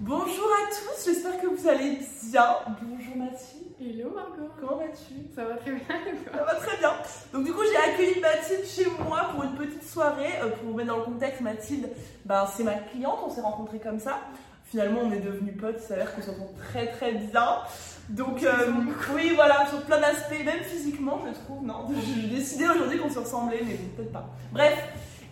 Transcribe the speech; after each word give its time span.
Bonjour 0.00 0.26
à 0.28 0.70
tous, 0.70 1.06
j'espère 1.06 1.40
que 1.40 1.48
vous 1.48 1.66
allez 1.68 1.98
bien. 2.30 2.46
Bonjour 2.82 3.16
Mathilde. 3.16 3.72
Hello 3.80 4.12
Margot. 4.14 4.48
Comment 4.60 4.76
vas-tu? 4.76 5.34
Ça 5.34 5.44
va 5.44 5.56
très 5.56 5.72
bien 5.72 5.82
Ça 6.32 6.44
va 6.44 6.54
très 6.54 6.76
bien. 6.76 6.92
Donc 7.32 7.44
du 7.44 7.52
coup 7.52 7.62
j'ai 7.68 7.76
accueilli 7.76 8.20
Mathilde 8.20 8.64
chez 8.64 8.86
moi 9.04 9.30
pour 9.34 9.42
une 9.42 9.56
petite 9.56 9.82
soirée. 9.82 10.34
Euh, 10.40 10.50
pour 10.50 10.70
vous 10.70 10.74
mettre 10.76 10.90
dans 10.90 10.98
le 10.98 11.02
contexte, 11.02 11.40
Mathilde, 11.40 11.88
ben, 12.24 12.46
c'est 12.56 12.62
ma 12.62 12.74
cliente, 12.74 13.18
on 13.26 13.30
s'est 13.30 13.40
rencontrés 13.40 13.80
comme 13.80 13.98
ça. 13.98 14.20
Finalement 14.66 15.00
on 15.02 15.10
est 15.10 15.18
devenus 15.18 15.56
potes, 15.60 15.78
il 15.82 15.86
s'avère 15.88 16.14
qu'on 16.14 16.22
s'entend 16.22 16.50
très 16.70 16.86
très 16.92 17.12
bien. 17.12 17.58
Donc 18.10 18.44
euh, 18.44 18.52
oui 19.16 19.32
voilà, 19.34 19.66
sur 19.66 19.82
plein 19.82 20.00
d'aspects, 20.00 20.44
même 20.44 20.62
physiquement 20.62 21.20
je 21.26 21.36
trouve, 21.40 21.64
non? 21.64 21.88
J'ai 22.22 22.36
décidé 22.36 22.68
aujourd'hui 22.68 23.00
qu'on 23.00 23.10
se 23.10 23.18
ressemblait, 23.18 23.62
mais 23.66 23.74
bon, 23.74 23.88
peut-être 23.96 24.12
pas. 24.12 24.28
Bref. 24.52 24.78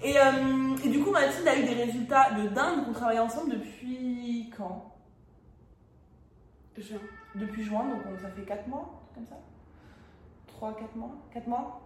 Et, 0.04 0.18
euh, 0.18 0.76
et, 0.84 0.88
du 0.88 1.00
coup 1.00 1.10
Mathilde 1.10 1.48
a 1.48 1.56
eu 1.56 1.62
des 1.62 1.84
résultats 1.84 2.28
de 2.36 2.48
dingue, 2.48 2.80
on 2.88 2.92
travaille 2.92 3.18
ensemble 3.18 3.52
depuis 3.52 3.85
quand? 4.56 4.92
Juin. 6.76 6.98
Depuis 7.34 7.64
juin, 7.64 7.84
donc 7.84 8.02
ça 8.20 8.28
fait 8.28 8.42
4 8.42 8.66
mois, 8.68 9.02
comme 9.14 9.26
ça? 9.26 9.36
3, 10.48 10.76
4 10.76 10.96
mois? 10.96 11.10
4 11.32 11.46
mois? 11.46 11.80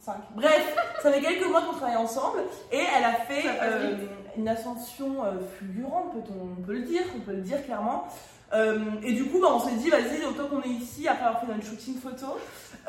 5. 0.00 0.16
Bref, 0.34 0.76
ça 1.02 1.12
fait 1.12 1.20
quelques 1.20 1.48
mois 1.48 1.62
qu'on 1.62 1.72
travaille 1.72 1.96
ensemble 1.96 2.40
et 2.70 2.78
elle 2.96 3.04
a 3.04 3.12
fait 3.12 3.44
euh, 3.62 3.96
une 4.36 4.48
ascension 4.48 5.24
euh, 5.24 5.40
fulgurante, 5.58 6.12
peut-on 6.12 6.62
peut 6.62 6.74
le 6.74 6.82
dire, 6.82 7.02
on 7.16 7.20
peut 7.20 7.32
le 7.32 7.42
dire 7.42 7.64
clairement. 7.64 8.06
Euh, 8.52 8.78
et 9.02 9.12
du 9.12 9.24
coup, 9.24 9.40
bah, 9.40 9.48
on 9.50 9.58
s'est 9.58 9.76
dit, 9.76 9.88
vas-y, 9.88 10.24
autant 10.24 10.46
qu'on 10.46 10.62
est 10.62 10.72
ici, 10.72 11.08
après 11.08 11.24
avoir 11.24 11.40
fait 11.40 11.46
notre 11.46 11.64
shooting 11.64 11.96
photo, 11.98 12.38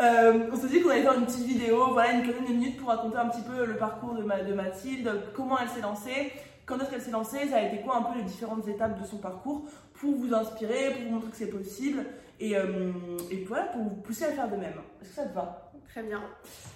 euh, 0.01 0.49
on 0.51 0.55
s'est 0.55 0.67
dit 0.67 0.81
qu'on 0.81 0.89
allait 0.89 1.03
faire 1.03 1.17
une 1.17 1.25
petite 1.25 1.45
vidéo, 1.45 1.91
voilà, 1.93 2.11
une 2.11 2.21
quinzaine 2.21 2.45
de 2.45 2.53
minutes 2.53 2.77
pour 2.77 2.89
raconter 2.89 3.17
un 3.17 3.29
petit 3.29 3.41
peu 3.41 3.65
le 3.65 3.77
parcours 3.77 4.13
de, 4.13 4.21
de 4.21 4.53
Mathilde, 4.53 5.09
comment 5.35 5.57
elle 5.57 5.69
s'est 5.69 5.81
lancée, 5.81 6.33
quand 6.65 6.79
est-ce 6.79 6.89
qu'elle 6.89 7.01
s'est 7.01 7.11
lancée, 7.11 7.47
ça 7.49 7.57
a 7.57 7.61
été 7.61 7.81
quoi 7.83 7.97
un 7.97 8.01
peu 8.03 8.17
les 8.17 8.23
différentes 8.23 8.67
étapes 8.67 8.99
de 8.99 9.05
son 9.05 9.17
parcours 9.17 9.63
pour 9.93 10.15
vous 10.15 10.33
inspirer, 10.33 10.91
pour 10.93 11.03
vous 11.03 11.09
montrer 11.15 11.29
que 11.29 11.37
c'est 11.37 11.49
possible 11.49 12.05
et, 12.39 12.57
euh, 12.57 12.91
et, 13.31 13.43
voilà, 13.45 13.65
pour 13.65 13.83
vous 13.83 13.95
pousser 13.95 14.25
à 14.25 14.31
faire 14.31 14.49
de 14.49 14.57
même. 14.57 14.73
Est-ce 15.01 15.09
que 15.09 15.15
ça 15.15 15.25
te 15.25 15.33
va? 15.35 15.71
Très 15.87 16.03
bien. 16.03 16.21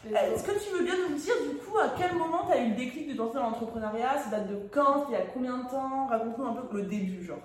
Est-ce 0.09 0.43
que 0.43 0.51
tu 0.51 0.77
veux 0.77 0.83
bien 0.85 0.95
nous 1.09 1.15
dire 1.15 1.33
du 1.49 1.57
coup 1.57 1.77
à 1.77 1.89
quel 1.97 2.15
moment 2.15 2.45
tu 2.45 2.53
as 2.53 2.63
eu 2.63 2.69
le 2.69 2.75
déclic 2.75 3.09
de 3.09 3.17
danser 3.17 3.33
dans 3.35 3.49
l'entrepreneuriat? 3.49 4.17
Ça 4.19 4.29
date 4.29 4.47
de 4.47 4.55
quand? 4.71 5.07
Il 5.09 5.13
y 5.13 5.15
a 5.17 5.25
combien 5.33 5.57
de 5.57 5.63
temps? 5.69 6.07
Raconte-nous 6.07 6.45
un 6.45 6.53
peu 6.53 6.77
le 6.77 6.83
début, 6.83 7.21
genre. 7.23 7.41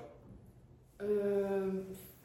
Euh, 1.02 1.82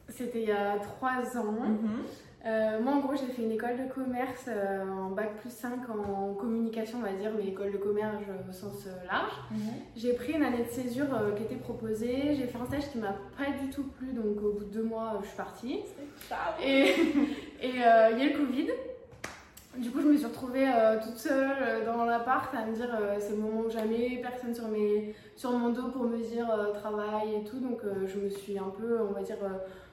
C'était 0.10 0.44
il 0.44 0.50
y 0.50 0.52
a 0.52 0.78
trois 0.78 1.38
ans. 1.38 1.52
Mhm. 1.52 2.04
Euh, 2.46 2.80
moi, 2.82 2.94
en 2.94 3.00
gros, 3.00 3.16
j'ai 3.16 3.32
fait 3.34 3.42
une 3.42 3.52
école 3.52 3.78
de 3.78 3.92
commerce 3.92 4.46
euh, 4.48 4.88
en 4.90 5.10
bac 5.10 5.36
plus 5.42 5.52
5 5.52 5.90
en 5.90 6.34
communication, 6.34 7.00
on 7.00 7.02
va 7.02 7.12
dire, 7.12 7.32
mais 7.36 7.48
école 7.48 7.72
de 7.72 7.78
commerce 7.78 8.14
au 8.48 8.52
sens 8.54 8.88
euh, 8.88 9.06
large. 9.06 9.34
Mhm. 9.52 9.60
J'ai 9.96 10.14
pris 10.14 10.34
une 10.34 10.44
année 10.44 10.64
de 10.64 10.70
césure 10.70 11.08
qui 11.36 11.44
était 11.44 11.56
proposée. 11.56 12.36
J'ai 12.36 12.48
fait 12.48 12.58
un 12.58 12.66
stage 12.66 12.90
qui 12.92 12.98
m'a 12.98 13.16
pas 13.38 13.52
du 13.62 13.70
tout 13.70 13.84
plu, 13.84 14.14
donc 14.14 14.42
au 14.42 14.54
bout 14.54 14.66
de 14.66 14.74
deux 14.74 14.84
mois, 14.84 15.20
je 15.22 15.28
suis 15.28 15.38
partie. 15.38 15.80
Et 16.64 16.96
il 17.64 17.76
y 17.76 17.84
a 17.84 18.12
eu 18.12 18.30
le 18.32 18.38
Covid. 18.38 18.68
Du 19.78 19.92
coup, 19.92 20.02
je 20.02 20.08
me 20.08 20.18
suis 20.18 20.26
retrouvée 20.26 20.68
euh, 20.68 20.98
toute 21.02 21.18
seule 21.18 21.56
euh, 21.62 21.86
dans 21.86 22.04
l'appart 22.04 22.54
à 22.56 22.66
me 22.66 22.74
dire 22.74 22.90
euh, 23.00 23.18
c'est 23.20 23.36
le 23.36 23.38
moment 23.38 23.70
jamais, 23.70 24.20
personne 24.22 24.54
sur, 24.54 24.68
mes, 24.68 25.14
sur 25.36 25.52
mon 25.52 25.70
dos 25.70 25.90
pour 25.90 26.04
me 26.06 26.18
dire 26.18 26.48
travail 26.74 27.36
et 27.36 27.44
tout. 27.44 27.60
Donc, 27.60 27.82
je 28.08 28.20
me 28.20 28.30
suis 28.30 28.58
un 28.58 28.72
peu, 28.78 29.00
on 29.08 29.14
va 29.14 29.22
dire, 29.22 29.38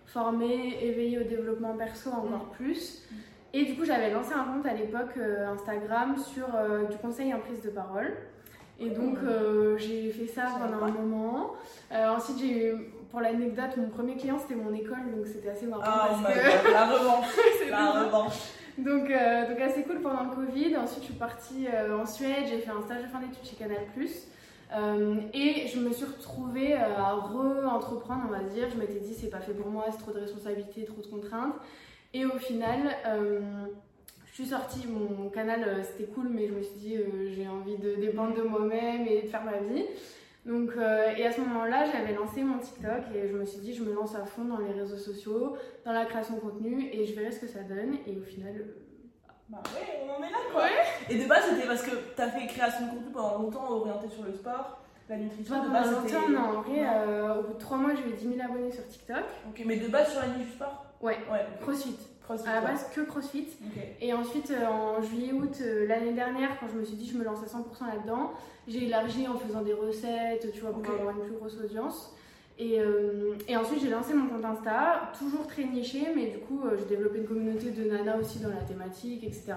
formée, 0.06 0.78
éveillée 0.83 1.18
au 1.18 1.24
développement 1.24 1.74
perso 1.77 2.10
encore 2.10 2.46
plus. 2.56 3.02
Et 3.52 3.64
du 3.64 3.77
coup, 3.77 3.84
j'avais 3.84 4.10
lancé 4.10 4.33
un 4.33 4.44
compte 4.44 4.66
à 4.66 4.74
l'époque 4.74 5.16
Instagram 5.18 6.16
sur 6.16 6.46
du 6.90 6.96
conseil 6.96 7.33
en 7.33 7.38
prise 7.40 7.62
de 7.62 7.70
parole. 7.70 8.12
Et 8.78 8.90
donc, 8.90 9.18
j'ai 9.77 10.11
fait 10.11 10.27
ça 10.27 10.46
pendant 10.58 10.84
un 10.84 10.90
moment. 10.90 11.52
Ensuite, 11.92 12.38
j'ai 12.38 12.70
eu, 12.70 12.74
pour 13.11 13.20
l'anecdote, 13.20 13.77
mon 13.77 13.88
premier 13.88 14.16
client, 14.16 14.38
c'était 14.38 14.61
mon 14.61 14.74
école, 14.74 15.14
donc 15.14 15.27
c'était 15.27 15.50
assez 15.50 15.66
marrant. 15.66 15.83
Ah, 15.84 16.08
parce 16.11 16.34
que... 16.34 16.64
God, 16.64 16.72
la 16.72 16.86
revanche. 16.86 17.27
La 17.70 17.90
revanche. 17.90 18.55
Donc, 18.78 19.11
euh, 19.11 19.48
donc 19.48 19.61
assez 19.61 19.83
cool 19.84 20.01
pendant 20.01 20.24
le 20.24 20.34
Covid. 20.34 20.77
Ensuite, 20.77 21.02
je 21.02 21.06
suis 21.06 21.14
partie 21.14 21.67
euh, 21.73 21.98
en 21.98 22.06
Suède, 22.06 22.45
j'ai 22.48 22.58
fait 22.58 22.70
un 22.70 22.83
stage 22.83 23.02
de 23.02 23.08
fin 23.08 23.20
d'études 23.20 23.45
chez 23.45 23.56
Canal+. 23.56 23.78
Euh, 24.74 25.14
et 25.33 25.67
je 25.68 25.78
me 25.78 25.92
suis 25.92 26.05
retrouvée 26.05 26.74
à 26.74 27.12
re-entreprendre, 27.12 28.24
on 28.28 28.33
va 28.33 28.42
dire. 28.42 28.68
Je 28.70 28.78
m'étais 28.78 29.01
dit, 29.01 29.14
c'est 29.14 29.30
pas 29.30 29.40
fait 29.40 29.55
pour 29.55 29.70
moi, 29.70 29.86
c'est 29.90 29.98
trop 29.98 30.12
de 30.12 30.20
responsabilités, 30.20 30.84
trop 30.84 31.01
de 31.01 31.06
contraintes. 31.06 31.55
Et 32.12 32.27
au 32.27 32.39
final, 32.39 32.96
je 34.27 34.33
suis 34.33 34.46
sortie, 34.46 34.86
mon 34.86 35.28
canal 35.28 35.84
c'était 35.84 36.11
cool, 36.11 36.28
mais 36.30 36.48
je 36.48 36.55
me 36.55 36.62
suis 36.62 36.78
dit, 36.78 36.96
j'ai 37.34 37.48
envie 37.48 37.77
de 37.77 37.95
dépendre 37.96 38.34
de 38.34 38.42
moi-même 38.42 39.06
et 39.06 39.22
de 39.22 39.28
faire 39.28 39.45
ma 39.45 39.58
vie. 39.58 39.84
Donc, 40.46 40.70
euh, 40.77 41.12
et 41.17 41.27
à 41.27 41.33
ce 41.33 41.40
moment-là, 41.40 41.84
j'avais 41.92 42.14
lancé 42.14 42.42
mon 42.45 42.58
TikTok 42.58 43.02
et 43.14 43.29
je 43.29 43.36
me 43.36 43.45
suis 43.45 43.58
dit, 43.58 43.74
je 43.74 43.83
me 43.83 43.92
lance 43.92 44.14
à 44.14 44.24
fond 44.24 44.45
dans 44.45 44.58
les 44.58 44.70
réseaux 44.73 44.96
sociaux, 44.96 45.57
dans 45.84 45.92
la 45.92 46.05
création 46.05 46.36
de 46.36 46.40
contenu 46.40 46.89
et 46.92 47.05
je 47.05 47.14
verrai 47.18 47.33
ce 47.33 47.40
que 47.40 47.48
ça 47.48 47.61
donne. 47.61 47.96
Et 48.07 48.17
au 48.17 48.23
final, 48.23 48.55
euh, 48.57 48.77
Bah 49.48 49.58
ouais, 49.74 50.05
on 50.07 50.11
en 50.12 50.24
est 50.24 50.30
là 50.30 50.39
quoi. 50.52 50.62
Et 51.11 51.18
de 51.18 51.27
base, 51.29 51.45
c'était 51.51 51.67
parce 51.67 51.83
que 51.83 51.90
tu 52.14 52.23
as 52.23 52.29
fait 52.29 52.46
création 52.46 52.86
de 52.86 52.90
contenu 52.92 53.11
pendant 53.12 53.39
longtemps 53.42 53.70
orienté 53.73 54.08
sur 54.08 54.23
le 54.23 54.33
sport, 54.33 54.79
la 55.08 55.17
nutrition. 55.17 55.64
de 55.64 55.68
base, 55.70 55.90
longtemps, 55.92 56.29
non. 56.29 56.58
En 56.58 56.63
vrai, 56.63 56.80
euh, 56.84 57.40
au 57.40 57.42
bout 57.42 57.55
de 57.55 57.58
3 57.58 57.77
mois, 57.78 57.90
j'ai 57.96 58.08
eu 58.08 58.13
10 58.14 58.36
000 58.36 58.48
abonnés 58.48 58.70
sur 58.70 58.86
TikTok. 58.86 59.24
Ok, 59.48 59.63
mais 59.67 59.77
de 59.78 59.89
base 59.89 60.13
sur 60.13 60.20
la 60.20 60.28
niche 60.28 60.46
du 60.46 60.52
sport? 60.52 60.84
Ouais, 61.01 61.18
Ouais. 61.30 61.45
CrossFit. 61.61 61.96
Crossfit. 62.27 62.48
À 62.48 62.55
la 62.55 62.61
base, 62.61 62.87
que 62.92 63.01
CrossFit. 63.03 63.47
Et 64.01 64.13
ensuite, 64.13 64.51
euh, 64.51 64.67
en 64.67 65.01
juillet-août 65.01 65.59
euh, 65.61 65.87
l'année 65.87 66.13
dernière, 66.13 66.59
quand 66.59 66.67
je 66.73 66.79
me 66.79 66.85
suis 66.85 66.97
dit 66.97 67.09
je 67.09 67.17
me 67.17 67.25
lance 67.25 67.39
à 67.42 67.47
100% 67.47 67.87
là-dedans, 67.95 68.33
j'ai 68.67 68.87
élargi 68.87 69.29
en 69.29 69.39
faisant 69.39 69.63
des 69.63 69.73
recettes, 69.73 70.51
tu 70.53 70.61
vois, 70.61 70.73
pour 70.73 70.85
avoir 70.92 71.17
une 71.17 71.23
plus 71.23 71.37
grosse 71.37 71.57
audience. 71.63 72.13
Et, 72.59 72.81
euh, 72.81 73.35
et 73.47 73.57
ensuite, 73.57 73.81
j'ai 73.81 73.91
lancé 73.91 74.13
mon 74.13 74.27
compte 74.27 74.45
Insta, 74.45 75.13
toujours 75.17 75.47
très 75.47 75.64
niché, 75.64 76.09
mais 76.17 76.27
du 76.27 76.39
coup, 76.39 76.63
j'ai 76.77 76.97
développé 76.97 77.19
une 77.19 77.27
communauté 77.27 77.70
de 77.70 77.89
nanas 77.89 78.17
aussi 78.19 78.41
dans 78.41 78.48
la 78.48 78.63
thématique, 78.63 79.23
etc. 79.23 79.55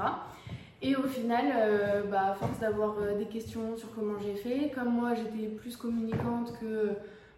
Et 0.82 0.96
au 0.96 1.04
final, 1.04 1.46
euh, 1.56 2.04
bah, 2.04 2.32
à 2.32 2.34
force 2.36 2.60
d'avoir 2.60 2.98
des 3.18 3.26
questions 3.26 3.78
sur 3.78 3.94
comment 3.96 4.20
j'ai 4.20 4.36
fait, 4.36 4.72
comme 4.76 4.90
moi 4.90 5.14
j'étais 5.16 5.48
plus 5.48 5.76
communicante 5.76 6.54
que 6.60 6.90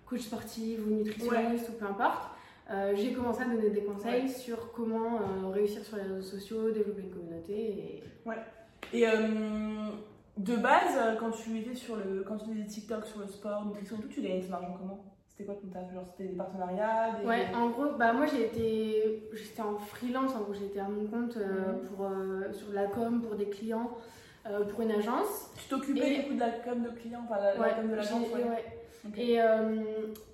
coach 0.06 0.22
sportive 0.22 0.86
ou 0.88 0.96
nutritionniste 0.96 1.70
ou 1.70 1.74
peu 1.74 1.86
importe, 1.86 2.30
euh, 2.72 2.94
j'ai 2.96 3.14
commencé 3.14 3.42
à 3.42 3.46
donner 3.46 3.70
des 3.70 3.84
conseils 3.84 4.30
sur 4.30 4.72
comment 4.72 5.16
euh, 5.18 5.48
réussir 5.50 5.84
sur 5.84 5.98
les 5.98 6.04
réseaux 6.04 6.22
sociaux, 6.22 6.72
développer 6.72 7.02
une 7.02 7.12
communauté. 7.12 7.54
Et... 7.54 8.04
Et 8.94 9.08
euh, 9.08 9.90
de 10.38 10.56
base, 10.56 11.18
quand 11.20 11.32
tu 11.32 11.58
étais 11.60 11.76
sur 11.76 11.96
le, 11.98 12.24
quand 12.28 12.38
tu 12.38 12.50
faisais 12.52 12.66
TikTok 12.66 13.06
sur 13.06 13.20
le 13.20 13.28
sport, 13.28 13.66
nutrition, 13.66 13.98
tout, 13.98 14.08
tu 14.08 14.22
gagnais 14.22 14.42
ton 14.42 14.54
argent 14.54 14.76
comment? 14.78 15.04
C'était 15.30 15.46
quoi 15.46 15.56
ton 15.56 15.68
taf? 15.68 15.94
Genre 15.94 16.04
c'était 16.12 16.30
des 16.30 16.36
partenariats 16.36 17.18
des... 17.20 17.28
Ouais, 17.28 17.46
en 17.56 17.70
gros, 17.70 17.94
bah, 17.98 18.12
moi 18.14 18.26
j'ai 18.26 18.46
été, 18.46 19.30
j'étais 19.34 19.62
en 19.62 19.78
freelance, 19.78 20.36
en 20.36 20.42
gros 20.42 20.54
j'étais 20.54 20.80
à 20.80 20.88
mon 20.90 21.06
compte 21.08 21.36
Mhm. 21.38 21.88
pour, 21.88 22.10
sur 22.54 22.74
la 22.74 22.88
com 22.88 23.22
pour 23.22 23.36
des 23.36 23.46
clients, 23.50 23.92
pour 24.70 24.82
une 24.82 24.92
agence. 24.92 25.52
Tu 25.58 25.70
t'occupais 25.70 26.12
Et- 26.14 26.18
du 26.22 26.28
coup 26.30 26.34
de 26.36 26.40
la 26.40 26.50
com 26.52 26.84
de 26.84 26.90
clients, 26.90 27.22
enfin 27.30 27.40
la, 27.42 27.54
la 27.56 27.60
Ouais, 27.62 27.74
com 27.76 27.90
de 27.90 27.96
l'agence 27.96 28.28
ouais. 28.34 28.44
ouais. 28.44 29.12
Et, 29.18 29.40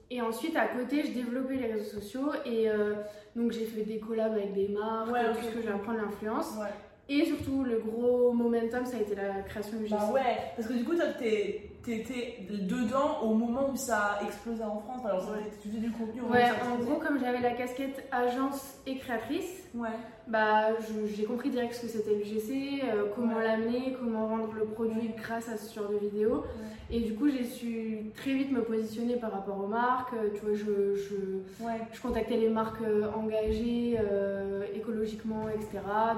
et 0.09 0.22
ensuite, 0.22 0.56
à 0.56 0.68
côté, 0.68 1.03
je 1.03 1.12
développais 1.12 1.56
les 1.56 1.73
réseaux 1.73 2.00
sociaux. 2.00 2.31
Et 2.45 2.69
euh, 2.69 2.94
donc, 3.35 3.51
j'ai 3.51 3.66
fait 3.66 3.84
des 3.84 4.00
collabs 4.00 4.34
avec 4.34 4.53
des 4.53 4.69
marques, 4.69 5.12
Ouais, 5.12 5.22
ok, 5.29 5.38
tout 5.38 5.44
ce 5.45 5.50
que 5.51 5.57
ok. 5.59 5.63
j'ai 5.66 5.69
à 5.72 5.78
prendre 5.78 6.00
l'influence. 6.00 6.51
Ouais. 6.59 6.68
Et 7.09 7.23
surtout, 7.25 7.63
le 7.63 7.79
gros 7.79 8.34
momentum, 8.34 8.85
ça 8.85 8.97
a 8.97 9.00
été 9.00 9.16
la 9.16 9.41
création 9.44 9.78
du 9.78 9.85
GC. 9.88 9.96
Bah 9.96 10.12
ouais, 10.13 10.38
parce 10.57 10.67
que 10.67 10.73
du 10.73 10.84
coup, 10.84 10.94
toi, 10.94 11.06
t'es- 11.17 11.72
t'étais 11.81 12.40
dedans 12.50 13.22
au 13.23 13.34
moment 13.34 13.69
où 13.72 13.78
ça 13.78 14.17
a 14.19 14.23
explosé 14.25 14.62
en 14.62 14.78
France. 14.79 15.06
Alors, 15.06 15.22
Ouais. 15.31 15.50
tu 15.62 15.69
faisais 15.69 15.79
du 15.79 15.90
contenu 15.91 16.19
au 16.19 16.25
Ouais, 16.25 16.44
en 16.44 16.47
explosait. 16.47 16.84
gros, 16.91 17.00
comme 17.00 17.17
j'avais 17.17 17.40
la 17.40 17.51
casquette 17.51 18.06
agence 18.12 18.79
et 18.85 18.97
créatrice, 18.97 19.63
Ouais. 19.73 19.88
bah, 20.28 20.67
j'ai 21.16 21.23
compris 21.23 21.50
direct 21.50 21.75
ce 21.75 21.84
que 21.84 21.88
c'était 21.88 22.13
le 22.16 22.25
GC, 22.25 22.81
euh, 22.84 23.06
comment 23.16 23.38
Ouais. 23.38 23.44
l'amener, 23.47 23.96
comment 23.97 24.28
vendre 24.28 24.51
le 24.53 24.66
produit 24.66 25.12
grâce 25.16 25.47
à 25.47 25.56
ce 25.56 25.73
genre 25.73 25.90
de 25.90 25.97
vidéo. 26.00 26.44
Et 26.89 27.01
du 27.01 27.15
coup, 27.15 27.29
j'ai 27.29 27.43
su 27.43 27.97
très 28.15 28.33
vite 28.33 28.51
me 28.51 28.61
positionner 28.63 29.17
par 29.17 29.31
rapport 29.33 29.59
aux 29.61 29.67
marques. 29.67 30.13
Euh, 30.13 30.29
Tu 30.34 30.39
vois, 30.45 30.53
je, 30.55 30.95
je, 30.95 31.63
Ouais. 31.66 31.81
je 31.91 32.01
contactais 32.01 32.37
les 32.37 32.49
marques 32.49 32.81
euh, 32.81 33.11
engagées 33.11 33.97
euh, 33.99 34.63
écologiquement, 34.73 35.49
etc. 35.49 35.67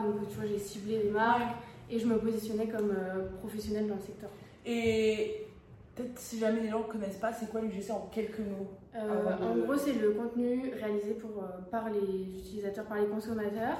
Donc, 0.05 0.27
tu 0.29 0.35
vois, 0.35 0.45
j'ai 0.45 0.59
ciblé 0.59 1.01
les 1.03 1.09
marques 1.09 1.55
et 1.89 1.97
je 1.97 2.05
me 2.05 2.17
positionnais 2.19 2.67
comme 2.67 2.91
euh, 2.91 3.27
professionnelle 3.39 3.87
dans 3.87 3.95
le 3.95 4.01
secteur. 4.01 4.29
Et 4.65 5.45
peut-être 5.95 6.19
si 6.19 6.37
jamais 6.37 6.61
les 6.61 6.69
gens 6.69 6.79
ne 6.79 6.91
connaissent 6.91 7.17
pas, 7.17 7.33
c'est 7.33 7.49
quoi 7.49 7.61
l'UGC 7.61 7.89
en 7.89 8.07
quelques 8.11 8.37
mots? 8.39 8.69
Euh, 8.95 9.25
en 9.41 9.55
gros, 9.57 9.75
c'est 9.75 9.93
le 9.93 10.11
contenu 10.11 10.71
réalisé 10.79 11.13
pour, 11.15 11.43
par 11.71 11.89
les 11.89 12.37
utilisateurs, 12.37 12.85
par 12.85 12.97
les 12.99 13.07
consommateurs. 13.07 13.77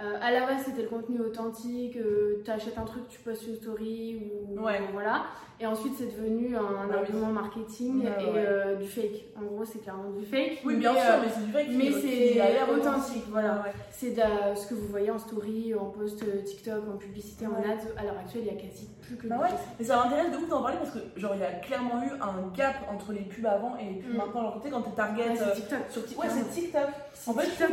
Euh, 0.00 0.16
à 0.22 0.30
la 0.30 0.46
base, 0.46 0.62
c'était 0.64 0.82
le 0.82 0.88
contenu 0.88 1.20
authentique, 1.20 1.96
euh, 1.98 2.40
tu 2.42 2.50
achètes 2.50 2.78
un 2.78 2.84
truc, 2.84 3.06
tu 3.08 3.18
postes 3.18 3.46
une 3.46 3.56
story, 3.56 4.22
ou 4.22 4.58
voilà. 4.92 5.24
Et 5.60 5.66
ensuite, 5.66 5.92
c'est 5.96 6.06
devenu 6.06 6.56
un 6.56 6.88
bah 6.88 6.96
argument 6.98 7.28
marketing 7.28 8.04
et 8.04 8.08
euh, 8.36 8.74
du 8.76 8.88
fake. 8.88 9.26
En 9.36 9.44
gros, 9.44 9.64
c'est 9.64 9.80
clairement 9.80 10.10
du 10.10 10.24
fake. 10.24 10.60
Oui, 10.64 10.76
bien 10.76 10.92
sûr, 10.92 11.14
mais 11.22 11.28
c'est 11.32 11.46
du 11.46 11.52
fake. 11.52 11.68
Mais 11.70 11.92
c'est 11.92 12.72
authentique, 12.72 13.24
voilà. 13.30 13.64
C'est 13.90 14.14
ce 14.14 14.66
que 14.66 14.74
vous 14.74 14.88
voyez 14.88 15.10
en 15.10 15.18
story, 15.18 15.74
en 15.74 15.86
post 15.86 16.24
TikTok, 16.44 16.82
en 16.92 16.96
publicité, 16.96 17.46
en 17.46 17.50
ads. 17.50 17.92
À 17.96 18.04
l'heure 18.04 18.18
actuelle, 18.18 18.42
il 18.46 18.54
y 18.54 18.58
a 18.58 18.60
quasi 18.60 18.88
plus 19.02 19.16
que 19.16 19.26
bah 19.26 19.38
ouais. 19.40 19.48
Mais 19.78 19.84
ça 19.84 19.96
m'intéresse 19.96 20.32
de 20.32 20.36
ouf 20.38 20.48
d'en 20.48 20.62
parler 20.62 20.78
parce 20.78 20.90
que, 20.90 21.20
genre, 21.20 21.32
il 21.34 21.40
y 21.40 21.44
a 21.44 21.52
clairement 21.52 22.02
eu 22.02 22.10
un 22.20 22.48
gap 22.56 22.76
entre 22.90 23.12
les 23.12 23.20
pubs 23.20 23.46
avant 23.46 23.76
et 23.76 23.84
les 23.84 24.00
pubs 24.00 24.14
mm. 24.14 24.16
maintenant. 24.16 24.40
Alors, 24.40 24.54
quand 24.54 24.82
t'es 24.82 24.96
target. 24.96 25.28
Ouais, 25.28 25.36
c'est 25.36 25.54
TikTok. 25.54 25.78
Sur 25.90 26.18
ouais, 26.18 26.26
c'est 26.28 26.60
TikTok. 26.60 26.88
En 27.26 27.34
fait, 27.34 27.46
TikTok, 27.46 27.70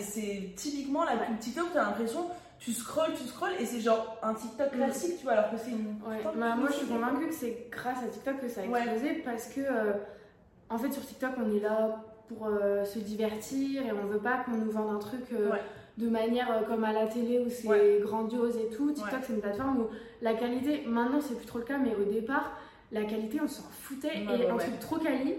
c'est 0.00 0.54
typiquement 0.54 1.05
la 1.06 1.16
pub 1.16 1.38
TikTok, 1.38 1.66
t'as 1.72 1.84
l'impression 1.84 2.28
tu 2.58 2.72
scrolls, 2.72 3.12
tu 3.14 3.24
scrolls 3.24 3.54
et 3.60 3.66
c'est 3.66 3.80
genre 3.80 4.18
un 4.22 4.34
TikTok 4.34 4.70
classique, 4.72 5.18
tu 5.18 5.24
vois, 5.24 5.32
alors 5.32 5.50
que 5.50 5.56
c'est 5.56 5.70
une. 5.70 5.96
Bah, 6.38 6.56
moi, 6.56 6.68
je 6.70 6.76
suis 6.76 6.86
convaincue 6.86 7.28
que 7.28 7.34
c'est 7.34 7.68
grâce 7.70 8.02
à 8.02 8.08
TikTok 8.08 8.40
que 8.40 8.48
ça 8.48 8.62
a 8.62 8.64
explosé 8.64 9.22
parce 9.24 9.46
que, 9.48 9.60
euh, 9.60 9.92
en 10.70 10.78
fait, 10.78 10.90
sur 10.90 11.04
TikTok, 11.04 11.32
on 11.38 11.54
est 11.54 11.60
là 11.60 12.02
pour 12.28 12.46
euh, 12.46 12.84
se 12.84 12.98
divertir 12.98 13.86
et 13.86 13.92
on 13.92 14.06
veut 14.06 14.18
pas 14.18 14.38
qu'on 14.38 14.56
nous 14.56 14.70
vende 14.70 14.96
un 14.96 14.98
truc 14.98 15.32
euh, 15.32 15.50
de 15.98 16.08
manière 16.08 16.64
comme 16.66 16.84
à 16.84 16.92
la 16.92 17.06
télé 17.06 17.38
où 17.38 17.50
c'est 17.50 18.00
grandiose 18.00 18.56
et 18.56 18.74
tout. 18.74 18.90
TikTok, 18.90 19.20
c'est 19.22 19.34
une 19.34 19.40
plateforme 19.40 19.80
où 19.80 19.86
la 20.22 20.34
qualité, 20.34 20.84
maintenant, 20.86 21.20
c'est 21.20 21.36
plus 21.36 21.46
trop 21.46 21.58
le 21.58 21.64
cas, 21.64 21.78
mais 21.78 21.94
au 21.94 22.10
départ, 22.10 22.52
la 22.92 23.02
qualité, 23.02 23.40
on 23.42 23.48
s'en 23.48 23.68
foutait 23.70 24.22
et 24.22 24.48
un 24.48 24.56
truc 24.56 24.78
trop 24.78 24.96
quali 24.96 25.34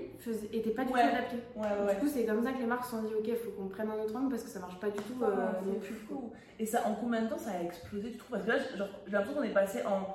était 0.52 0.72
pas 0.72 0.84
du 0.84 0.92
tout 0.92 0.98
adapté. 0.98 1.38
du 1.38 2.00
coup, 2.00 2.08
c'est 2.12 2.26
comme 2.26 2.44
ça 2.44 2.52
que 2.52 2.60
les 2.60 2.66
marques 2.66 2.86
se 2.86 2.92
sont 2.92 3.04
dit 3.04 3.14
ok, 3.14 3.28
il 3.28 3.36
faut 3.36 3.52
qu'on 3.52 3.68
prenne 3.68 3.90
un 3.90 4.04
autre 4.04 4.16
angle 4.16 4.30
parce 4.30 4.44
que 4.44 4.50
ça 4.50 4.60
marche 4.60 4.80
pas 4.80 4.90
du 4.90 4.98
tout. 4.98 5.24
Euh, 5.24 5.80
plus 5.82 5.96
fou. 5.96 6.32
Et 6.60 6.66
ça, 6.66 6.84
en 6.86 6.96
combien 6.96 7.22
de 7.22 7.30
temps 7.30 7.38
ça 7.38 7.52
a 7.52 7.64
explosé, 7.64 8.12
tu 8.12 8.18
trouves? 8.18 8.38
Parce 8.38 8.44
que 8.44 8.50
là, 8.50 8.88
j'ai 9.06 9.12
l'impression 9.12 9.40
qu'on 9.40 9.48
est 9.48 9.54
passé 9.54 9.80
en 9.86 10.08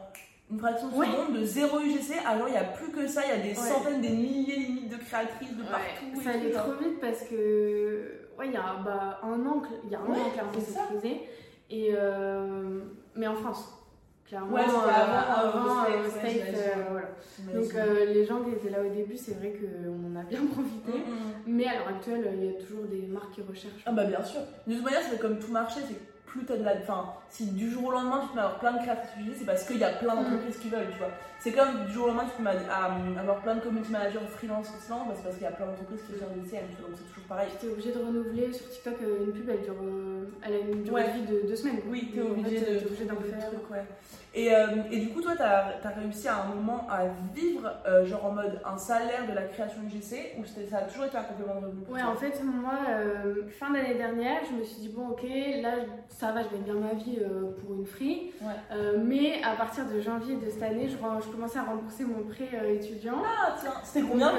une 0.51 0.59
fraction 0.59 0.89
de 0.89 0.93
seconde 0.93 1.39
de 1.39 1.45
0 1.45 1.81
UGC 1.81 2.19
à 2.27 2.37
genre 2.37 2.49
il 2.49 2.53
n'y 2.53 2.59
a 2.59 2.65
plus 2.65 2.91
que 2.91 3.07
ça, 3.07 3.23
il 3.25 3.31
y 3.31 3.41
a 3.41 3.43
des 3.43 3.55
centaines, 3.55 4.03
des 4.03 4.11
milliers 4.11 4.57
limites 4.57 4.91
de 4.91 4.97
créatrices 4.97 5.57
de 5.57 5.63
partout. 5.63 6.23
Ça 6.23 6.31
allait 6.31 6.51
trop 6.51 6.73
vite 6.73 7.01
parce 7.01 7.23
que, 7.23 8.29
ouais, 8.39 8.49
il 8.49 8.53
y 8.53 8.57
a 8.57 8.77
bah, 8.85 9.21
un 9.23 9.47
an, 9.47 9.63
il 9.85 9.91
y 9.91 9.95
a 9.95 10.01
un 10.01 10.05
an 10.05 10.31
clairement, 10.31 10.53
c'est 10.53 10.79
explosé. 10.79 11.21
Et 11.71 11.95
euh, 11.95 12.81
mais 13.15 13.27
en 13.27 13.35
France 13.35 13.82
clairement. 14.33 14.55
Ouais, 14.55 14.63
avant, 14.63 14.81
avant, 14.81 15.85
voilà. 16.91 17.09
Donc 17.55 17.75
euh, 17.75 18.07
les 18.07 18.25
gens 18.25 18.43
qui 18.43 18.51
étaient 18.53 18.71
là 18.71 18.81
au 18.81 18.89
début, 18.89 19.17
c'est 19.17 19.35
vrai 19.35 19.53
qu'on 19.53 20.13
en 20.13 20.21
a 20.21 20.25
bien 20.25 20.41
profité. 20.53 20.99
Mm, 20.99 21.13
mm. 21.13 21.55
Mais 21.55 21.67
à 21.67 21.75
l'heure 21.75 21.89
actuelle, 21.89 22.33
il 22.39 22.47
y 22.47 22.49
a 22.49 22.53
toujours 22.53 22.85
des 22.85 23.07
marques 23.07 23.33
qui 23.33 23.43
recherchent. 23.43 23.83
Ah 23.85 23.93
bah 23.93 24.05
bien 24.05 24.23
sûr. 24.25 24.41
De 24.67 24.75
toute 24.75 24.85
manière, 24.85 25.03
c'est 25.03 25.21
comme 25.21 25.39
tout 25.39 25.53
marché, 25.53 25.81
c'est 25.87 26.01
plus 26.25 26.45
t'as 26.47 26.57
de 26.57 26.65
la. 26.65 26.77
Enfin, 26.77 27.13
si 27.29 27.51
du 27.51 27.71
jour 27.71 27.85
au 27.87 27.91
lendemain 27.91 28.21
tu 28.23 28.33
peux 28.33 28.39
avoir 28.39 28.59
plein 28.59 28.73
de 28.73 28.79
créatifs 28.79 29.13
c'est 29.39 29.45
parce 29.45 29.65
qu'il 29.65 29.77
y 29.77 29.85
a 29.85 29.91
plein 29.91 30.15
d'entreprises 30.15 30.59
qui 30.59 30.71
veulent, 30.71 30.91
tu 30.91 30.99
vois. 30.99 31.11
C'est 31.39 31.53
comme 31.53 31.85
du 31.85 31.93
jour 31.93 32.05
au 32.05 32.09
lendemain 32.09 32.25
tu 32.35 32.43
peux 32.43 32.49
avoir 33.19 33.41
plein 33.43 33.57
de 33.57 33.61
community 33.61 33.93
managers 33.93 34.19
freelance 34.31 34.69
en 34.69 34.81
ce 34.81 34.91
moment, 34.91 35.07
bah, 35.09 35.15
c'est 35.17 35.25
parce 35.25 35.35
qu'il 35.35 35.45
y 35.45 35.49
a 35.49 35.53
plein 35.53 35.67
d'entreprises 35.67 36.01
qui 36.07 36.13
veulent 36.13 36.43
des 36.43 36.49
CM, 36.49 36.65
donc 36.81 36.97
c'est 36.97 37.09
toujours 37.09 37.29
pareil. 37.29 37.49
T'es 37.61 37.69
obligé 37.69 37.93
de 37.93 37.99
renouveler 37.99 38.53
sur 38.53 38.69
TikTok 38.71 38.95
euh, 39.03 39.27
une 39.27 39.33
pub, 39.33 39.51
elle 39.51 39.61
dure. 39.61 39.77
Euh, 40.23 40.31
elle 40.43 40.55
a 40.55 40.59
une 40.59 40.83
durée 40.83 41.05
de 41.05 41.13
vie 41.13 41.27
de 41.27 41.49
deux 41.49 41.57
semaines. 41.57 41.81
Oui, 41.89 42.11
t'es 42.13 42.21
obligé, 42.21 42.59
d'en 42.61 43.21
faire. 43.21 43.51
Trucs, 43.51 43.71
ouais. 43.71 43.85
Et, 44.35 44.55
euh, 44.55 44.67
et, 44.91 45.01
du 45.01 45.09
coup, 45.11 45.21
toi, 45.21 45.33
tu 45.37 45.43
as, 45.43 45.93
réussi 45.95 46.27
à 46.27 46.43
un 46.43 46.55
moment 46.55 46.87
à 46.91 47.03
vivre, 47.35 47.71
euh, 47.87 48.07
genre 48.07 48.25
en 48.27 48.31
mode 48.33 48.61
un 48.65 48.79
salaire 48.79 49.27
de 49.29 49.35
la 49.35 49.43
création 49.43 49.83
UGC, 49.83 50.39
ou 50.39 50.45
ça 50.47 50.79
a 50.79 50.83
toujours 50.83 51.05
été 51.05 51.19
un 51.19 51.23
complément 51.23 51.61
de 51.61 51.67
revenu 51.67 51.83
Ouais, 51.91 52.03
en 52.03 52.15
fait, 52.15 52.43
moi, 52.43 52.79
euh, 52.89 53.47
fin 53.51 53.71
d'année 53.71 53.95
dernière, 53.95 54.41
je 54.51 54.57
me 54.57 54.65
suis 54.65 54.81
dit, 54.81 54.89
bon, 54.89 55.09
ok, 55.09 55.23
là, 55.61 55.73
ça 56.09 56.33
va, 56.33 56.43
je 56.43 56.49
gagne 56.49 56.63
bien 56.63 56.75
ma 56.75 56.95
vie 56.95 57.19
pour 57.61 57.75
une 57.75 57.85
free. 57.85 58.33
mais 59.05 59.43
à 59.43 59.55
partir 59.55 59.85
de 59.87 60.01
janvier 60.01 60.37
de 60.37 60.49
cette 60.49 60.63
année, 60.63 60.89
je, 60.89 60.97
je 60.97 61.31
commençais 61.31 61.59
à 61.59 61.65
rembourser 61.65 62.05
mon 62.05 62.23
prêt 62.23 62.49
étudiant. 62.75 63.23
Ah, 63.23 63.55
tiens, 63.61 63.73
c'était 63.85 64.07
combien 64.07 64.33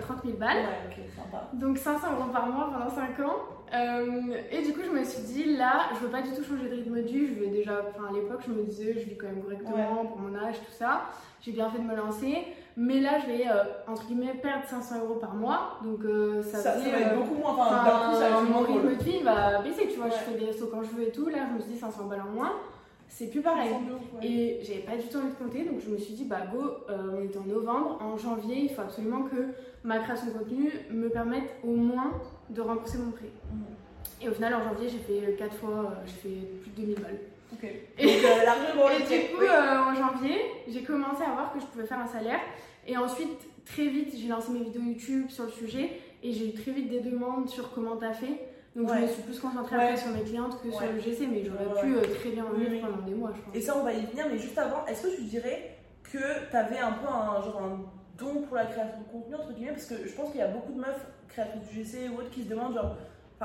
30 0.00 0.24
000 0.24 0.36
balles. 0.36 0.56
Ouais, 0.58 0.90
ok, 0.90 1.04
sympa. 1.16 1.48
Donc 1.54 1.78
500 1.78 2.12
euros 2.12 2.30
par 2.30 2.46
mois 2.48 2.70
pendant 2.70 2.90
5 2.90 3.18
ans. 3.24 3.57
Euh, 3.74 4.34
et 4.50 4.62
du 4.62 4.72
coup, 4.72 4.80
je 4.84 4.90
me 4.90 5.04
suis 5.04 5.22
dit, 5.22 5.56
là, 5.56 5.90
je 5.94 5.98
veux 6.00 6.10
pas 6.10 6.22
du 6.22 6.30
tout 6.30 6.42
changer 6.42 6.68
de 6.68 6.74
rythme 6.74 6.96
de 6.96 7.02
vie. 7.02 7.26
Je 7.28 7.34
vais 7.34 7.48
déjà, 7.48 7.84
enfin, 7.88 8.08
à 8.08 8.12
l'époque, 8.12 8.40
je 8.46 8.52
me 8.52 8.62
disais, 8.64 8.94
je 8.94 9.08
vis 9.08 9.16
quand 9.16 9.26
même 9.26 9.42
correctement 9.42 10.06
pour 10.06 10.18
mon 10.18 10.34
âge, 10.36 10.56
tout 10.56 10.72
ça. 10.72 11.02
J'ai 11.40 11.52
bien 11.52 11.70
fait 11.70 11.78
de 11.78 11.84
me 11.84 11.94
lancer. 11.94 12.46
Mais 12.76 13.00
là, 13.00 13.18
je 13.18 13.26
vais, 13.26 13.48
euh, 13.48 13.64
entre 13.86 14.06
guillemets, 14.06 14.34
perdre 14.34 14.64
500 14.66 15.00
euros 15.04 15.16
par 15.16 15.34
mois. 15.34 15.78
Donc, 15.82 16.04
euh, 16.04 16.42
ça, 16.42 16.58
ça, 16.58 16.74
ça, 16.74 16.90
va 16.90 16.98
être 16.98 17.16
beaucoup 17.16 17.34
moins. 17.34 17.52
Enfin, 17.52 18.10
enfin 18.12 18.42
mon 18.42 18.60
rythme 18.60 18.96
de 18.96 19.02
vie 19.02 19.22
va 19.22 19.60
baisser, 19.62 19.88
tu 19.88 19.96
vois. 19.96 20.08
Je 20.08 20.14
fais 20.14 20.38
des 20.38 20.46
restos 20.46 20.68
quand 20.68 20.82
je 20.82 20.90
veux 20.90 21.08
et 21.08 21.10
tout. 21.10 21.28
Là, 21.28 21.38
je 21.48 21.54
me 21.54 21.60
suis 21.60 21.72
dit 21.72 21.78
500 21.78 22.04
balles 22.04 22.22
en 22.22 22.32
moins. 22.32 22.52
C'est 23.08 23.30
plus 23.30 23.40
pareil. 23.40 23.72
Et 24.22 24.60
j'avais 24.62 24.80
pas 24.80 24.96
du 24.96 25.08
tout 25.08 25.18
envie 25.18 25.30
de 25.30 25.34
compter. 25.34 25.64
Donc, 25.64 25.80
je 25.84 25.90
me 25.90 25.98
suis 25.98 26.14
dit, 26.14 26.24
bah, 26.24 26.42
go, 26.52 26.84
on 26.88 27.22
est 27.22 27.36
en 27.36 27.44
novembre. 27.44 27.98
En 28.00 28.16
janvier, 28.16 28.56
il 28.62 28.70
faut 28.70 28.82
absolument 28.82 29.22
que 29.22 29.48
ma 29.84 29.98
création 29.98 30.26
de 30.26 30.32
contenu 30.32 30.70
me 30.90 31.08
permette 31.08 31.56
au 31.64 31.72
moins 31.72 32.12
de 32.50 32.60
rembourser 32.60 32.98
mon 32.98 33.10
prêt. 33.10 33.30
Mhm. 33.52 33.64
Et 34.20 34.28
au 34.28 34.32
final, 34.32 34.54
en 34.54 34.64
janvier, 34.64 34.88
j'ai 34.88 34.98
fait 34.98 35.36
4 35.36 35.54
fois, 35.54 35.70
euh, 35.70 36.06
j'ai 36.06 36.12
fait 36.12 36.46
plus 36.62 36.70
de 36.70 36.76
2000 36.76 37.00
balles. 37.00 37.18
Et, 37.98 38.06
Donc, 38.06 38.24
euh, 38.24 38.44
largement 38.44 38.90
et 38.90 39.02
du 39.02 39.34
coup, 39.34 39.42
euh, 39.42 39.78
en 39.78 39.94
janvier, 39.94 40.36
j'ai 40.68 40.82
commencé 40.82 41.22
à 41.22 41.32
voir 41.32 41.52
que 41.52 41.60
je 41.60 41.66
pouvais 41.66 41.86
faire 41.86 42.00
un 42.00 42.06
salaire. 42.06 42.40
Et 42.86 42.96
ensuite, 42.96 43.38
très 43.64 43.86
vite, 43.86 44.14
j'ai 44.16 44.28
lancé 44.28 44.52
mes 44.52 44.64
vidéos 44.64 44.82
YouTube 44.82 45.26
sur 45.28 45.44
le 45.44 45.50
sujet. 45.50 46.00
Et 46.22 46.32
j'ai 46.32 46.48
eu 46.48 46.52
très 46.52 46.72
vite 46.72 46.88
des 46.88 47.00
demandes 47.00 47.48
sur 47.48 47.72
comment 47.72 47.96
t'as 47.96 48.12
fait. 48.12 48.47
Donc 48.78 48.94
je 48.94 49.02
me 49.02 49.06
suis 49.08 49.22
plus 49.22 49.40
concentrée 49.40 49.74
après 49.74 49.96
sur 49.96 50.10
mes 50.12 50.22
clientes 50.22 50.62
que 50.62 50.70
sur 50.70 50.92
le 50.92 51.00
GC, 51.00 51.26
mais 51.26 51.42
j'aurais 51.44 51.80
pu 51.82 51.96
très 52.20 52.30
bien 52.30 52.44
en 52.44 52.52
vivre 52.52 52.86
pendant 52.86 53.02
des 53.02 53.14
mois, 53.14 53.32
je 53.34 53.40
crois. 53.40 53.56
Et 53.56 53.60
ça, 53.60 53.76
on 53.76 53.82
va 53.82 53.92
y 53.92 54.06
venir, 54.06 54.26
mais 54.30 54.38
juste 54.38 54.56
avant, 54.56 54.86
est-ce 54.86 55.08
que 55.08 55.16
tu 55.16 55.22
dirais 55.22 55.76
que 56.04 56.48
tu 56.50 56.56
avais 56.56 56.78
un 56.78 56.92
peu 56.92 57.08
un, 57.08 57.42
genre 57.42 57.60
un 57.60 57.80
don 58.16 58.42
pour 58.42 58.56
la 58.56 58.66
création 58.66 58.98
de 59.00 59.10
contenu, 59.10 59.34
entre 59.34 59.52
guillemets? 59.52 59.72
Parce 59.72 59.86
que 59.86 60.06
je 60.06 60.14
pense 60.14 60.30
qu'il 60.30 60.38
y 60.38 60.44
a 60.44 60.48
beaucoup 60.48 60.72
de 60.72 60.78
meufs 60.78 61.06
créatrices 61.26 61.68
du 61.68 61.82
GC 61.82 62.08
ou 62.10 62.20
autres 62.20 62.30
qui 62.30 62.44
se 62.44 62.48
demandent, 62.48 62.74
genre, 62.74 62.94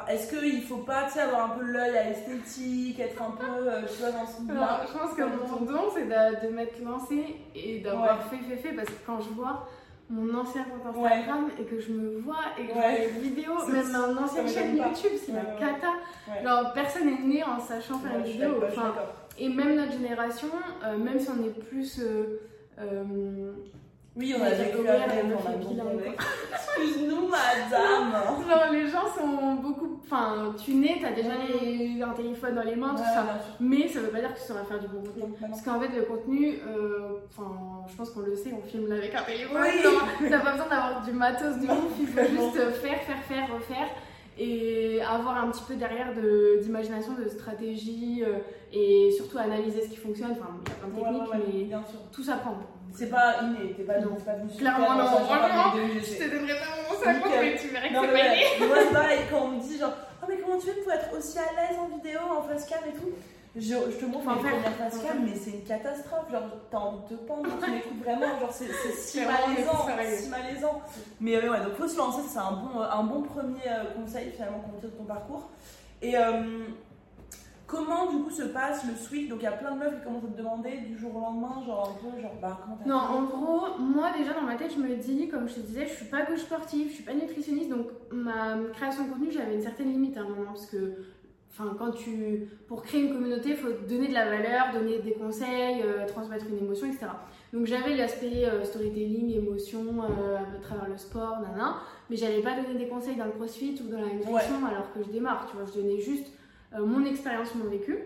est-ce 0.07 0.29
qu'il 0.29 0.61
faut 0.61 0.77
pas 0.77 1.07
avoir 1.19 1.51
un 1.51 1.57
peu 1.57 1.63
l'œil 1.63 1.97
à 1.97 2.09
l'esthétique, 2.09 2.99
être 2.99 3.19
un 3.19 3.31
peu, 3.31 3.67
euh, 3.67 3.81
tu 3.91 4.01
vois, 4.01 4.11
dans 4.11 4.27
ce 4.27 4.53
là 4.53 4.81
Je 4.87 4.97
pense 4.97 5.13
que 5.15 5.23
mon 5.23 5.65
don, 5.65 5.81
c'est 5.95 6.05
de, 6.05 6.47
de 6.47 6.53
m'être 6.53 6.79
lancée 6.83 7.37
et 7.55 7.79
d'avoir 7.79 8.23
fait, 8.29 8.37
fait, 8.37 8.57
fait, 8.57 8.73
parce 8.73 8.87
que 8.87 9.05
quand 9.05 9.19
je 9.19 9.29
vois 9.29 9.67
mon 10.13 10.39
ancien 10.39 10.63
compte 10.63 10.85
Instagram 10.85 11.49
et 11.59 11.63
que 11.63 11.79
je 11.79 11.91
me 11.91 12.19
vois 12.19 12.45
et 12.57 12.63
que 12.63 12.69
je 12.69 12.73
vois 12.73 12.91
les 12.91 13.07
vidéos, 13.19 13.65
même 13.67 13.91
mon 13.91 14.23
ancienne 14.23 14.47
chaîne 14.47 14.77
YouTube, 14.77 15.17
c'est 15.25 15.31
la 15.31 15.41
cata. 15.41 15.93
Alors, 16.39 16.73
personne 16.73 17.05
n'est 17.05 17.19
né 17.19 17.43
en 17.43 17.59
sachant 17.59 17.97
faire 17.99 18.19
une 18.19 18.23
vidéo. 18.23 18.63
Enfin, 18.67 18.93
et 19.39 19.49
même 19.49 19.75
notre 19.75 19.93
génération, 19.93 20.49
euh, 20.85 20.97
même 20.97 21.19
si 21.19 21.29
on 21.29 21.43
est 21.43 21.59
plus. 21.67 21.99
Euh, 21.99 23.53
oui, 24.15 24.35
on 24.39 24.43
a 24.43 24.49
vécu 24.51 24.77
Excuse-nous, 26.53 27.27
madame. 27.27 28.11
Genre, 28.47 28.71
les 28.71 28.87
gens 28.87 29.07
sont 29.07 29.55
beaucoup. 29.55 29.92
Enfin, 30.05 30.53
tu 30.63 30.75
nais, 30.75 30.99
t'as 31.01 31.11
déjà 31.11 31.31
les... 31.61 32.01
un 32.01 32.13
téléphone 32.13 32.55
dans 32.55 32.63
les 32.63 32.75
mains, 32.75 32.91
tout 32.91 33.03
ça. 33.03 33.25
Mais 33.59 33.87
ça 33.87 33.99
veut 34.01 34.09
pas 34.09 34.19
dire 34.19 34.33
que 34.33 34.39
tu 34.39 34.45
sauras 34.45 34.63
faire 34.63 34.79
du 34.79 34.87
bon 34.87 35.01
contenu. 35.01 35.35
Parce 35.39 35.61
qu'en 35.61 35.79
fait, 35.79 35.89
le 35.95 36.03
contenu, 36.03 36.59
euh, 36.67 37.19
enfin, 37.29 37.51
je 37.89 37.95
pense 37.95 38.09
qu'on 38.11 38.21
le 38.21 38.35
sait, 38.35 38.53
on 38.53 38.61
filme 38.61 38.91
avec 38.91 39.15
un 39.15 39.23
téléphone. 39.23 39.61
Oui. 39.61 40.29
T'as 40.29 40.39
pas 40.39 40.51
besoin 40.51 40.67
d'avoir 40.67 41.01
du 41.03 41.11
matos 41.13 41.57
de 41.57 41.65
ouf, 41.65 41.93
il 41.99 42.07
faut 42.07 42.19
juste 42.19 42.71
faire, 42.81 43.01
faire, 43.01 43.23
faire, 43.23 43.53
refaire 43.53 43.87
et 44.37 45.01
avoir 45.01 45.43
un 45.43 45.51
petit 45.51 45.63
peu 45.67 45.75
derrière 45.75 46.13
d'imagination, 46.61 47.13
de, 47.13 47.27
stratégie 47.27 48.23
euh, 48.23 48.39
et 48.71 49.11
surtout 49.15 49.37
analyser 49.37 49.83
ce 49.83 49.89
qui 49.89 49.97
fonctionne. 49.97 50.31
Enfin, 50.31 50.49
il 50.65 50.99
y 50.99 51.03
a 51.03 51.09
plein 51.09 51.19
de 51.19 51.45
techniques, 51.45 51.69
mais 51.69 51.77
tout 52.11 52.23
s'apprend. 52.23 52.57
C'est 52.93 53.09
pas 53.09 53.41
inné, 53.41 53.73
t'es 53.75 53.83
pas, 53.83 53.99
non. 53.99 54.15
pas 54.15 54.35
venu 54.35 54.51
Clairement, 54.55 54.95
non, 54.95 55.05
vraiment, 55.05 55.73
je 55.73 56.15
te 56.15 56.29
donnerai 56.29 56.53
pas 56.59 56.77
mon 56.77 56.99
sac 56.99 57.17
mais 57.25 57.55
tu 57.55 57.67
verrais 57.69 57.89
que 57.89 57.95
c'est 57.95 58.11
pas 58.11 58.35
inné. 58.35 58.67
Moi, 58.67 58.77
c'est 58.87 58.93
pareil, 58.93 59.19
quand 59.31 59.41
on 59.45 59.47
me 59.49 59.59
dit 59.59 59.79
genre, 59.79 59.93
oh, 60.21 60.25
mais 60.29 60.37
comment 60.37 60.59
tu 60.59 60.67
fais 60.67 60.81
pour 60.81 60.91
être 60.91 61.17
aussi 61.17 61.39
à 61.39 61.41
l'aise 61.41 61.79
en 61.79 61.87
vidéo, 61.87 62.19
en 62.37 62.43
face 62.43 62.65
cam 62.67 62.79
et 62.87 62.93
tout? 62.95 63.09
Je, 63.55 63.61
je 63.61 63.97
te 63.97 64.05
montre 64.05 64.27
mes 64.27 64.39
premières 64.49 64.73
face 64.73 64.99
cam, 64.99 65.23
mais 65.23 65.35
c'est 65.35 65.51
une 65.51 65.63
catastrophe. 65.63 66.31
Genre, 66.31 66.43
t'as 66.71 66.77
envie 66.77 67.03
de 67.09 67.15
te 67.15 67.23
pendre 67.23 67.43
quand 67.49 67.65
tu 67.65 67.71
m'écoutes 67.71 68.03
vraiment. 68.03 68.39
Genre, 68.39 68.51
c'est 68.51 68.71
si 68.97 69.19
malaisant. 69.19 69.87
si 70.17 70.29
malaisant. 70.29 70.81
Mais 71.19 71.35
euh, 71.35 71.51
ouais, 71.51 71.59
donc 71.63 71.73
faut 71.73 71.87
se 71.87 71.97
lancer. 71.97 72.21
C'est 72.27 72.39
un 72.39 72.51
bon, 72.51 72.79
un 72.81 73.03
bon 73.03 73.21
premier 73.21 73.67
euh, 73.67 73.93
conseil 73.95 74.31
finalement 74.31 74.59
qu'on 74.59 74.79
tire 74.79 74.89
de 74.89 74.95
ton 74.95 75.05
parcours. 75.05 75.49
Et 76.01 76.17
euh, 76.17 76.65
Comment 77.73 78.05
du 78.11 78.17
coup 78.17 78.29
se 78.29 78.43
passe 78.43 78.85
le 78.85 78.95
switch? 78.95 79.29
Donc 79.29 79.39
il 79.39 79.45
y 79.45 79.47
a 79.47 79.51
plein 79.53 79.71
de 79.71 79.79
meufs 79.79 79.95
qui 79.97 80.03
commencent 80.03 80.25
à 80.25 80.27
te 80.27 80.37
demander 80.37 80.77
du 80.77 80.95
jour 80.95 81.15
au 81.15 81.21
lendemain, 81.21 81.63
genre 81.65 81.89
un 81.89 81.99
peu, 81.99 82.21
genre 82.21 82.35
bah 82.39 82.59
comment 82.61 82.77
Non, 82.85 83.17
en 83.17 83.23
gros, 83.23 83.79
moi 83.79 84.11
déjà 84.15 84.33
dans 84.33 84.41
ma 84.43 84.55
tête, 84.55 84.73
je 84.75 84.79
me 84.79 84.95
dis, 84.95 85.27
comme 85.27 85.49
je 85.49 85.55
te 85.55 85.59
disais, 85.61 85.87
je 85.87 85.93
suis 85.93 86.05
pas 86.05 86.23
coach 86.23 86.41
sportif, 86.41 86.89
je 86.89 86.93
suis 86.93 87.03
pas 87.03 87.15
nutritionniste, 87.15 87.69
donc 87.69 87.87
ma 88.11 88.57
création 88.73 89.05
de 89.05 89.09
contenu, 89.09 89.31
j'avais 89.31 89.55
une 89.55 89.63
certaine 89.63 89.87
limite 89.91 90.15
à 90.17 90.21
un 90.21 90.29
moment 90.29 90.51
parce 90.51 90.67
que. 90.67 90.97
Enfin, 91.55 91.75
quand 91.77 91.91
tu. 91.91 92.47
Pour 92.67 92.81
créer 92.81 93.01
une 93.01 93.13
communauté, 93.13 93.49
il 93.49 93.55
faut 93.55 93.69
donner 93.87 94.07
de 94.07 94.13
la 94.13 94.25
valeur, 94.25 94.73
donner 94.73 94.99
des 94.99 95.13
conseils, 95.13 95.83
euh, 95.85 96.07
transmettre 96.07 96.45
une 96.49 96.57
émotion, 96.57 96.87
etc. 96.87 97.05
Donc 97.53 97.67
j'avais 97.67 97.95
l'aspect 97.95 98.45
euh, 98.45 98.63
storytelling, 98.63 99.35
émotion, 99.37 99.85
euh, 100.01 100.37
à 100.37 100.59
travers 100.63 100.89
le 100.89 100.97
sport, 100.97 101.41
nana, 101.41 101.75
mais 102.09 102.15
j'allais 102.15 102.41
pas 102.41 102.59
donner 102.59 102.79
des 102.79 102.87
conseils 102.87 103.17
dans 103.17 103.25
le 103.25 103.31
crossfit 103.31 103.79
ou 103.83 103.87
dans 103.87 103.99
la 103.99 104.13
nutrition 104.13 104.65
alors 104.65 104.91
que 104.93 105.03
je 105.03 105.09
démarre, 105.11 105.47
tu 105.47 105.55
vois, 105.55 105.65
je 105.67 105.79
donnais 105.79 105.99
juste 105.99 106.25
mon 106.75 107.05
expérience, 107.05 107.53
mon 107.53 107.69
vécu. 107.69 107.99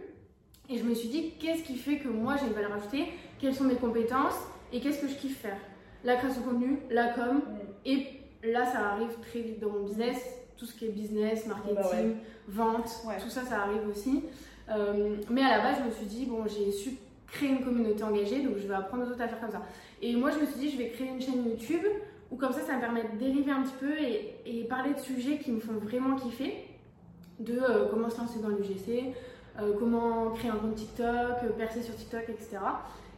Et 0.69 0.77
je 0.77 0.83
me 0.83 0.93
suis 0.93 1.07
dit, 1.07 1.35
qu'est-ce 1.39 1.63
qui 1.63 1.77
fait 1.77 1.99
que 1.99 2.09
moi 2.09 2.35
j'ai 2.35 2.47
une 2.47 2.53
valeur 2.53 2.73
ajoutée? 2.73 3.05
Quelles 3.39 3.55
sont 3.55 3.63
mes 3.63 3.75
compétences? 3.75 4.35
Et 4.73 4.81
qu'est-ce 4.81 4.99
que 4.99 5.07
je 5.07 5.15
kiffe 5.15 5.37
faire? 5.37 5.57
La 6.03 6.17
création 6.17 6.41
de 6.41 6.47
contenu, 6.47 6.79
la 6.89 7.13
com. 7.13 7.41
Et 7.85 8.07
là, 8.43 8.65
ça 8.65 8.89
arrive 8.89 9.15
très 9.21 9.39
vite 9.39 9.61
dans 9.61 9.69
mon 9.69 9.85
business. 9.85 10.17
Tout 10.57 10.65
ce 10.65 10.73
qui 10.73 10.85
est 10.85 10.89
business, 10.89 11.45
marketing, 11.45 12.15
vente, 12.47 12.89
tout 13.21 13.29
ça, 13.29 13.43
ça 13.43 13.61
arrive 13.63 13.87
aussi. 13.89 14.23
Euh, 14.69 15.15
mais 15.29 15.43
à 15.43 15.57
la 15.57 15.63
base, 15.63 15.77
je 15.79 15.85
me 15.85 15.91
suis 15.91 16.05
dit, 16.05 16.25
bon, 16.25 16.45
j'ai 16.47 16.71
su 16.71 16.97
créer 17.27 17.49
une 17.49 17.63
communauté 17.63 18.03
engagée, 18.03 18.41
donc 18.41 18.57
je 18.57 18.67
vais 18.67 18.73
apprendre 18.73 19.05
aux 19.05 19.11
autres 19.11 19.21
à 19.21 19.27
faire 19.27 19.39
comme 19.39 19.51
ça. 19.51 19.61
Et 20.01 20.15
moi, 20.15 20.31
je 20.31 20.39
me 20.39 20.45
suis 20.45 20.59
dit, 20.59 20.69
je 20.71 20.77
vais 20.77 20.89
créer 20.89 21.07
une 21.07 21.21
chaîne 21.21 21.45
YouTube 21.45 21.85
où 22.31 22.35
comme 22.35 22.51
ça, 22.51 22.61
ça 22.61 22.75
me 22.75 22.81
permet 22.81 23.03
de 23.03 23.17
dériver 23.17 23.51
un 23.51 23.63
petit 23.63 23.75
peu 23.79 23.93
et, 23.99 24.63
parler 24.65 24.93
de 24.93 24.99
sujets 24.99 25.37
qui 25.37 25.51
me 25.51 25.59
font 25.59 25.73
vraiment 25.73 26.15
kiffer, 26.15 26.65
de 27.39 27.57
euh, 27.57 27.87
comment 27.89 28.09
se 28.09 28.17
lancer 28.17 28.39
dans 28.39 28.49
l'UGC, 28.49 29.13
euh, 29.59 29.73
comment 29.77 30.31
créer 30.31 30.51
un 30.51 30.55
compte 30.55 30.75
TikTok, 30.75 31.55
percer 31.57 31.81
sur 31.81 31.95
TikTok, 31.95 32.23
etc. 32.29 32.57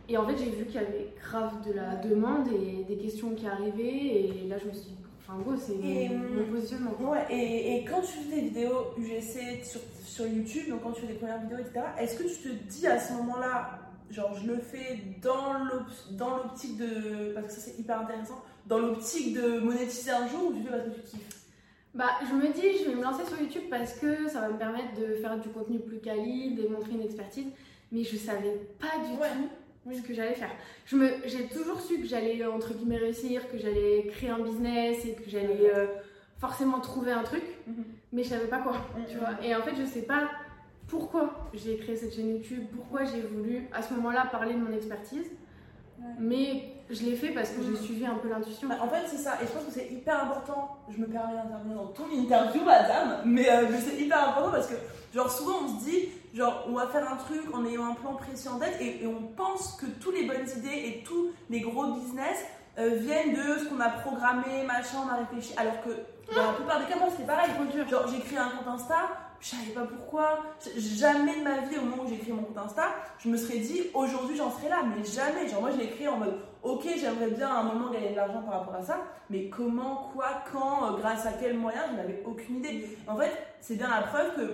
Et 0.07 0.17
en 0.17 0.25
fait, 0.27 0.37
j'ai 0.37 0.49
vu 0.49 0.65
qu'il 0.65 0.75
y 0.75 0.77
avait 0.83 1.13
grave 1.21 1.67
de 1.67 1.73
la 1.73 1.95
demande 1.95 2.47
et 2.47 2.83
des 2.83 2.97
questions 2.97 3.33
qui 3.35 3.47
arrivaient. 3.47 3.83
Et 3.83 4.47
là, 4.47 4.57
je 4.57 4.67
me 4.67 4.73
suis 4.73 4.89
dit, 4.89 4.97
enfin, 5.29 5.41
gros, 5.41 5.55
c'est 5.57 6.09
mon 6.09 6.51
positionnement. 6.51 6.95
Ouais, 6.99 7.25
et, 7.29 7.77
et, 7.77 7.85
quand 7.85 8.01
tu 8.01 8.07
fais 8.07 8.35
des 8.35 8.41
vidéos 8.41 8.93
UGC 8.97 9.63
sur, 9.63 9.81
sur 10.03 10.27
YouTube, 10.27 10.69
donc 10.69 10.83
quand 10.83 10.91
tu 10.91 11.01
fais 11.01 11.07
des 11.07 11.13
premières 11.13 11.41
vidéos, 11.41 11.59
etc., 11.59 11.81
est-ce 11.99 12.17
que 12.17 12.23
tu 12.23 12.35
te 12.35 12.69
dis 12.69 12.87
à 12.87 12.99
ce 12.99 13.13
moment-là, 13.13 13.79
genre, 14.11 14.35
je 14.35 14.47
le 14.47 14.59
fais 14.59 14.99
dans 15.21 16.35
l'optique 16.37 16.77
de. 16.77 17.33
Parce 17.33 17.47
que 17.47 17.53
ça, 17.53 17.61
c'est 17.61 17.79
hyper 17.79 18.01
intéressant, 18.01 18.41
dans 18.65 18.79
l'optique 18.79 19.33
de 19.33 19.59
monétiser 19.59 20.11
un 20.11 20.27
jour 20.27 20.47
ou 20.47 20.53
tu 20.53 20.63
fais 20.63 20.69
parce 20.69 20.83
que 20.83 20.89
tu 20.89 21.01
kiffes? 21.01 21.35
Bah, 21.95 22.09
je 22.27 22.35
me 22.35 22.53
dis, 22.53 22.83
je 22.83 22.89
vais 22.89 22.95
me 22.95 23.01
lancer 23.01 23.25
sur 23.25 23.39
YouTube 23.41 23.63
parce 23.69 23.93
que 23.93 24.29
ça 24.29 24.41
va 24.41 24.49
me 24.49 24.57
permettre 24.57 24.93
de 24.99 25.15
faire 25.15 25.39
du 25.39 25.49
contenu 25.49 25.79
plus 25.79 25.99
quali, 25.99 26.53
de 26.53 26.67
montrer 26.67 26.91
une 26.91 27.01
expertise, 27.01 27.47
mais 27.91 28.03
je 28.03 28.15
savais 28.15 28.61
pas 28.79 28.99
du 29.03 29.17
tout 29.17 29.49
ce 29.91 30.01
que 30.01 30.13
j'allais 30.13 30.35
faire. 30.35 30.51
J'ai 31.25 31.47
toujours 31.47 31.79
su 31.79 31.99
que 31.99 32.07
j'allais, 32.07 32.43
entre 32.45 32.73
guillemets, 32.73 32.97
réussir, 32.97 33.49
que 33.49 33.57
j'allais 33.57 34.07
créer 34.11 34.29
un 34.29 34.39
business 34.39 35.05
et 35.05 35.13
que 35.13 35.29
j'allais 35.29 35.71
euh, 35.73 35.87
forcément 36.37 36.79
trouver 36.79 37.11
un 37.11 37.23
truc, 37.23 37.43
mhm. 37.67 37.83
mais 38.13 38.23
je 38.23 38.29
savais 38.29 38.47
pas 38.47 38.59
quoi, 38.59 38.73
mhm. 38.73 39.05
tu 39.09 39.17
vois. 39.17 39.29
Et 39.43 39.55
en 39.55 39.61
fait, 39.61 39.75
je 39.75 39.85
sais 39.85 40.03
pas 40.03 40.29
pourquoi 40.87 41.49
j'ai 41.53 41.77
créé 41.77 41.95
cette 41.95 42.15
chaîne 42.15 42.29
YouTube, 42.29 42.63
pourquoi 42.75 43.05
j'ai 43.05 43.21
voulu 43.21 43.67
à 43.73 43.81
ce 43.81 43.93
moment-là 43.93 44.25
parler 44.31 44.53
de 44.53 44.59
mon 44.59 44.73
expertise, 44.73 45.27
mais 46.17 46.63
je 46.89 47.03
l'ai 47.03 47.15
fait 47.15 47.29
parce 47.29 47.49
que 47.49 47.61
j'ai 47.61 47.71
mhm. 47.71 47.77
suivi 47.77 48.05
un 48.05 48.15
peu 48.15 48.29
l'intuition. 48.29 48.67
Bah, 48.67 48.77
en 48.81 48.87
fait, 48.87 49.05
c'est 49.07 49.17
ça. 49.17 49.37
Et 49.41 49.45
je 49.45 49.51
pense 49.51 49.65
que 49.65 49.71
c'est 49.71 49.91
hyper 49.91 50.23
important. 50.23 50.77
Je 50.89 50.97
me 50.97 51.07
permets 51.07 51.33
d'intervenir 51.33 51.75
dans 51.75 51.87
ton 51.87 52.09
interview, 52.11 52.63
madame. 52.63 53.21
Mais, 53.25 53.49
euh, 53.49 53.67
mais 53.69 53.77
c'est 53.79 54.01
hyper 54.01 54.29
important 54.29 54.51
parce 54.51 54.67
que, 54.67 54.75
genre, 55.13 55.29
souvent 55.29 55.65
on 55.65 55.79
se 55.79 55.85
dit, 55.85 56.09
genre, 56.33 56.65
on 56.67 56.73
va 56.73 56.87
faire 56.87 57.11
un 57.11 57.15
truc 57.15 57.41
en 57.53 57.65
ayant 57.65 57.85
un 57.85 57.93
plan 57.93 58.13
précis 58.13 58.49
en 58.49 58.59
tête 58.59 58.77
et, 58.81 59.05
on 59.07 59.27
pense 59.35 59.77
que 59.79 59.85
toutes 59.85 60.15
les 60.15 60.25
bonnes 60.25 60.47
idées 60.57 60.83
et 60.85 61.03
tous 61.05 61.31
les 61.49 61.61
gros 61.61 61.93
business 61.93 62.37
euh, 62.77 62.95
viennent 62.95 63.33
de 63.33 63.59
ce 63.59 63.65
qu'on 63.65 63.79
a 63.79 63.89
programmé, 63.89 64.63
machin, 64.65 64.99
on 65.05 65.09
a 65.09 65.17
réfléchi. 65.17 65.53
Alors 65.57 65.81
que 65.81 65.89
dans 66.33 66.45
la 66.45 66.53
plupart 66.53 66.79
des 66.79 66.85
cas, 66.85 66.97
moi, 66.97 67.07
c'était 67.11 67.23
pareil. 67.23 67.51
Genre, 67.89 68.07
j'ai 68.07 68.19
créé 68.19 68.37
un 68.37 68.49
compte 68.49 68.67
Insta, 68.67 69.09
je 69.39 69.47
savais 69.47 69.71
pas 69.71 69.85
pourquoi. 69.85 70.39
Jamais 70.77 71.39
de 71.39 71.43
ma 71.43 71.57
vie, 71.61 71.77
au 71.77 71.81
moment 71.81 72.03
où 72.03 72.09
j'ai 72.09 72.17
créé 72.17 72.33
mon 72.33 72.43
compte 72.43 72.57
Insta, 72.57 72.83
je 73.17 73.29
me 73.29 73.37
serais 73.37 73.59
dit 73.59 73.81
aujourd'hui 73.93 74.37
j'en 74.37 74.51
serai 74.51 74.69
là, 74.69 74.81
mais 74.83 75.03
jamais. 75.03 75.47
Genre, 75.47 75.61
moi, 75.61 75.71
je 75.71 75.77
l'ai 75.77 75.89
créé 75.89 76.07
en 76.07 76.17
mode 76.17 76.39
ok, 76.63 76.87
j'aimerais 76.97 77.31
bien 77.31 77.47
à 77.47 77.59
un 77.59 77.63
moment 77.63 77.89
gagner 77.89 78.11
de 78.11 78.15
l'argent 78.15 78.41
par 78.41 78.59
rapport 78.59 78.75
à 78.75 78.83
ça, 78.83 78.99
mais 79.29 79.49
comment, 79.49 80.11
quoi, 80.13 80.43
quand, 80.51 80.85
euh, 80.85 80.97
grâce 80.97 81.25
à 81.25 81.33
quel 81.33 81.57
moyen, 81.57 81.81
je 81.91 81.97
n'avais 81.97 82.21
aucune 82.25 82.57
idée. 82.57 82.97
En 83.07 83.15
fait, 83.15 83.31
c'est 83.61 83.75
bien 83.75 83.89
la 83.89 84.01
preuve 84.01 84.35
que 84.35 84.53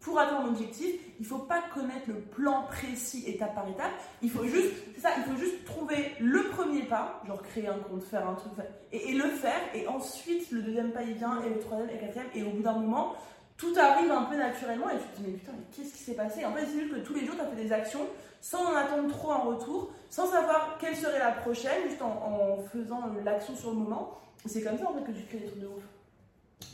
pour 0.00 0.18
atteindre 0.18 0.46
l'objectif, 0.46 0.94
il 1.18 1.22
ne 1.22 1.28
faut 1.28 1.38
pas 1.38 1.62
connaître 1.72 2.08
le 2.08 2.20
plan 2.20 2.64
précis 2.64 3.24
étape 3.26 3.54
par 3.54 3.68
étape. 3.68 3.92
Il 4.22 4.30
faut 4.30 4.44
juste, 4.44 4.74
c'est 4.94 5.00
ça, 5.00 5.10
il 5.16 5.24
faut 5.24 5.38
juste 5.38 5.64
trouver 5.64 6.12
le 6.20 6.42
premier 6.44 6.82
pas, 6.82 7.22
genre 7.26 7.42
créer 7.42 7.68
un 7.68 7.78
compte, 7.78 8.02
faire 8.04 8.28
un 8.28 8.34
truc, 8.34 8.52
et, 8.92 9.12
le 9.12 9.28
faire. 9.30 9.60
Et 9.74 9.86
ensuite, 9.88 10.50
le 10.50 10.62
deuxième 10.62 10.92
pas 10.92 11.02
il 11.02 11.14
vient, 11.14 11.42
et 11.42 11.48
le 11.48 11.58
troisième, 11.58 11.88
et 11.90 11.94
le 11.94 12.00
quatrième. 12.00 12.26
Et 12.34 12.42
au 12.42 12.50
bout 12.50 12.62
d'un 12.62 12.74
moment, 12.74 13.14
tout 13.56 13.72
arrive 13.78 14.10
un 14.10 14.24
peu 14.24 14.36
naturellement, 14.36 14.90
et 14.90 14.98
tu 14.98 15.04
te 15.04 15.16
dis 15.16 15.30
mais 15.30 15.38
putain, 15.38 15.52
mais 15.52 15.64
qu'est-ce 15.74 15.92
qui 15.92 16.02
s'est 16.02 16.14
passé? 16.14 16.44
En 16.44 16.52
fait, 16.52 16.66
c'est 16.66 16.80
juste 16.80 16.94
que 16.94 17.00
tous 17.00 17.14
les 17.14 17.24
jours, 17.24 17.34
tu 17.36 17.40
as 17.40 17.46
fait 17.46 17.62
des 17.62 17.72
actions 17.72 18.06
sans 18.40 18.66
en 18.66 18.76
attendre 18.76 19.08
trop 19.08 19.30
en 19.32 19.42
retour, 19.42 19.90
sans 20.10 20.26
savoir 20.26 20.76
quelle 20.78 20.94
serait 20.94 21.18
la 21.18 21.32
prochaine, 21.32 21.88
juste 21.88 22.02
en, 22.02 22.58
faisant 22.72 23.02
l'action 23.24 23.56
sur 23.56 23.70
le 23.70 23.76
moment. 23.76 24.18
C'est 24.44 24.62
comme 24.62 24.78
ça 24.78 24.88
en 24.88 24.94
fait 24.94 25.04
que 25.04 25.16
tu 25.16 25.24
crées 25.24 25.38
des 25.38 25.46
trucs 25.46 25.60
de 25.60 25.66
ouf. 25.66 25.82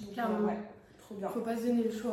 Donc, 0.00 0.12
Clairement. 0.12 0.46
ouais. 0.46 0.58
Il 1.20 1.28
Faut 1.28 1.40
pas 1.40 1.56
se 1.56 1.66
donner 1.66 1.84
le 1.84 1.90
choix. 1.90 2.12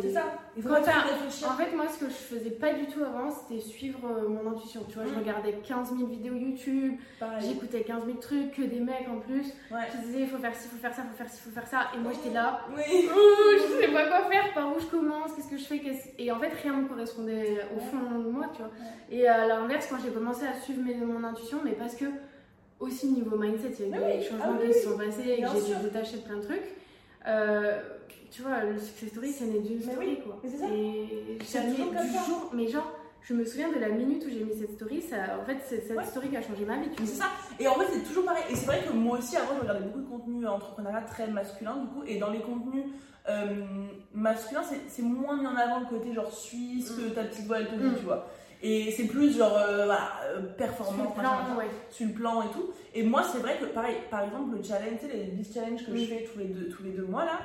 C'est 0.00 0.12
ça. 0.12 0.24
Faut 0.60 0.68
réfléchir. 0.68 1.48
En 1.50 1.54
fait, 1.54 1.74
moi, 1.74 1.86
ce 1.88 2.04
que 2.04 2.10
je 2.10 2.14
faisais 2.14 2.50
pas 2.50 2.72
du 2.72 2.86
tout 2.86 3.02
avant, 3.02 3.30
c'était 3.30 3.60
suivre 3.60 4.00
euh, 4.04 4.28
mon 4.28 4.50
intuition. 4.50 4.82
Tu 4.88 4.94
vois, 4.94 5.04
je 5.06 5.14
mm. 5.14 5.18
regardais 5.18 5.52
15 5.52 5.96
000 5.96 6.06
vidéos 6.06 6.34
YouTube, 6.34 6.94
j'écoutais 7.40 7.82
15 7.82 8.04
000 8.04 8.18
trucs, 8.18 8.52
que 8.52 8.62
des 8.62 8.80
mecs 8.80 9.08
en 9.08 9.18
plus. 9.18 9.52
Je 9.70 10.06
disais, 10.06 10.20
il 10.20 10.28
faut 10.28 10.38
faire 10.38 10.54
ci, 10.54 10.68
il 10.70 10.76
faut 10.76 10.82
faire 10.82 10.94
ça, 10.94 11.02
il 11.04 11.10
faut 11.10 11.16
faire 11.16 11.28
ci, 11.28 11.40
il 11.44 11.48
faut 11.48 11.60
faire 11.60 11.68
ça. 11.68 11.78
Et 11.94 11.98
moi, 11.98 12.12
j'étais 12.12 12.34
là. 12.34 12.60
Oui. 12.76 13.08
je 13.08 13.80
sais 13.80 13.92
pas 13.92 14.06
quoi 14.06 14.30
faire, 14.30 14.52
par 14.54 14.76
où 14.76 14.80
je 14.80 14.86
commence, 14.86 15.32
qu'est-ce 15.34 15.48
que 15.48 15.58
je 15.58 15.64
fais. 15.64 15.80
Et 16.18 16.30
en 16.30 16.38
fait, 16.38 16.52
rien 16.62 16.74
ne 16.74 16.82
me 16.82 16.88
correspondait 16.88 17.64
au 17.76 17.80
fond 17.80 18.18
de 18.18 18.28
moi, 18.28 18.46
tu 18.54 18.62
vois. 18.62 18.70
Et 19.10 19.26
à 19.26 19.46
l'inverse, 19.46 19.86
quand 19.88 19.96
j'ai 20.02 20.10
commencé 20.10 20.46
à 20.46 20.54
suivre 20.60 20.82
mon 21.04 21.24
intuition, 21.24 21.58
mais 21.64 21.72
parce 21.72 21.94
que 21.94 22.06
aussi 22.80 23.08
niveau 23.08 23.36
mindset, 23.36 23.72
il 23.78 23.88
y 23.88 23.94
a 23.94 24.16
eu 24.16 24.18
des 24.18 24.24
changements 24.24 24.56
ah 24.58 24.66
qui 24.66 24.72
se 24.72 24.88
sont 24.88 24.96
passés 24.96 25.36
et 25.38 25.44
j'ai 25.44 25.74
dû 25.74 25.82
détacher 25.82 26.16
plein 26.18 26.36
de 26.38 26.42
trucs. 26.42 26.76
Euh, 27.26 27.78
tu 28.30 28.42
vois, 28.42 28.64
le 28.64 28.78
success 28.78 29.10
story, 29.10 29.32
c'est 29.32 29.46
né 29.46 29.60
d'une 29.60 29.82
story, 29.82 30.20
quoi. 30.24 30.40
Mais 30.42 30.50
c'est 30.50 30.58
ça. 30.58 30.66
Et 30.66 31.38
jamais 31.50 31.74
du 31.74 32.12
jour, 32.26 32.50
mais 32.54 32.68
genre, 32.68 32.92
je 33.22 33.34
me 33.34 33.44
souviens 33.44 33.70
de 33.70 33.78
la 33.78 33.88
minute 33.88 34.24
où 34.26 34.30
j'ai 34.30 34.44
mis 34.44 34.58
cette 34.58 34.74
story, 34.74 35.02
ça, 35.02 35.38
en 35.40 35.44
fait, 35.44 35.58
c'est 35.68 35.86
cette 35.86 36.04
story 36.06 36.30
qui 36.30 36.36
a 36.36 36.42
changé 36.42 36.64
ma 36.64 36.78
vie. 36.78 36.88
C'est 36.98 37.06
ça. 37.06 37.26
Et 37.58 37.68
en 37.68 37.74
fait, 37.74 37.86
c'est 37.92 38.04
toujours 38.04 38.24
pareil. 38.24 38.44
Et 38.50 38.54
c'est 38.54 38.66
vrai 38.66 38.82
que 38.86 38.92
moi 38.92 39.18
aussi, 39.18 39.36
avant, 39.36 39.56
je 39.56 39.60
regardais 39.60 39.84
beaucoup 39.84 40.00
de 40.00 40.08
contenu 40.08 40.46
entrepreneuriat 40.46 41.02
très 41.02 41.26
masculin, 41.28 41.76
du 41.76 41.86
coup, 41.88 42.02
et 42.06 42.18
dans 42.18 42.30
les 42.30 42.40
contenus 42.40 42.84
euh, 43.28 43.64
masculins, 44.14 44.62
c'est 44.88 45.02
moins 45.02 45.36
mis 45.36 45.46
en 45.46 45.56
avant 45.56 45.80
le 45.80 45.86
côté 45.86 46.12
genre 46.14 46.32
suisse, 46.32 46.90
que 46.90 47.10
mm. 47.10 47.14
ta 47.14 47.24
petite 47.24 47.46
voix, 47.46 47.58
elle 47.58 47.68
te 47.68 47.74
dit, 47.74 47.84
mm. 47.84 47.96
tu 47.98 48.04
vois. 48.04 48.26
Et 48.62 48.92
c'est 48.92 49.04
plus 49.04 49.36
genre 49.36 49.56
euh, 49.56 49.86
voilà, 49.86 50.12
euh, 50.24 50.42
performant, 50.56 51.04
sur 51.04 51.14
le, 51.16 51.20
plan, 51.20 51.30
sur 51.90 52.06
le 52.06 52.12
plan 52.12 52.42
et 52.42 52.48
tout. 52.52 52.70
Et 52.94 53.02
moi, 53.02 53.22
c'est 53.22 53.38
vrai 53.38 53.56
que 53.58 53.64
pareil, 53.66 53.96
par 54.10 54.24
exemple, 54.24 54.56
le 54.56 54.62
challenge, 54.62 55.00
les 55.10 55.24
10 55.24 55.54
challenges 55.54 55.86
que 55.86 55.96
je 55.96 56.04
fais 56.04 56.28
tous 56.30 56.38
les 56.38 56.46
deux, 56.46 56.68
tous 56.68 56.82
les 56.82 56.90
deux 56.90 57.06
mois 57.06 57.24
là, 57.24 57.40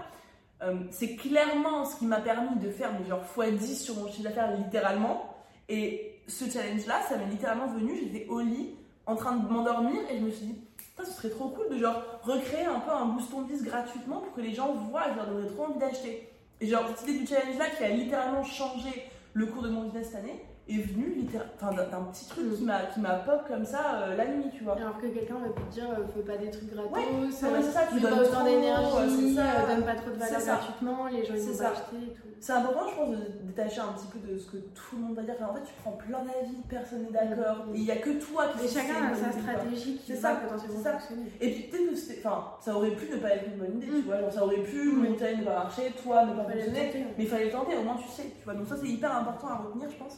euh, 0.64 0.76
c'est 0.92 1.16
clairement 1.16 1.86
ce 1.86 1.98
qui 1.98 2.06
m'a 2.06 2.22
permis 2.22 2.56
de 2.60 2.70
faire 2.70 2.92
genre 3.08 3.24
x10 3.38 3.76
sur 3.76 3.96
mon 3.96 4.08
chiffre 4.08 4.24
d'affaires 4.24 4.56
littéralement. 4.56 5.36
Et 5.68 6.22
ce 6.28 6.50
challenge-là, 6.50 7.02
ça 7.08 7.18
m'est 7.18 7.28
littéralement 7.28 7.68
venu. 7.68 7.98
J'étais 7.98 8.28
au 8.28 8.40
lit 8.40 8.76
en 9.06 9.16
train 9.16 9.36
de 9.36 9.48
m'endormir 9.48 10.00
et 10.10 10.18
je 10.18 10.24
me 10.24 10.32
suis 10.32 10.46
dit, 10.46 10.56
ce 10.98 11.06
serait 11.12 11.30
trop 11.30 11.50
cool 11.50 11.70
de 11.70 11.78
genre 11.78 12.02
recréer 12.24 12.66
un 12.66 12.80
peu 12.80 12.92
un 12.92 13.06
booston 13.06 13.46
10 13.46 13.64
gratuitement 13.64 14.22
pour 14.22 14.34
que 14.34 14.42
les 14.42 14.54
gens 14.54 14.74
voient 14.74 15.10
et 15.10 15.12
je 15.12 15.16
leur 15.16 15.54
trop 15.54 15.66
envie 15.66 15.80
d'acheter. 15.80 16.30
Et 16.62 16.68
genre, 16.68 16.84
cette 16.96 17.10
idée 17.10 17.20
du 17.20 17.28
challenge-là 17.28 17.70
qui 17.78 17.84
a 17.84 17.90
littéralement 17.90 18.44
changé 18.44 19.10
le 19.34 19.46
cours 19.48 19.64
de 19.64 19.70
mon 19.70 19.84
business 19.84 20.08
cette 20.08 20.16
année, 20.16 20.46
est 20.68 20.82
venu 20.82 21.28
enfin, 21.62 21.74
d'un 21.76 22.02
petit 22.12 22.28
truc 22.28 22.56
qui 22.56 22.64
m'a 22.64 22.80
qui 22.88 23.00
m'a 23.00 23.16
pop 23.16 23.42
comme 23.48 23.66
ça 23.66 24.02
euh, 24.02 24.16
la 24.16 24.26
nuit 24.26 24.46
tu 24.52 24.64
vois. 24.64 24.76
Alors 24.76 24.98
que 24.98 25.06
quelqu'un 25.06 25.36
va 25.36 25.50
te 25.50 25.72
dire 25.72 25.86
euh, 25.92 26.04
fais 26.14 26.22
pas 26.22 26.38
des 26.38 26.50
trucs 26.50 26.74
gratos 26.74 26.92
ouais, 26.92 27.06
c'est 27.30 27.72
ça 27.72 27.82
tu 27.92 28.00
donnes 28.00 28.16
pas 28.16 28.24
autant 28.24 28.44
d'énergie 28.44 29.38
euh, 29.38 29.76
donne 29.76 29.86
pas 29.86 29.94
trop 29.94 30.10
de 30.10 30.18
valeur 30.18 30.42
gratuitement 30.42 31.08
les 31.08 31.24
gens 31.24 31.36
ils 31.36 31.42
vont 31.42 31.58
pas 31.58 31.70
acheter 31.70 31.98
et 31.98 32.14
tout. 32.14 32.22
C'est 32.40 32.54
important 32.54 32.88
je 32.90 32.96
pense 32.96 33.10
de 33.12 33.18
détacher 33.44 33.80
un 33.82 33.94
petit 33.94 34.08
peu 34.08 34.28
de 34.28 34.38
ce 34.38 34.52
que 34.52 34.58
tout 34.58 34.96
le 34.96 35.02
monde 35.04 35.16
va 35.16 35.22
dire. 35.22 35.36
En 35.48 35.54
fait 35.54 35.62
tu 35.62 35.74
prends 35.84 35.92
plein 35.92 36.24
d'avis 36.24 36.58
personne 36.68 37.04
n'est 37.04 37.12
d'accord 37.12 37.66
et 37.72 37.78
il 37.78 37.86
y 37.86 37.92
a 37.92 37.98
que 37.98 38.10
toi 38.20 38.48
qui 38.58 38.66
et 38.66 38.68
chacun 38.68 39.06
a 39.06 39.14
sa 39.14 39.32
stratégie 39.32 39.98
qui 39.98 40.14
va 40.14 40.36
potentiellement 40.36 40.84
fonctionner. 40.84 41.32
Et 41.42 41.52
puis 41.52 41.64
peut-être 41.70 41.92
que 41.92 42.28
enfin 42.28 42.44
ça 42.60 42.76
aurait 42.76 42.96
pu 42.96 43.12
ne 43.12 43.18
pas 43.18 43.30
être 43.30 43.46
une 43.46 43.60
bonne 43.60 43.78
idée 43.78 43.88
tu 43.88 44.02
mm. 44.02 44.06
vois. 44.06 44.20
Genre 44.20 44.34
ça 44.34 44.44
aurait 44.44 44.64
pu 44.64 44.94
mon 44.94 45.12
ne 45.12 45.44
pas 45.46 45.54
marcher 45.54 45.94
toi 46.04 46.26
ne 46.26 46.34
pas 46.34 46.44
fonctionner 46.44 47.06
mais 47.16 47.24
il 47.24 47.30
fallait 47.30 47.46
le 47.46 47.52
tenter 47.52 47.78
au 47.78 47.84
moins 47.84 47.98
tu 47.98 48.10
sais 48.10 48.34
tu 48.36 48.44
vois. 48.46 48.56
Donc 48.56 48.66
ça 48.68 48.76
c'est 48.82 48.90
hyper 48.90 49.16
important 49.16 49.48
à 49.48 49.58
retenir 49.58 49.92
je 49.92 49.98
pense 49.98 50.18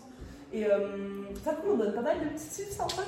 et 0.53 0.65
euh, 0.65 1.23
ça 1.43 1.53
cool, 1.53 1.71
on 1.73 1.77
donne 1.77 1.93
pas 1.93 2.01
mal 2.01 2.19
de 2.19 2.29
petits 2.29 2.47
tips 2.47 2.79
en 2.79 2.87
fait 2.87 3.01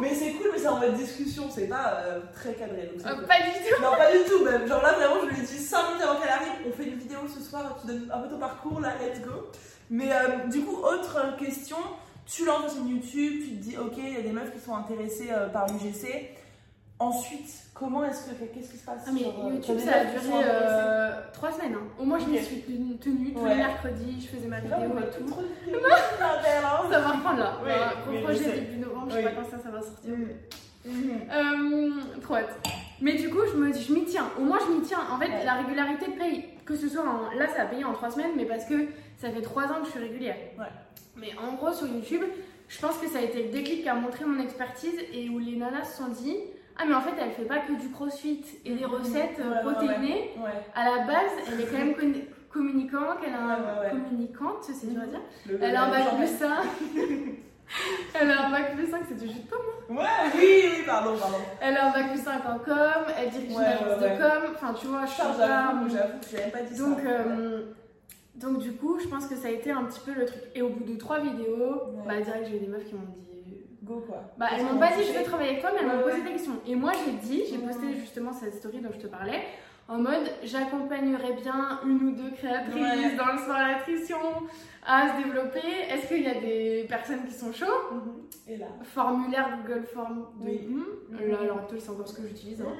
Mais 0.00 0.14
c'est 0.14 0.32
cool, 0.32 0.50
mais 0.52 0.58
c'est 0.58 0.68
en 0.68 0.78
mode 0.78 0.94
discussion, 0.94 1.44
c'est 1.50 1.66
pas 1.66 2.02
euh, 2.04 2.20
très 2.34 2.52
cadré. 2.52 2.90
Donc 2.92 3.06
euh, 3.06 3.26
pas 3.26 3.40
du 3.40 3.52
tout 3.52 3.82
Non, 3.82 3.96
pas 3.96 4.12
du 4.12 4.24
tout, 4.28 4.44
même. 4.44 4.68
Genre 4.68 4.82
là, 4.82 4.92
vraiment, 4.92 5.22
je 5.22 5.34
lui 5.34 5.42
ai 5.42 5.46
dit 5.46 5.58
5 5.58 5.88
minutes 5.88 6.02
avant 6.02 6.20
qu'elle 6.20 6.28
arrive, 6.28 6.52
on 6.68 6.72
fait 6.72 6.84
une 6.84 6.98
vidéo 6.98 7.20
ce 7.26 7.42
soir, 7.42 7.78
tu 7.80 7.86
donnes 7.86 8.10
un 8.12 8.18
peu 8.20 8.28
ton 8.28 8.38
parcours 8.38 8.80
là, 8.80 8.92
let's 9.00 9.20
go. 9.22 9.50
Mais 9.88 10.12
euh, 10.12 10.46
du 10.48 10.60
coup, 10.62 10.76
autre 10.76 11.36
question, 11.38 11.78
tu 12.26 12.44
lances 12.44 12.76
une 12.76 12.88
YouTube, 12.88 13.42
tu 13.42 13.56
te 13.56 13.62
dis, 13.62 13.78
ok, 13.78 13.94
il 13.96 14.14
y 14.14 14.16
a 14.18 14.22
des 14.22 14.32
meufs 14.32 14.52
qui 14.52 14.60
sont 14.60 14.74
intéressées 14.74 15.30
par 15.54 15.66
l'UGC. 15.68 16.36
Ensuite, 16.98 17.50
comment 17.74 18.04
est-ce 18.04 18.30
que 18.30 18.44
qu'est-ce 18.46 18.70
qui 18.70 18.78
se 18.78 18.86
passe 18.86 19.04
ah, 19.06 19.10
mais 19.12 19.24
euh, 19.26 19.52
YouTube 19.52 19.78
ça 19.78 19.96
a 19.96 20.04
duré 20.06 20.44
euh, 20.44 21.20
trois 21.34 21.52
semaines. 21.52 21.74
Hein. 21.74 21.88
Au 21.98 22.04
moins 22.06 22.18
je 22.18 22.24
me 22.26 22.38
suis 22.38 22.62
tenue 22.62 22.96
tous 22.96 23.44
les 23.46 23.54
mercredis, 23.54 24.18
je 24.20 24.34
faisais 24.34 24.48
ma 24.48 24.60
vidéo 24.60 24.78
et 24.78 25.18
tout. 25.18 25.28
ça 26.90 27.00
va 27.00 27.08
reprendre 27.08 27.38
là. 27.38 27.58
gros 28.06 28.18
projet 28.22 28.60
début 28.60 28.78
novembre, 28.78 29.08
je 29.10 29.16
sais 29.16 29.22
pas 29.22 29.30
quand 29.32 29.50
ça, 29.50 29.58
ça 29.62 29.70
va 29.70 29.82
sortir. 29.82 30.14
Mm. 30.86 31.10
Euh, 31.30 32.20
trop 32.22 32.36
hâte. 32.36 32.56
Mais 33.00 33.14
du 33.14 33.28
coup, 33.28 33.40
je 33.52 33.58
me 33.58 33.70
dis, 33.70 33.82
je 33.82 33.92
m'y 33.92 34.04
tiens. 34.04 34.30
Au 34.38 34.42
moins, 34.42 34.58
je 34.66 34.72
m'y 34.72 34.82
tiens. 34.82 35.00
En 35.12 35.18
fait, 35.18 35.44
la 35.44 35.54
régularité 35.54 36.06
paye. 36.12 36.44
Que 36.64 36.76
ce 36.76 36.88
soit 36.88 37.02
en... 37.02 37.36
là, 37.36 37.46
ça 37.48 37.62
a 37.62 37.66
payé 37.66 37.84
en 37.84 37.92
trois 37.92 38.10
semaines, 38.10 38.32
mais 38.36 38.44
parce 38.44 38.64
que 38.64 38.86
ça 39.18 39.30
fait 39.30 39.42
trois 39.42 39.64
ans 39.64 39.80
que 39.80 39.86
je 39.86 39.90
suis 39.90 40.00
régulière. 40.00 40.36
Ouais. 40.58 40.66
Mais 41.16 41.30
en 41.38 41.54
gros, 41.54 41.72
sur 41.72 41.86
YouTube, 41.86 42.22
je 42.68 42.78
pense 42.80 42.98
que 42.98 43.08
ça 43.08 43.18
a 43.18 43.22
été 43.22 43.44
le 43.44 43.50
déclic 43.50 43.82
qui 43.82 43.88
a 43.88 43.94
montré 43.94 44.24
mon 44.24 44.40
expertise 44.42 44.98
et 45.12 45.28
où 45.28 45.38
les 45.38 45.56
nanas 45.56 45.84
se 45.84 45.98
sont 45.98 46.08
dit. 46.08 46.36
Ah 46.78 46.84
mais 46.86 46.94
en 46.94 47.00
fait 47.00 47.12
elle 47.20 47.30
fait 47.32 47.44
pas 47.44 47.58
que 47.60 47.72
du 47.72 47.90
crossfit 47.90 48.44
et 48.64 48.74
des 48.74 48.84
recettes 48.84 49.40
euh, 49.40 49.50
Ouais, 49.50 49.60
protéinées. 49.72 50.30
Ouais. 50.38 50.50
À 50.74 50.84
la 50.84 51.06
base, 51.06 51.30
elle 51.50 51.60
est 51.60 51.66
quand 51.66 51.78
même 51.78 51.94
communicante, 52.50 53.18
elle 53.26 53.32
a 53.34 53.86
un 53.86 53.90
communicante, 53.90 54.62
c'est 54.62 54.86
dur 54.90 55.00
à 55.02 55.06
dire. 55.06 55.20
Le- 55.48 55.58
Elle 55.62 55.74
a 55.76 55.82
un 55.84 55.90
bac 55.90 56.16
plus 56.16 56.26
5. 56.26 56.48
elle 58.20 58.30
a 58.30 58.46
un 58.46 58.50
bac 58.50 58.74
plus 58.76 58.86
5, 58.90 59.00
c'est 59.08 59.16
du 59.18 59.26
jus 59.26 59.40
de 59.40 59.48
pomme. 59.48 59.96
Ouais, 59.98 60.04
oui, 60.36 60.64
oui, 60.76 60.82
pardon, 60.86 61.16
pardon. 61.18 61.36
Elle 61.60 61.76
a 61.76 61.88
un 61.88 61.92
bac 61.92 62.10
plus 62.12 62.22
5 62.22 62.32
en 62.46 62.58
com, 62.58 63.04
elle 63.18 63.30
dirige 63.30 63.50
une 63.52 63.60
agence 63.60 63.98
de 64.00 64.08
com. 64.18 64.52
Enfin, 64.54 64.74
tu 64.74 64.86
vois, 64.86 65.04
je 65.06 65.10
suis. 65.12 65.22
J'avoue, 65.38 65.88
j'avoue 65.88 66.18
que 66.20 66.26
j'ai 66.30 66.38
même 66.38 66.50
pas 66.50 66.62
dit 66.62 66.78
Donc, 66.78 66.98
ça. 67.00 67.06
euh, 67.08 67.62
donc, 68.36 68.58
du 68.58 68.72
coup, 68.72 68.98
je 69.00 69.08
pense 69.08 69.26
que 69.26 69.34
ça 69.36 69.48
a 69.48 69.50
été 69.50 69.70
un 69.70 69.84
petit 69.84 70.00
peu 70.00 70.12
le 70.12 70.24
truc. 70.26 70.42
Et 70.54 70.62
au 70.62 70.68
bout 70.68 70.84
de 70.84 70.98
trois 70.98 71.20
vidéos, 71.20 71.82
bah, 72.06 72.20
direct, 72.20 72.46
j'ai 72.50 72.56
eu 72.56 72.60
des 72.60 72.66
meufs 72.68 72.84
qui 72.84 72.94
m'ont 72.94 73.00
dit. 73.02 73.25
Go 73.86 74.04
quoi. 74.06 74.22
Bah, 74.36 74.46
elles 74.54 74.64
m'ont 74.64 74.78
pas 74.78 74.88
dit 74.96 75.04
je 75.04 75.16
veux 75.18 75.24
travailler 75.24 75.50
avec 75.50 75.60
toi, 75.62 75.70
mais 75.74 75.80
elles 75.80 75.96
m'ont 75.96 76.02
posé 76.02 76.22
des 76.22 76.30
questions. 76.32 76.56
Et 76.66 76.74
moi, 76.74 76.92
j'ai 77.04 77.12
dit, 77.12 77.44
j'ai 77.48 77.58
posté 77.58 77.94
justement 77.94 78.32
cette 78.32 78.54
story 78.54 78.78
dont 78.80 78.90
je 78.92 78.98
te 78.98 79.06
parlais, 79.06 79.42
en 79.88 79.98
mode 79.98 80.28
j'accompagnerais 80.42 81.34
bien 81.34 81.78
une 81.86 82.02
ou 82.08 82.10
deux 82.12 82.30
créatrices 82.32 82.74
Ouais. 82.74 83.14
dans 83.16 83.32
le 83.32 83.38
sport 83.38 83.56
la 83.56 83.74
nutrition 83.76 84.16
à 84.84 85.08
se 85.16 85.22
développer. 85.22 85.60
Est-ce 85.90 86.08
qu'il 86.08 86.22
y 86.22 86.26
a 86.28 86.40
des 86.40 86.86
personnes 86.88 87.24
qui 87.26 87.32
sont 87.34 87.52
chaudes? 87.52 87.68
Mhm. 87.92 88.12
Et 88.48 88.56
là. 88.56 88.66
Formulaire 88.82 89.58
Google 89.64 89.84
Form 89.84 90.26
de 90.40 90.46
Oui. 90.48 90.66
Hmm. 90.68 90.82
Mhm. 91.10 91.30
Là, 91.30 91.36
à 91.54 91.58
actuelle, 91.60 91.80
c'est 91.80 91.90
encore 91.90 92.08
ce 92.08 92.14
que 92.20 92.26
j'utilise. 92.26 92.60
hein. 92.62 92.72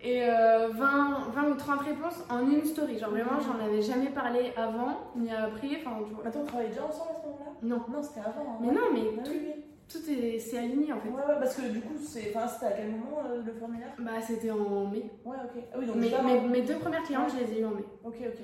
Et 0.00 0.22
euh, 0.22 0.68
20, 0.68 1.26
20 1.34 1.48
ou 1.50 1.54
30 1.56 1.80
réponses 1.80 2.22
en 2.30 2.48
une 2.48 2.64
story. 2.64 2.98
Genre 2.98 3.10
vraiment, 3.10 3.40
j'en 3.40 3.64
avais 3.64 3.82
jamais 3.82 4.10
parlé 4.10 4.52
avant 4.56 5.10
ni 5.16 5.28
après. 5.32 5.70
Enfin, 5.84 5.96
tu 6.06 6.14
vois. 6.14 6.24
Attends, 6.24 6.40
on 6.42 6.46
travaillait 6.46 6.70
déjà 6.70 6.84
ensemble 6.84 7.10
à 7.10 7.20
ce 7.20 7.26
moment-là? 7.26 7.50
Non. 7.62 7.82
Non, 7.92 8.00
c'était 8.02 8.20
avant. 8.20 8.46
hein. 8.48 8.58
Mais 8.60 8.68
non, 8.72 8.80
mais 8.92 9.00
Ouais, 9.00 9.22
tout, 9.24 9.30
oui, 9.32 9.40
oui. 9.56 9.57
Tout 9.88 9.98
est, 10.10 10.38
c'est 10.38 10.58
aligné 10.58 10.92
en 10.92 11.00
fait. 11.00 11.08
Ouais, 11.08 11.16
ouais, 11.16 11.38
parce 11.40 11.54
que 11.56 11.62
du 11.68 11.80
coup, 11.80 11.94
c'est. 12.00 12.32
Enfin, 12.34 12.46
c'était 12.46 12.66
à 12.66 12.72
quel 12.72 12.90
moment 12.90 13.18
euh, 13.26 13.42
le 13.44 13.52
formulaire? 13.52 13.92
Bah, 13.98 14.10
c'était 14.26 14.50
en 14.50 14.86
mai. 14.86 15.10
Ouais, 15.24 15.36
ok. 15.44 15.62
Ah 15.72 15.76
oui, 15.78 15.86
donc 15.86 15.96
Mes, 15.96 16.10
mes- 16.10 16.48
mes 16.48 16.62
deux 16.62 16.76
premières 16.78 17.02
clientes, 17.02 17.30
je 17.36 17.44
les 17.44 17.52
ai 17.58 17.60
eues 17.60 17.64
en 17.64 17.70
mai. 17.70 17.84
Ok, 18.04 18.14
ok. 18.20 18.40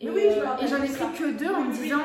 Et, 0.00 0.04
Mais 0.06 0.10
oui, 0.12 0.22
je 0.30 0.36
me 0.36 0.42
euh, 0.42 0.44
rappelle 0.44 0.64
et 0.64 0.68
j'en 0.68 0.76
ai 0.76 0.80
pris 0.80 0.88
ça. 0.90 1.06
que 1.18 1.30
deux 1.38 1.50
en 1.52 1.62
me 1.62 1.72
disant 1.72 2.02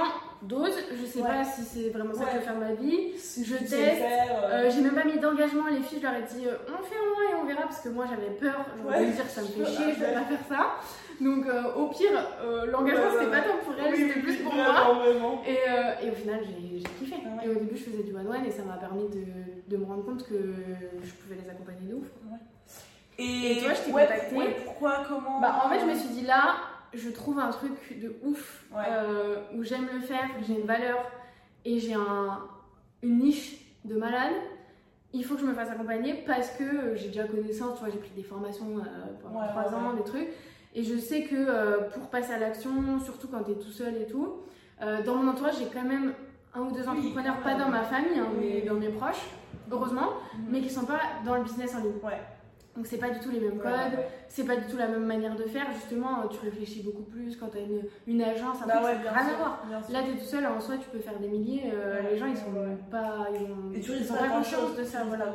dose, 0.47 0.75
je 0.99 1.05
sais 1.05 1.19
Ouais. 1.21 1.27
pas 1.27 1.43
si 1.43 1.63
c'est 1.63 1.89
vraiment 1.89 2.13
ça 2.13 2.25
que 2.25 2.31
je 2.31 2.35
veux 2.37 2.41
faire 2.43 2.57
ma 2.57 2.73
vie. 2.73 3.17
Si 3.17 3.43
Je 3.45 3.55
teste, 3.55 3.73
euh, 3.73 4.43
Euh, 4.67 4.69
j'ai 4.73 4.81
même 4.81 4.93
pas 4.95 5.03
mis 5.05 5.17
d'engagement, 5.19 5.67
les 5.71 5.79
filles, 5.81 5.99
je 6.01 6.03
leur 6.07 6.15
ai 6.15 6.21
dit 6.23 6.45
euh, 6.47 6.55
on 6.67 6.83
fait 6.83 6.95
un 6.95 7.09
mois 7.09 7.31
et 7.31 7.41
on 7.41 7.45
verra 7.45 7.63
parce 7.63 7.79
que 7.81 7.89
moi 7.89 8.05
j'avais 8.09 8.31
peur, 8.35 8.65
je 8.77 8.81
voulais 8.83 9.11
dire 9.11 9.25
ça 9.27 9.41
me 9.41 9.47
fait 9.47 9.65
chier, 9.65 9.93
je 9.95 9.99
vais 9.99 10.13
pas 10.13 10.21
faire 10.25 10.45
ça. 10.49 10.65
Donc 11.21 11.45
euh, 11.47 11.73
au 11.75 11.87
pire, 11.87 12.11
euh, 12.41 12.65
l'engagement 12.67 13.11
c'était 13.13 13.31
pas 13.31 13.41
tant 13.41 13.57
pour 13.63 13.73
elle, 13.79 13.93
oui, 13.93 14.07
c'était 14.07 14.19
plus 14.19 14.35
pour 14.37 14.53
moi. 14.53 14.93
Vraiment. 15.03 15.41
Et, 15.47 15.57
euh, 15.69 15.93
et 16.07 16.11
au 16.11 16.15
final 16.15 16.39
j'ai 16.43 16.83
kiffé. 16.99 17.15
Ah 17.25 17.37
ouais. 17.37 17.45
Et 17.45 17.49
au 17.55 17.59
début 17.59 17.77
je 17.77 17.83
faisais 17.83 18.03
du 18.03 18.13
one 18.13 18.27
one 18.27 18.45
et 18.45 18.51
ça 18.51 18.63
m'a 18.63 18.77
permis 18.77 19.07
de, 19.09 19.23
de 19.67 19.77
me 19.77 19.85
rendre 19.85 20.03
compte 20.05 20.23
que 20.27 20.35
je 21.03 21.11
pouvais 21.13 21.35
les 21.41 21.49
accompagner 21.49 21.87
de 21.89 21.95
ouf. 21.95 22.07
Et 23.19 23.59
toi, 23.63 23.73
je 23.75 23.81
t'ai 23.85 23.91
ouais, 23.91 24.01
contacté. 24.07 24.35
ouais, 24.35 24.55
pourquoi 24.65 25.03
Comment 25.07 25.39
Bah 25.39 25.61
en 25.63 25.69
fait 25.69 25.79
je 25.81 25.85
me 25.85 25.95
suis 25.95 26.09
dit 26.09 26.25
là, 26.25 26.55
je 26.93 27.09
trouve 27.09 27.39
un 27.39 27.51
truc 27.51 27.71
de 28.01 28.15
ouf 28.23 28.52
Ouais. 28.73 28.83
euh, 28.89 29.35
où 29.55 29.63
j'aime 29.63 29.87
le 29.93 29.99
faire, 29.99 30.27
j'ai 30.45 30.53
une 30.59 30.65
valeur 30.65 30.97
et 31.65 31.79
j'ai 31.79 31.93
un, 31.93 32.39
une 33.03 33.19
niche 33.19 33.57
de 33.85 33.95
malade. 33.95 34.33
Il 35.13 35.23
faut 35.23 35.35
que 35.35 35.41
je 35.41 35.45
me 35.45 35.53
fasse 35.53 35.69
accompagner 35.69 36.23
parce 36.25 36.49
que 36.51 36.63
euh, 36.63 36.95
j'ai 36.95 37.07
déjà 37.09 37.25
connaissance, 37.25 37.75
tu 37.77 37.83
vois, 37.83 37.91
j'ai 37.93 37.99
pris 37.99 38.09
des 38.15 38.23
formations 38.23 38.77
euh, 38.79 38.81
pendant 39.21 39.41
Ouais, 39.41 39.47
trois 39.49 39.69
ouais, 39.69 39.75
ans, 39.75 39.91
ouais. 39.91 39.97
des 39.97 40.03
trucs. 40.03 40.27
Et 40.75 40.83
je 40.83 40.97
sais 40.97 41.23
que 41.25 41.83
pour 41.93 42.07
passer 42.09 42.33
à 42.33 42.39
l'action, 42.39 42.99
surtout 42.99 43.27
quand 43.27 43.43
t'es 43.43 43.53
tout 43.53 43.69
seul 43.71 43.95
et 44.01 44.07
tout, 44.07 44.37
dans 45.05 45.15
mon 45.17 45.29
entourage, 45.31 45.59
j'ai 45.59 45.67
quand 45.67 45.83
même 45.87 46.13
un 46.55 46.61
ou 46.61 46.71
deux 46.71 46.87
entrepreneurs, 46.89 47.37
pas 47.41 47.53
dans 47.53 47.69
ma 47.69 47.83
famille, 47.83 48.17
hein, 48.17 48.25
Oui. 48.35 48.53
mais 48.55 48.61
dans 48.61 48.73
mes 48.73 48.89
proches, 48.89 49.23
heureusement, 49.71 50.09
Mhm. 50.33 50.45
mais 50.49 50.61
qui 50.61 50.71
sont 50.71 50.85
pas 50.87 50.99
dans 51.25 51.35
le 51.35 51.43
business 51.43 51.75
en 51.75 51.79
ligne. 51.79 51.91
Ouais. 52.03 52.19
Donc 52.75 52.87
c'est 52.87 52.97
pas 52.97 53.11
du 53.11 53.19
tout 53.19 53.29
les 53.29 53.39
mêmes 53.39 53.59
codes, 53.59 53.71
ouais. 53.71 54.07
c'est 54.29 54.45
pas 54.45 54.55
du 54.55 54.65
tout 54.65 54.77
la 54.77 54.87
même 54.87 55.05
manière 55.05 55.35
de 55.35 55.43
faire. 55.43 55.67
Justement, 55.75 56.21
euh, 56.23 56.27
tu 56.31 56.39
réfléchis 56.43 56.81
beaucoup 56.81 57.03
plus 57.03 57.35
quand 57.37 57.45
t'as 57.53 57.59
une, 57.59 57.83
une 58.07 58.21
agence, 58.23 58.57
un 58.63 58.65
Bah 58.65 58.77
truc, 58.81 58.85
ouais, 58.87 59.09
rien 59.09 59.23
sûr, 59.29 59.33
à 59.35 59.37
voir. 59.37 59.63
Là, 59.91 59.99
t'es 60.01 60.17
tout 60.19 60.25
seul, 60.25 60.43
en 60.47 60.59
soi, 60.59 60.75
tu 60.81 60.89
peux 60.89 60.97
faire 60.97 61.19
des 61.19 61.27
milliers. 61.27 61.65
euh, 61.71 62.01
les 62.09 62.17
gens, 62.17 62.25
ils 62.25 62.35
sont 62.35 62.51
pas, 62.89 63.27
ils 63.31 63.43
ont, 63.43 63.71
Et 63.75 63.79
tu 63.79 63.91
ils 63.91 64.11
ont 64.11 64.15
pas 64.15 64.27
conscience 64.29 64.75
de 64.75 64.83
ça. 64.83 65.01
tu 65.01 65.07
Voilà. 65.07 65.25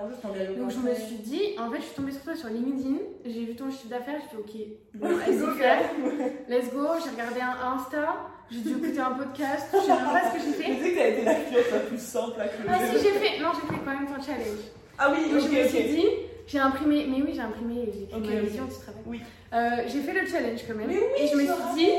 Donc 0.58 0.70
je 0.70 0.78
me 0.80 0.92
suis 0.94 1.16
dit, 1.18 1.42
en 1.60 1.70
fait, 1.70 1.76
je 1.78 1.82
suis 1.84 1.94
tombée 1.94 2.10
sur 2.10 2.22
toi 2.22 2.34
sur 2.34 2.48
LinkedIn, 2.48 2.96
j'ai 3.24 3.44
vu 3.44 3.54
ton 3.54 3.70
chiffre 3.70 3.88
d'affaires, 3.88 4.18
j'ai 4.20 4.36
fait 4.36 4.42
ok, 4.42 4.68
bon, 4.94 5.08
vas-y, 5.16 5.38
go, 5.38 5.46
let's 6.48 6.72
go. 6.72 6.86
J'ai 7.04 7.10
regardé 7.10 7.40
un 7.40 7.72
Insta, 7.76 8.16
j'ai 8.50 8.60
dû 8.62 8.70
écouter 8.70 8.98
un 8.98 9.12
podcast, 9.12 9.68
je 9.74 9.78
sais 9.78 9.88
même 9.88 10.04
pas 10.10 10.22
ce 10.28 10.34
que 10.34 10.40
j'ai 10.40 10.46
Je 10.50 10.52
fait. 10.54 10.82
sais 10.82 10.90
que 10.90 10.96
t'as 10.98 11.06
été 11.08 11.24
la 11.24 11.34
cliente 11.36 11.70
la 11.72 11.78
plus 11.80 12.00
simple 12.02 12.36
là 12.38 12.48
que 12.48 12.54
Ah 12.68 12.78
si, 12.84 12.92
j'ai 12.94 13.12
fait, 13.12 13.40
non, 13.40 13.50
j'ai 13.54 13.74
fait 13.74 13.80
quand 13.84 13.92
même 13.94 14.06
ton 14.08 14.20
challenge. 14.20 14.64
Ah 14.98 15.12
oui, 15.12 15.30
Donc 15.30 15.42
ok, 15.44 15.48
je 15.52 15.62
me 15.62 15.68
suis 15.68 15.84
dit, 15.84 16.06
j'ai 16.48 16.58
imprimé, 16.58 17.06
mais 17.08 17.22
oui, 17.22 17.32
j'ai 17.34 17.40
imprimé, 17.40 17.90
j'ai 17.92 18.04
écrit 18.04 18.16
Ok, 18.16 18.34
ma 18.34 18.40
vision, 18.40 18.66
tu 18.66 18.80
travailles. 18.80 19.02
Oui. 19.06 19.20
Euh, 19.52 19.70
j'ai 19.86 20.00
fait 20.00 20.12
le 20.18 20.26
challenge 20.26 20.60
quand 20.66 20.74
même. 20.74 20.88
Mais 20.88 20.96
oui, 20.96 21.04
et 21.18 21.26
je 21.28 21.36
me 21.36 21.42
suis 21.42 21.74
dit, 21.74 21.90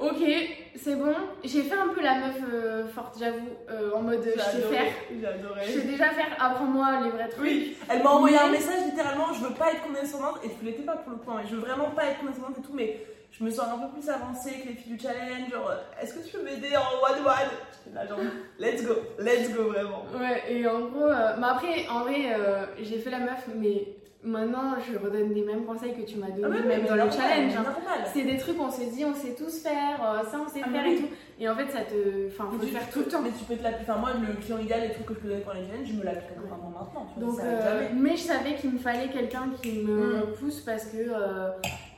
ok, 0.00 0.48
c'est 0.76 0.96
bon. 0.96 1.14
J'ai 1.44 1.62
fait 1.62 1.74
un 1.74 1.88
peu 1.88 2.02
la 2.02 2.14
meuf 2.14 2.36
euh, 2.52 2.86
forte, 2.88 3.16
j'avoue, 3.18 3.48
euh, 3.70 3.90
en 3.94 4.02
mode 4.02 4.24
je 4.24 4.40
sais 4.40 4.62
faire. 4.62 4.92
J'ai 5.10 5.26
adoré. 5.26 5.60
Je 5.66 5.72
sais 5.72 5.86
déjà 5.86 6.08
faire, 6.10 6.36
apprends-moi 6.38 7.00
les 7.04 7.10
vrais 7.10 7.28
trucs. 7.28 7.42
Oui, 7.42 7.76
elle 7.88 8.02
m'a 8.02 8.10
envoyé 8.10 8.38
un 8.38 8.50
message 8.50 8.86
littéralement, 8.86 9.32
je 9.34 9.44
veux 9.44 9.54
pas 9.54 9.72
être 9.72 9.82
condescendante, 9.82 10.40
et 10.42 10.48
tu 10.48 10.64
l'étais 10.64 10.82
pas 10.82 10.96
pour 10.96 11.12
le 11.12 11.18
hein, 11.32 11.42
je 11.48 11.54
veux 11.54 11.60
vraiment 11.60 11.90
pas 11.90 12.06
être 12.06 12.20
condescendante 12.20 12.56
et 12.58 12.62
tout, 12.62 12.74
mais 12.74 13.00
je 13.30 13.44
me 13.44 13.50
sens 13.50 13.66
un 13.72 13.78
peu 13.78 13.92
plus 14.00 14.08
avancée 14.08 14.60
que 14.62 14.68
les 14.68 14.74
filles 14.74 14.94
du 14.94 14.98
challenge, 14.98 15.50
genre, 15.52 15.70
euh, 15.70 16.02
est-ce 16.02 16.14
que 16.14 16.24
tu 16.26 16.36
peux 16.36 16.42
m'aider 16.42 16.70
en 16.76 16.96
one-one? 17.12 17.50
J'étais 17.84 17.94
là, 17.96 18.06
genre, 18.06 18.18
let's 18.58 18.84
go, 18.84 18.94
let's 19.18 19.54
go 19.54 19.64
vraiment. 19.70 20.04
Ouais, 20.18 20.42
et 20.52 20.66
en 20.66 20.80
gros, 20.88 21.04
euh, 21.04 21.34
mais 21.38 21.46
après, 21.46 21.86
en 21.88 22.00
vrai, 22.00 22.32
euh, 22.34 22.66
j'ai 22.80 22.98
fait 22.98 23.10
la 23.10 23.20
meuf, 23.20 23.46
mais 23.54 23.94
maintenant 24.24 24.74
je 24.80 24.98
redonne 24.98 25.32
les 25.32 25.42
mêmes 25.42 25.64
conseils 25.64 25.94
que 25.94 26.02
tu 26.02 26.16
m'as 26.16 26.26
donné, 26.30 26.42
Ah 26.44 26.48
ouais, 26.48 26.62
même 26.78 26.86
dans 26.86 26.96
le 26.96 27.10
challenge. 27.10 27.52
hein. 27.56 27.64
C'est 28.12 28.24
des 28.24 28.36
trucs, 28.36 28.58
on 28.60 28.70
se 28.70 28.80
dit, 28.92 29.04
on 29.04 29.14
sait 29.14 29.34
tous 29.36 29.62
faire, 29.62 30.00
euh, 30.02 30.28
ça 30.28 30.40
on 30.44 30.48
sait 30.48 30.60
Ah, 30.64 30.68
faire 30.70 30.86
et 30.86 30.96
tout. 30.96 31.08
Et 31.38 31.48
en 31.48 31.54
fait, 31.54 31.68
ça 31.70 31.82
te. 31.82 32.26
Enfin, 32.26 32.50
faut 32.50 32.60
le 32.60 32.66
faire 32.66 32.90
tout 32.90 32.98
le 33.00 33.04
temps. 33.04 33.22
Mais 33.22 33.30
tu 33.30 33.44
peux 33.44 33.54
te 33.54 33.62
l'appliquer, 33.62 33.92
enfin 33.92 34.00
moi, 34.00 34.10
le 34.14 34.34
client 34.42 34.58
idéal, 34.58 34.80
les 34.88 34.90
trucs 34.92 35.06
que 35.06 35.14
je 35.14 35.20
peux 35.20 35.28
donner 35.28 35.40
pour 35.42 35.52
les 35.52 35.64
challenges, 35.68 35.86
je 35.86 35.92
me 35.92 36.02
l'applique 36.02 36.36
vraiment 36.36 36.70
maintenant, 36.70 37.06
tu 37.14 37.20
vois, 37.20 37.28
Donc, 37.30 37.38
ça 37.40 37.46
euh, 37.46 37.88
mais 37.94 38.16
je 38.16 38.22
savais 38.22 38.54
qu'il 38.56 38.70
me 38.72 38.78
fallait 38.78 39.08
quelqu'un 39.08 39.50
qui 39.62 39.72
me 39.84 40.16
Mm. 40.26 40.32
pousse 40.40 40.60
parce 40.62 40.86
que 40.86 40.96
euh, 40.98 41.50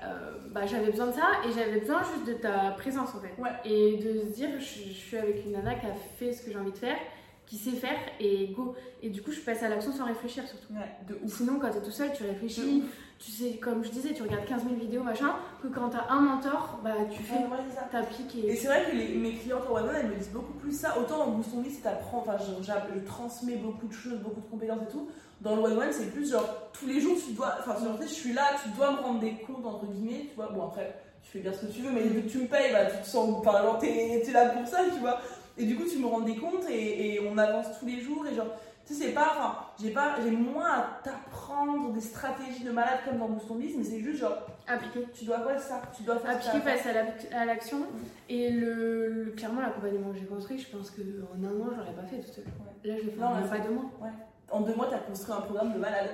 euh, 0.04 0.32
bah, 0.50 0.66
j'avais 0.66 0.90
besoin 0.90 1.06
de 1.08 1.12
ça 1.12 1.26
et 1.46 1.52
j'avais 1.52 1.80
besoin 1.80 2.02
juste 2.02 2.26
de 2.26 2.34
ta 2.34 2.70
présence 2.72 3.10
en 3.14 3.20
fait. 3.20 3.34
Ouais. 3.40 3.50
Et 3.64 3.96
de 3.98 4.20
se 4.20 4.34
dire, 4.34 4.48
je, 4.58 4.64
je 4.88 4.94
suis 4.94 5.16
avec 5.16 5.44
une 5.44 5.52
nana 5.52 5.74
qui 5.74 5.86
a 5.86 5.94
fait 6.18 6.32
ce 6.32 6.42
que 6.42 6.50
j'ai 6.50 6.58
envie 6.58 6.72
de 6.72 6.78
faire, 6.78 6.96
qui 7.46 7.56
sait 7.56 7.72
faire 7.72 7.98
et 8.20 8.48
go. 8.48 8.74
Et 9.02 9.10
du 9.10 9.22
coup, 9.22 9.32
je 9.32 9.40
passe 9.40 9.62
à 9.62 9.68
l'action 9.68 9.92
sans 9.92 10.04
réfléchir 10.06 10.46
surtout. 10.46 10.72
Ouais, 10.72 10.90
de 11.08 11.18
ouf. 11.24 11.36
sinon, 11.36 11.58
quand 11.58 11.70
t'es 11.70 11.80
tout 11.82 11.90
seul, 11.90 12.12
tu 12.12 12.22
réfléchis, 12.24 12.84
tu 13.18 13.30
sais, 13.30 13.56
comme 13.58 13.84
je 13.84 13.90
disais, 13.90 14.14
tu 14.14 14.22
regardes 14.22 14.46
15 14.46 14.62
000 14.62 14.74
vidéos 14.76 15.02
machin, 15.02 15.34
que 15.62 15.68
quand 15.68 15.90
t'as 15.90 16.06
un 16.08 16.20
mentor, 16.20 16.80
bah 16.82 16.92
tu 17.10 17.22
fais 17.22 17.34
Ouais, 17.34 17.40
ouais, 17.42 17.58
c'est 17.68 17.74
ça. 17.76 17.88
ta 17.92 18.02
pique 18.02 18.34
Et 18.44 18.52
et. 18.52 18.56
c'est 18.56 18.68
vrai 18.68 18.86
que 18.90 18.96
les- 18.96 19.14
mes 19.14 19.34
clientes 19.34 19.64
en 19.68 19.74
one 19.74 19.90
elles 19.94 20.06
me 20.08 20.14
disent 20.14 20.30
beaucoup 20.30 20.54
plus 20.54 20.72
ça. 20.72 20.98
Autant 20.98 21.24
en 21.24 21.30
Boost 21.32 21.50
on 21.54 21.60
Lit, 21.60 21.70
c'est 21.70 21.82
t'apprends, 21.82 22.18
enfin, 22.20 22.36
je 22.38 22.98
transmets 23.04 23.56
beaucoup 23.56 23.86
de 23.88 23.92
choses, 23.92 24.18
beaucoup 24.20 24.40
de 24.40 24.46
compétences 24.46 24.82
et 24.88 24.90
tout. 24.92 25.08
Dans 25.40 25.56
le 25.56 25.62
one 25.62 25.78
one 25.78 25.88
c'est 25.92 26.10
plus 26.12 26.30
genre 26.30 26.70
tous 26.72 26.86
les 26.86 27.00
jours, 27.00 27.16
tu 27.24 27.32
dois, 27.32 27.56
enfin, 27.60 27.76
le 27.98 28.06
je 28.06 28.12
suis 28.12 28.32
là, 28.32 28.42
tu 28.62 28.68
dois 28.70 28.92
me 28.92 28.98
rendre 28.98 29.20
des 29.20 29.34
comptes, 29.46 29.64
entre 29.64 29.86
guillemets, 29.86 30.26
tu 30.28 30.34
vois. 30.36 30.48
Bon, 30.52 30.66
après, 30.66 30.94
tu 31.22 31.30
fais 31.32 31.38
bien 31.40 31.52
ce 31.52 31.66
que 31.66 31.72
tu 31.72 31.80
veux, 31.82 31.90
mais 31.90 32.02
vu 32.02 32.22
que 32.22 32.28
tu 32.28 32.38
me 32.38 32.46
payes, 32.46 32.72
bah, 32.72 32.86
tu 32.86 32.98
te 33.02 33.06
sens, 33.06 33.28
enfin, 33.38 33.62
genre, 33.62 33.78
t'es 33.78 34.22
là 34.32 34.50
pour 34.50 34.66
ça, 34.66 34.78
tu 34.92 35.00
vois. 35.00 35.18
Et 35.58 35.64
du 35.64 35.76
coup, 35.76 35.84
tu 35.90 35.98
me 35.98 36.06
rends 36.06 36.20
des 36.20 36.36
comptes 36.36 36.68
et, 36.70 37.14
et 37.14 37.20
on 37.28 37.36
avance 37.38 37.66
tous 37.78 37.86
les 37.86 38.00
jours 38.00 38.26
et 38.26 38.34
genre, 38.34 38.46
tu 38.86 38.94
sais, 38.94 39.04
c'est 39.04 39.12
pas, 39.12 39.34
enfin, 39.36 39.56
j'ai 39.80 39.90
pas, 39.90 40.16
j'ai 40.22 40.30
moins 40.30 40.70
à 40.70 41.00
t'apprendre 41.04 41.92
des 41.92 42.00
stratégies 42.00 42.64
de 42.64 42.70
malade 42.72 43.00
comme 43.06 43.18
dans 43.18 43.28
Boost 43.28 43.46
on 43.50 43.56
Lit, 43.58 43.74
mais 43.76 43.84
c'est 43.84 44.00
juste 44.00 44.20
genre, 44.20 44.36
Appliquer. 44.66 45.06
tu 45.12 45.24
dois 45.24 45.40
faire 45.40 45.60
ça, 45.60 45.82
tu 45.96 46.02
dois 46.02 46.18
faire 46.18 46.42
ça. 46.42 46.50
Appliquer 46.50 46.70
face 46.70 46.86
à 46.86 46.92
la- 46.92 47.40
à 47.40 47.44
l'action. 47.44 47.78
Et 48.28 48.50
le, 48.50 49.08
le- 49.08 49.30
clairement, 49.32 49.60
l'accompagnement 49.60 50.12
que 50.12 50.18
j'ai 50.18 50.24
construit, 50.26 50.58
je 50.58 50.74
pense 50.76 50.90
qu'en 50.90 51.02
un 51.02 51.46
an, 51.60 51.70
j'aurais 51.76 51.92
pas 51.92 52.02
fait 52.08 52.18
tout 52.20 52.30
seul. 52.32 52.44
Là, 52.84 52.94
je 52.96 53.10
fait 53.10 53.16
Non, 53.20 53.26
en 53.26 53.42
pas 53.48 53.58
deux 53.58 53.74
mois. 53.74 53.90
En 54.52 54.60
deux 54.62 54.74
mois, 54.74 54.88
t'as 54.90 54.98
construit 54.98 55.32
un 55.32 55.40
programme 55.42 55.72
de 55.74 55.78
malade. 55.78 56.10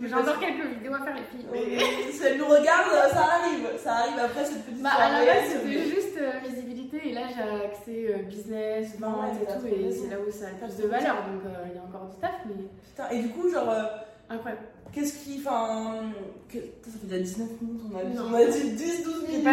J'ai 0.00 0.14
encore 0.14 0.38
quelques 0.38 0.66
vidéos 0.66 0.94
à 0.94 1.00
faire, 1.04 1.16
les 1.16 1.22
filles. 1.24 1.46
Mais 1.52 2.12
si 2.12 2.22
elle 2.24 2.38
nous 2.38 2.46
regarde, 2.46 2.88
ça 3.12 3.24
arrive. 3.24 3.66
Ça 3.82 3.92
arrive 3.94 4.18
après 4.18 4.44
cette 4.44 4.64
petite 4.64 4.82
Bah, 4.82 4.90
à 4.96 5.08
la 5.10 5.18
soirée. 5.24 5.26
base, 5.26 5.50
c'était 5.50 5.82
juste 5.84 6.16
euh, 6.18 6.30
visibilité, 6.48 7.08
et 7.08 7.12
là, 7.12 7.22
j'ai 7.28 7.42
accès 7.66 8.14
euh, 8.14 8.22
business, 8.22 8.98
vente 9.00 9.16
ouais, 9.16 9.42
et 9.42 9.46
tout, 9.46 9.66
et 9.66 9.90
c'est 9.92 10.10
là 10.10 10.16
où 10.20 10.30
ça 10.30 10.46
a 10.46 10.66
plus 10.66 10.76
de 10.82 10.88
valeur. 10.88 11.16
Donc, 11.16 11.42
euh, 11.46 11.66
il 11.70 11.74
y 11.76 11.78
a 11.78 11.82
encore 11.82 12.08
du 12.08 12.18
taf, 12.20 12.30
mais 12.46 12.54
Putain, 12.88 13.08
et 13.10 13.18
du 13.22 13.28
coup, 13.30 13.50
genre, 13.50 13.68
euh, 13.70 13.82
incroyable. 14.30 14.62
qu'est-ce 14.92 15.24
qui. 15.24 15.42
Enfin. 15.44 16.02
que- 16.48 16.58
Ça 16.58 16.98
fait 17.00 17.06
déjà 17.08 17.22
19 17.22 17.48
minutes, 17.62 17.80
on 17.92 17.98
a, 17.98 18.04
dit- 18.04 18.18
on 18.18 18.34
a 18.34 18.44
dit 18.44 18.70
10, 18.72 19.02
12 19.04 19.24
C'est 19.26 19.38
minutes. 19.38 19.44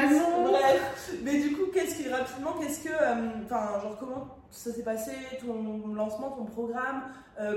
Bref. 0.44 1.12
Mais 1.24 1.39
du 1.39 1.54
coup, 1.54 1.63
qu'est-ce 1.74 1.96
qui. 2.04 2.10
Rapidement, 2.10 2.54
qu'est-ce 2.62 2.84
que. 2.84 2.89
euh, 2.89 3.15
Enfin, 3.46 3.80
genre, 3.82 3.98
comment 4.00 4.28
ça 4.52 4.72
s'est 4.72 4.84
passé, 4.84 5.12
ton 5.40 5.94
lancement, 5.94 6.32
ton 6.32 6.46
programme 6.46 7.04
euh, 7.40 7.56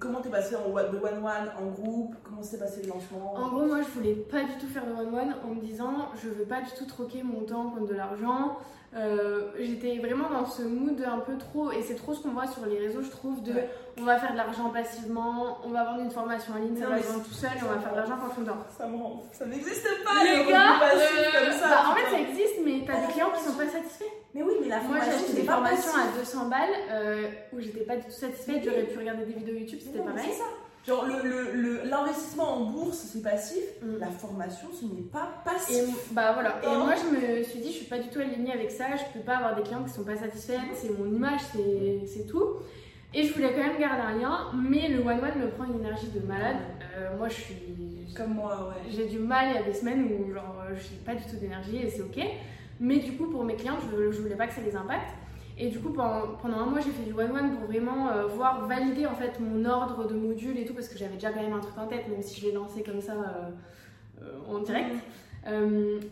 Comment 0.00 0.20
t'es 0.20 0.30
passé 0.30 0.56
en, 0.56 0.68
de 0.68 0.96
one-one, 0.96 1.52
en 1.60 1.66
groupe 1.66 2.14
Comment 2.24 2.42
s'est 2.42 2.58
passé 2.58 2.82
le 2.82 2.88
lancement? 2.88 3.34
En 3.34 3.48
gros, 3.48 3.66
moi, 3.66 3.78
je 3.82 3.98
voulais 3.98 4.14
pas 4.14 4.42
du 4.42 4.56
tout 4.58 4.66
faire 4.66 4.86
de 4.86 4.92
one-one 4.92 5.34
en 5.44 5.54
me 5.54 5.60
disant 5.60 6.08
je 6.22 6.28
veux 6.28 6.44
pas 6.44 6.60
du 6.60 6.70
tout 6.76 6.86
troquer 6.86 7.22
mon 7.22 7.42
temps 7.42 7.70
contre 7.70 7.88
de 7.88 7.94
l'argent. 7.94 8.56
Euh, 8.94 9.52
j'étais 9.58 9.96
vraiment 9.98 10.28
dans 10.28 10.44
ce 10.44 10.62
mood 10.62 11.02
un 11.06 11.20
peu 11.20 11.38
trop, 11.38 11.72
et 11.72 11.80
c'est 11.80 11.94
trop 11.94 12.12
ce 12.12 12.22
qu'on 12.22 12.32
voit 12.32 12.46
sur 12.46 12.66
les 12.66 12.78
réseaux, 12.78 13.00
je 13.00 13.08
trouve, 13.08 13.42
de 13.42 13.54
on 13.98 14.04
va 14.04 14.18
faire 14.18 14.32
de 14.32 14.36
l'argent 14.36 14.68
passivement, 14.68 15.58
on 15.64 15.70
va 15.70 15.84
vendre 15.84 16.00
une 16.00 16.10
formation 16.10 16.52
en 16.52 16.58
ligne, 16.58 16.76
ça 16.76 16.88
va 16.88 16.98
vendre 16.98 17.24
tout 17.24 17.32
seul, 17.32 17.50
et 17.56 17.62
on 17.64 17.72
va 17.72 17.80
faire 17.80 17.92
de 17.92 17.96
l'argent 17.96 18.18
quand 18.20 18.40
on 18.40 18.44
dort. 18.44 18.66
Ça, 18.68 18.86
ça 19.32 19.46
n'existe 19.46 19.88
pas, 20.04 20.24
les, 20.24 20.44
gars 20.44 20.76
euh, 20.82 21.46
comme 21.46 21.58
ça, 21.58 21.68
bah, 21.68 21.90
En 21.90 21.94
fait, 21.94 22.10
ça 22.10 22.20
existe, 22.20 22.56
mais 22.62 22.84
t'as 22.86 23.06
des 23.06 23.12
clients 23.12 23.30
qui 23.34 23.42
sont 23.42 23.56
pas 23.56 23.66
satisfaits. 23.66 24.12
Mais 24.34 24.42
oui, 24.42 24.52
mais 24.60 24.68
la 24.68 24.80
Moi, 24.80 24.98
j'ai 25.04 25.10
acheté 25.10 25.32
des 25.40 25.44
formations 25.44 25.92
à 25.92 26.21
200 26.22 26.48
balles 26.48 26.70
euh, 26.90 27.28
où 27.52 27.60
j'étais 27.60 27.80
pas 27.80 27.96
du 27.96 28.04
tout 28.04 28.10
satisfaite, 28.10 28.62
j'aurais 28.64 28.84
pu 28.84 28.98
regarder 28.98 29.24
des 29.24 29.32
vidéos 29.32 29.56
YouTube, 29.56 29.80
c'était 29.82 29.98
pareil. 29.98 30.24
C'est 30.30 30.38
ça. 30.38 30.44
Genre, 30.86 31.06
l'investissement 31.84 32.56
le, 32.58 32.64
le, 32.64 32.66
en 32.66 32.70
bourse, 32.70 32.96
c'est 33.12 33.22
passif. 33.22 33.62
Mm. 33.82 33.98
La 34.00 34.10
formation, 34.10 34.68
ce 34.72 34.84
n'est 34.84 35.02
pas 35.02 35.42
passif. 35.44 35.76
Et, 35.76 36.14
bah 36.14 36.32
voilà. 36.32 36.60
Et 36.62 36.76
moi, 36.76 36.94
je 36.96 37.16
me 37.16 37.42
suis 37.44 37.60
dit, 37.60 37.68
je 37.68 37.76
suis 37.78 37.86
pas 37.86 37.98
du 37.98 38.08
tout 38.08 38.18
alignée 38.18 38.52
avec 38.52 38.70
ça. 38.70 38.86
Je 38.96 39.16
peux 39.16 39.24
pas 39.24 39.36
avoir 39.36 39.54
des 39.54 39.62
clients 39.62 39.84
qui 39.84 39.92
sont 39.92 40.02
pas 40.02 40.16
satisfaits. 40.16 40.60
C'est 40.74 40.90
mon 40.98 41.06
image, 41.06 41.40
c'est 42.06 42.26
tout. 42.26 42.56
Et 43.14 43.24
je 43.24 43.32
voulais 43.34 43.52
quand 43.52 43.62
même 43.62 43.78
garder 43.78 44.02
un 44.02 44.18
lien, 44.18 44.50
mais 44.54 44.88
le 44.88 45.00
one-one 45.00 45.38
me 45.38 45.50
prend 45.50 45.64
une 45.66 45.80
énergie 45.80 46.08
de 46.08 46.20
malade. 46.26 46.56
Euh, 46.96 47.16
moi, 47.16 47.28
je 47.28 47.34
suis. 47.34 47.54
Comme 48.16 48.34
moi, 48.34 48.70
ouais. 48.70 48.90
J'ai 48.90 49.06
du 49.06 49.18
mal, 49.18 49.48
il 49.50 49.54
y 49.54 49.58
a 49.58 49.62
des 49.62 49.72
semaines 49.72 50.04
où 50.04 50.32
genre, 50.34 50.56
je 50.70 50.82
n'ai 50.82 51.00
pas 51.04 51.14
du 51.14 51.22
tout 51.24 51.36
d'énergie 51.36 51.76
et 51.76 51.90
c'est 51.90 52.02
ok. 52.02 52.18
Mais 52.80 52.98
du 52.98 53.12
coup, 53.12 53.26
pour 53.26 53.44
mes 53.44 53.54
clients, 53.54 53.76
je, 53.80 54.10
je 54.10 54.20
voulais 54.20 54.34
pas 54.34 54.46
que 54.46 54.54
ça 54.54 54.60
les 54.60 54.74
impacte. 54.74 55.08
Et 55.58 55.68
du 55.68 55.78
coup, 55.78 55.90
pendant, 55.90 56.28
pendant 56.40 56.58
un 56.58 56.66
mois, 56.66 56.80
j'ai 56.80 56.90
fait 56.90 57.04
du 57.04 57.12
one-one 57.12 57.56
pour 57.56 57.66
vraiment 57.66 58.08
euh, 58.08 58.26
voir 58.26 58.66
valider 58.66 59.06
en 59.06 59.14
fait 59.14 59.38
mon 59.38 59.64
ordre 59.64 60.06
de 60.06 60.14
modules 60.14 60.58
et 60.58 60.64
tout, 60.64 60.74
parce 60.74 60.88
que 60.88 60.98
j'avais 60.98 61.14
déjà 61.14 61.30
quand 61.30 61.42
même 61.42 61.52
un 61.52 61.60
truc 61.60 61.76
en 61.76 61.86
tête, 61.86 62.08
même 62.08 62.22
si 62.22 62.40
je 62.40 62.46
l'ai 62.46 62.52
lancé 62.52 62.82
comme 62.82 63.00
ça 63.00 63.12
euh, 63.12 64.22
euh, 64.22 64.38
en 64.48 64.60
direct. 64.60 64.96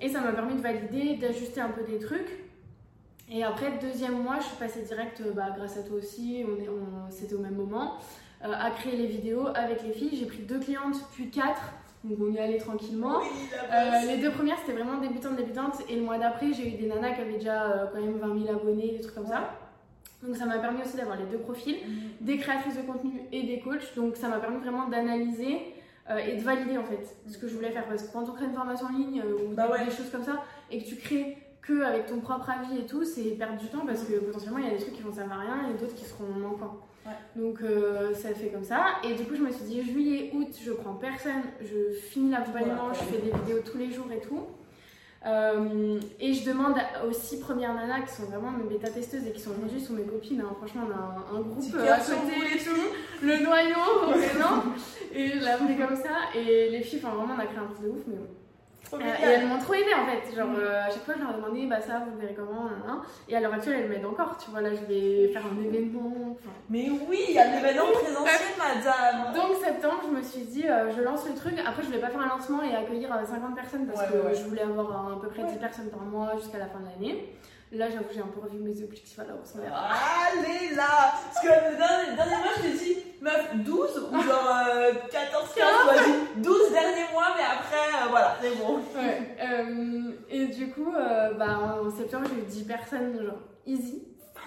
et 0.01 0.09
ça 0.09 0.21
m'a 0.21 0.33
permis 0.33 0.55
de 0.55 0.61
valider, 0.61 1.17
d'ajuster 1.17 1.61
un 1.61 1.71
peu 1.71 1.83
des 1.83 1.99
trucs. 1.99 2.45
Et 3.33 3.45
après, 3.45 3.79
deuxième 3.81 4.23
mois, 4.23 4.39
je 4.41 4.47
suis 4.47 4.57
passée 4.57 4.83
direct, 4.83 5.23
bah, 5.35 5.55
grâce 5.57 5.79
à 5.79 5.83
toi 5.83 5.97
aussi, 5.97 6.45
on, 6.47 6.51
on 6.51 7.11
c'était 7.11 7.35
au 7.35 7.39
même 7.39 7.55
moment, 7.55 7.99
à 8.43 8.71
créer 8.71 8.97
les 8.97 9.07
vidéos 9.07 9.47
avec 9.55 9.83
les 9.85 9.93
filles. 9.93 10.17
J'ai 10.17 10.27
pris 10.27 10.43
deux 10.43 10.59
clientes, 10.59 10.97
puis 11.13 11.31
quatre. 11.31 11.75
Donc 12.05 12.19
on 12.21 12.33
y 12.33 12.39
allait 12.39 12.59
tranquillement. 12.59 13.19
euh, 13.21 14.07
les 14.07 14.19
deux 14.19 14.31
premières 14.31 14.59
c'était 14.59 14.73
vraiment 14.73 15.01
débutantes, 15.01 15.37
débutantes. 15.37 15.83
Et 15.89 15.97
le 15.97 16.03
mois 16.03 16.19
d'après 16.19 16.53
j'ai 16.53 16.69
eu 16.69 16.79
des 16.79 16.87
nanas 16.87 17.13
qui 17.13 17.21
avaient 17.21 17.35
déjà 17.35 17.65
euh, 17.65 17.87
quand 17.93 18.01
même 18.01 18.17
20 18.17 18.47
000 18.47 18.57
abonnés, 18.57 18.93
des 18.93 19.01
trucs 19.01 19.15
comme 19.15 19.27
ça. 19.27 19.51
Donc 20.23 20.37
ça 20.37 20.47
m'a 20.47 20.59
permis 20.59 20.83
aussi 20.83 20.97
d'avoir 20.97 21.17
les 21.17 21.25
deux 21.25 21.39
profils, 21.39 21.77
mm. 21.77 22.25
des 22.25 22.39
créatrices 22.39 22.77
de 22.77 22.83
contenu 22.83 23.23
et 23.33 23.43
des 23.43 23.61
coachs. 23.61 23.95
Donc 23.97 24.17
ça 24.17 24.29
m'a 24.29 24.39
permis 24.39 24.59
vraiment 24.59 24.89
d'analyser 24.89 25.75
euh, 26.11 26.19
et 26.19 26.37
de 26.37 26.43
valider 26.43 26.79
en 26.79 26.85
fait 26.85 27.17
ce 27.27 27.37
que 27.37 27.49
je 27.49 27.55
voulais 27.55 27.71
faire. 27.71 27.87
Parce 27.87 28.05
que 28.05 28.13
quand 28.13 28.23
on 28.29 28.33
crée 28.33 28.47
une 28.47 28.55
formation 28.55 28.87
en 28.87 28.97
ligne 28.97 29.23
ou 29.23 29.55
bah 29.55 29.69
des, 29.85 29.91
choses 29.91 30.11
comme 30.11 30.25
ça 30.25 30.43
et 30.71 30.83
que 30.83 30.89
tu 30.89 30.97
crées 30.97 31.37
que 31.63 31.83
avec 31.83 32.07
ton 32.07 32.21
propre 32.21 32.51
avis 32.51 32.79
et 32.79 32.87
tout, 32.87 33.05
c'est 33.05 33.23
perdre 33.33 33.59
du 33.59 33.69
temps 33.69 33.85
parce 33.87 34.05
que 34.05 34.15
potentiellement 34.15 34.59
il 34.59 34.65
y 34.65 34.69
a 34.69 34.73
des 34.73 34.83
trucs 34.83 34.95
qui 34.95 35.03
vont 35.03 35.13
servir 35.13 35.37
à 35.37 35.41
rien 35.41 35.71
et 35.71 35.79
d'autres 35.79 35.95
qui 35.95 36.05
seront 36.05 36.27
manquants. 36.27 36.79
Donc 37.37 37.63
euh, 37.63 38.15
ça 38.15 38.35
fait 38.35 38.49
comme 38.49 38.65
ça. 38.65 38.87
Et 39.05 39.15
du 39.15 39.25
coup, 39.25 39.35
je 39.35 39.43
me 39.43 39.51
suis 39.51 39.65
dit 39.65 39.83
juillet, 39.83 40.31
août, 40.35 40.49
je 40.63 40.73
prends 40.73 40.95
personne, 40.95 41.43
je 41.61 41.93
finis 41.93 42.31
l'accompagnement, 42.31 42.93
je 42.93 43.01
fais 43.01 43.19
des 43.19 43.33
vidéos 43.33 43.61
tous 43.65 43.79
les 43.79 43.91
jours 43.91 44.11
et 44.13 44.21
tout. 44.21 44.47
Euh, 45.27 46.01
et 46.19 46.33
je 46.33 46.49
demande 46.49 46.77
aux 47.07 47.13
six 47.13 47.39
premières 47.41 47.75
nanas 47.75 48.01
qui 48.01 48.15
sont 48.15 48.25
vraiment 48.25 48.51
mes 48.53 48.65
bêta-testeuses 48.65 49.27
et 49.27 49.33
qui 49.33 49.41
sont 49.41 49.51
aujourd'hui 49.51 49.81
sont 49.81 49.93
mes 49.93 50.05
copines. 50.05 50.41
Hein. 50.41 50.55
Franchement, 50.57 50.85
on 50.89 50.91
a 50.91 51.39
un, 51.39 51.43
groupe 51.43 51.75
euh, 51.75 51.93
à 51.93 51.99
côté 51.99 52.55
et 52.55 52.59
tout, 52.59 52.71
le 53.23 53.45
noyau, 53.45 54.09
vraiment. 54.09 54.63
et 55.13 55.29
je 55.29 55.45
la 55.45 55.59
fais 55.59 55.77
comme 55.77 55.97
ça. 55.97 56.39
Et 56.39 56.71
les 56.71 56.81
filles, 56.81 57.01
enfin, 57.05 57.15
vraiment, 57.15 57.35
on 57.37 57.39
a 57.39 57.45
créé 57.45 57.59
un 57.59 57.67
truc 57.67 57.83
de 57.83 57.89
ouf, 57.91 58.03
mais 58.07 58.17
euh, 58.93 58.99
et 58.99 59.25
elles 59.25 59.47
m'ont 59.47 59.59
trop 59.59 59.75
aidé 59.75 59.93
en 59.95 60.07
fait. 60.07 60.35
Genre, 60.35 60.49
euh, 60.59 60.83
à 60.87 60.91
chaque 60.91 61.05
fois, 61.05 61.15
je 61.17 61.23
leur 61.23 61.35
demandais, 61.35 61.67
bah 61.67 61.81
ça, 61.81 62.03
vous 62.05 62.19
verrez 62.19 62.35
comment, 62.35 62.69
Et 63.29 63.37
à 63.37 63.41
l'heure 63.41 63.55
actuelle, 63.55 63.81
elles 63.83 63.89
m'aident 63.89 64.07
encore. 64.07 64.37
Tu 64.39 64.51
vois, 64.51 64.61
là, 64.61 64.71
je 64.75 64.85
vais 64.93 65.29
faire 65.29 65.43
un 65.47 65.63
événement. 65.63 66.37
Mais 66.69 66.89
oui, 67.09 67.25
il 67.29 67.35
y 67.35 67.39
a 67.39 67.49
un 67.51 67.59
événement 67.59 67.93
présentiel, 67.93 68.51
madame. 68.59 69.33
Donc, 69.35 69.57
septembre, 69.63 70.03
je 70.07 70.17
me 70.17 70.23
suis 70.23 70.43
dit, 70.43 70.69
euh, 70.69 70.91
je 70.97 71.03
lance 71.03 71.27
le 71.29 71.35
truc. 71.35 71.55
Après, 71.65 71.83
je 71.83 71.87
voulais 71.89 72.01
pas 72.01 72.11
faire 72.11 72.21
un 72.21 72.29
lancement 72.29 72.63
et 72.63 72.75
accueillir 72.75 73.11
50 73.11 73.55
personnes 73.55 73.87
parce 73.87 74.11
que 74.11 74.35
je 74.35 74.43
voulais 74.49 74.63
avoir 74.63 75.13
à 75.13 75.21
peu 75.21 75.29
près 75.29 75.45
10 75.45 75.57
personnes 75.59 75.91
par 75.91 76.03
mois 76.03 76.33
jusqu'à 76.37 76.59
la 76.59 76.67
fin 76.67 76.81
de 76.81 76.87
l'année. 76.87 77.35
Là, 77.73 77.89
j'avoue, 77.89 78.07
j'ai 78.13 78.21
un 78.21 78.27
peu 78.27 78.41
revu 78.41 78.59
mes 78.59 78.83
objectifs 78.83 79.19
à 79.21 79.25
la 79.25 79.35
hausse. 79.35 79.55
Allez 79.55 80.75
là 80.75 81.15
Parce 81.33 81.41
que 81.41 81.71
le 81.71 81.77
dernier, 81.77 82.17
dernier 82.17 82.37
mois, 82.37 82.53
je 82.57 82.63
t'ai 82.63 82.73
dit, 82.73 82.97
meuf, 83.21 83.57
12 83.57 84.09
ou 84.11 84.15
genre 84.23 84.49
14, 85.11 85.55
15, 85.55 85.67
12 86.37 86.73
derniers 86.73 87.13
mois, 87.13 87.35
mais 87.37 87.45
après, 87.45 88.05
euh, 88.05 88.09
voilà, 88.09 88.37
c'est 88.41 88.57
bon. 88.57 88.77
Ouais. 88.97 89.37
Euh, 89.41 90.13
et 90.29 90.47
du 90.47 90.69
coup, 90.71 90.93
euh, 90.97 91.35
bah, 91.35 91.81
en 91.83 91.91
septembre, 91.91 92.27
j'ai 92.35 92.41
eu 92.41 92.47
10 92.47 92.65
personnes, 92.65 93.25
genre 93.25 93.41
easy. 93.67 94.05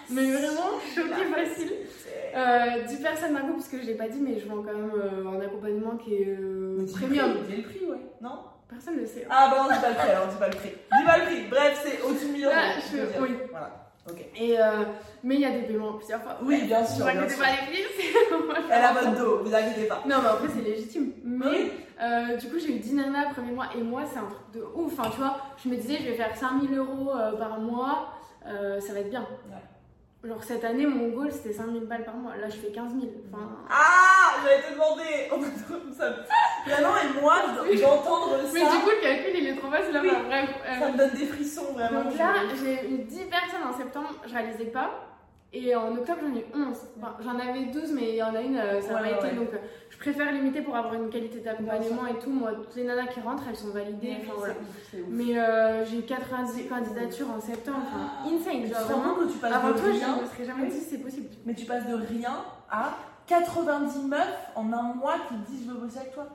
Mais 0.10 0.32
vraiment, 0.32 0.80
choquée 0.96 1.26
facile. 1.34 1.72
10 2.88 2.96
personnes 2.98 3.34
d'un 3.34 3.42
coup, 3.42 3.54
parce 3.54 3.70
que 3.70 3.80
je 3.82 3.86
l'ai 3.86 3.96
pas 3.96 4.08
dit, 4.08 4.20
mais 4.20 4.40
je 4.40 4.48
vends 4.48 4.64
quand 4.64 4.74
même 4.74 4.92
un 5.28 5.40
accompagnement 5.40 5.98
qui 5.98 6.16
est 6.16 6.38
premium. 7.00 7.38
J'ai 7.50 7.58
le 7.58 7.64
prix, 7.64 7.86
ouais. 7.86 8.02
Non? 8.22 8.40
Personne 8.70 8.96
ne 8.96 9.02
le 9.02 9.06
sait. 9.06 9.28
Ah 9.30 9.52
bah 9.52 9.66
on 9.66 9.72
dit 9.72 9.80
pas 9.80 9.90
le 9.90 9.96
prix 9.96 10.10
alors, 10.10 10.26
on 10.28 10.32
dit 10.32 10.40
pas 10.40 10.48
le 10.48 10.56
prix. 10.56 10.70
Dis 10.70 11.06
pas 11.06 11.18
le 11.20 11.26
prix. 11.26 11.48
Bref, 11.48 11.86
c'est 11.86 12.02
au-dessus 12.02 12.28
de 12.28 12.32
million. 12.32 12.50
Ah, 12.52 12.72
je... 12.80 13.22
Oui. 13.22 13.30
Voilà. 13.52 13.83
Ok. 14.10 14.20
Et 14.36 14.60
euh, 14.60 14.84
mais 15.24 15.36
il 15.36 15.42
y 15.42 15.46
a 15.46 15.52
des 15.52 15.62
paiements 15.62 15.94
plusieurs 15.94 16.22
fois. 16.22 16.38
Oui, 16.44 16.63
bien 16.63 16.86
sûr. 16.86 17.06
Vous 17.06 17.10
inquiétez 17.10 17.36
pas 17.36 17.50
les 17.72 17.84
filles. 17.84 18.16
Elle 18.72 18.84
a 18.84 18.94
votre 18.94 19.16
dos, 19.18 19.44
vous 19.44 19.56
inquiétez 19.56 19.88
pas. 19.88 20.04
Non, 20.06 20.18
mais 20.22 20.30
après 20.30 20.50
c'est 20.54 20.62
légitime. 20.62 21.13
Mais 21.24 21.72
euh, 22.02 22.36
du 22.36 22.50
coup, 22.50 22.60
j'ai 22.60 22.76
eu 22.76 22.80
10 22.80 22.96
nanas 22.96 23.30
le 23.30 23.34
premier 23.34 23.52
mois 23.52 23.68
et 23.78 23.82
moi, 23.82 24.04
c'est 24.12 24.20
un 24.20 24.26
truc 24.26 24.52
de 24.54 24.62
ouf. 24.76 25.00
Enfin, 25.00 25.10
tu 25.10 25.18
vois, 25.18 25.38
je 25.63 25.70
me 25.70 25.76
disais, 25.78 26.00
je 26.00 26.10
vais 26.10 26.16
faire 26.16 26.36
5000 26.36 26.78
euros 26.78 27.12
euh, 27.16 27.32
par 27.34 27.60
mois, 27.60 28.13
ça 28.46 28.94
va 28.94 29.00
être 29.00 29.10
bien. 29.10 29.26
Ouais. 29.50 30.30
Genre 30.30 30.42
cette 30.42 30.63
année, 30.63 30.86
mon 30.86 31.10
goal 31.10 31.30
c'était 31.34 31.52
5000 31.52 31.84
balles 31.84 32.06
par 32.06 32.16
mois. 32.16 32.36
Là, 32.38 32.48
je 32.48 32.56
fais 32.56 32.72
15 32.72 32.94
000. 32.94 33.04
Enfin... 33.30 33.58
Ah 33.70 34.36
J'allais 34.44 34.62
te 34.62 34.72
demander 34.72 35.30
ça... 35.98 36.16
moi, 37.24 37.36
d'entendre 37.82 38.38
ça. 38.44 38.54
Mais 38.54 38.60
du 38.60 38.84
coup, 38.84 38.90
le 38.90 39.02
calcul 39.02 39.32
il 39.36 39.48
est 39.48 39.56
trop 39.56 39.72
facile 39.72 39.94
là 39.94 40.02
Bref. 40.02 40.50
Ça 40.80 40.92
me 40.92 40.98
donne 40.98 41.12
des 41.12 41.26
frissons 41.26 41.74
vraiment. 41.74 42.04
Donc 42.04 42.18
là, 42.18 42.34
j'ai 42.62 42.90
eu 42.90 42.98
10 43.00 43.18
personnes 43.26 43.68
en 43.68 43.78
septembre, 43.78 44.10
je 44.28 44.34
réalisais 44.34 44.66
pas. 44.66 45.10
Et 45.56 45.76
en 45.76 45.96
octobre, 45.96 46.20
j'en 46.24 46.36
ai 46.36 46.40
eu 46.40 46.68
11. 46.68 46.78
Enfin, 46.98 47.16
j'en 47.24 47.38
avais 47.38 47.66
12, 47.66 47.92
mais 47.94 48.10
il 48.10 48.16
y 48.16 48.24
en 48.24 48.34
a 48.34 48.42
une, 48.42 48.58
euh, 48.58 48.82
ça 48.82 48.94
m'a 48.94 49.12
été. 49.12 49.36
Donc, 49.36 49.54
euh, 49.54 49.58
je 49.92 49.98
préfère 50.00 50.32
limiter 50.32 50.62
pour 50.62 50.76
avoir 50.76 50.96
une 50.96 51.12
qualité 51.12 51.42
d'accompagnement 51.42 52.08
et 52.08 52.18
tout. 52.18 52.32
Moi, 52.32 52.54
toutes 52.56 52.76
les 52.76 52.86
nanas 52.86 53.06
qui 53.06 53.20
rentrent, 53.20 53.44
elles 53.48 53.56
sont 53.56 53.70
validées. 53.70 54.18
Voilà. 54.36 54.56
Mais 55.10 55.38
euh, 55.38 55.86
j'ai 55.86 56.00
eu 56.00 56.02
90 56.02 56.68
candidatures 56.68 57.30
en 57.30 57.40
septembre. 57.40 57.84
Enfin, 57.86 58.10
ah, 58.20 58.28
insane. 58.28 58.66
Genre, 58.66 58.82
vraiment, 58.82 59.14
que 59.14 59.32
tu 59.32 59.38
passes 59.38 59.54
avant 59.54 59.68
de 59.68 59.74
toi, 59.74 59.92
rien. 59.92 60.16
je 60.18 60.22
me 60.24 60.28
serais 60.28 60.46
jamais 60.46 60.68
dit 60.72 60.80
c'est 60.80 60.98
possible. 60.98 61.28
Mais 61.46 61.54
tu 61.54 61.66
passes 61.66 61.86
de 61.86 61.94
rien 61.94 62.36
à 62.72 62.98
90 63.28 64.08
meufs 64.08 64.20
en 64.56 64.72
un 64.74 64.94
mois 64.94 65.16
qui 65.28 65.36
te 65.36 65.52
disent 65.52 65.66
je 65.66 65.72
veux 65.72 65.80
bosser 65.80 66.00
avec 66.00 66.14
toi. 66.14 66.28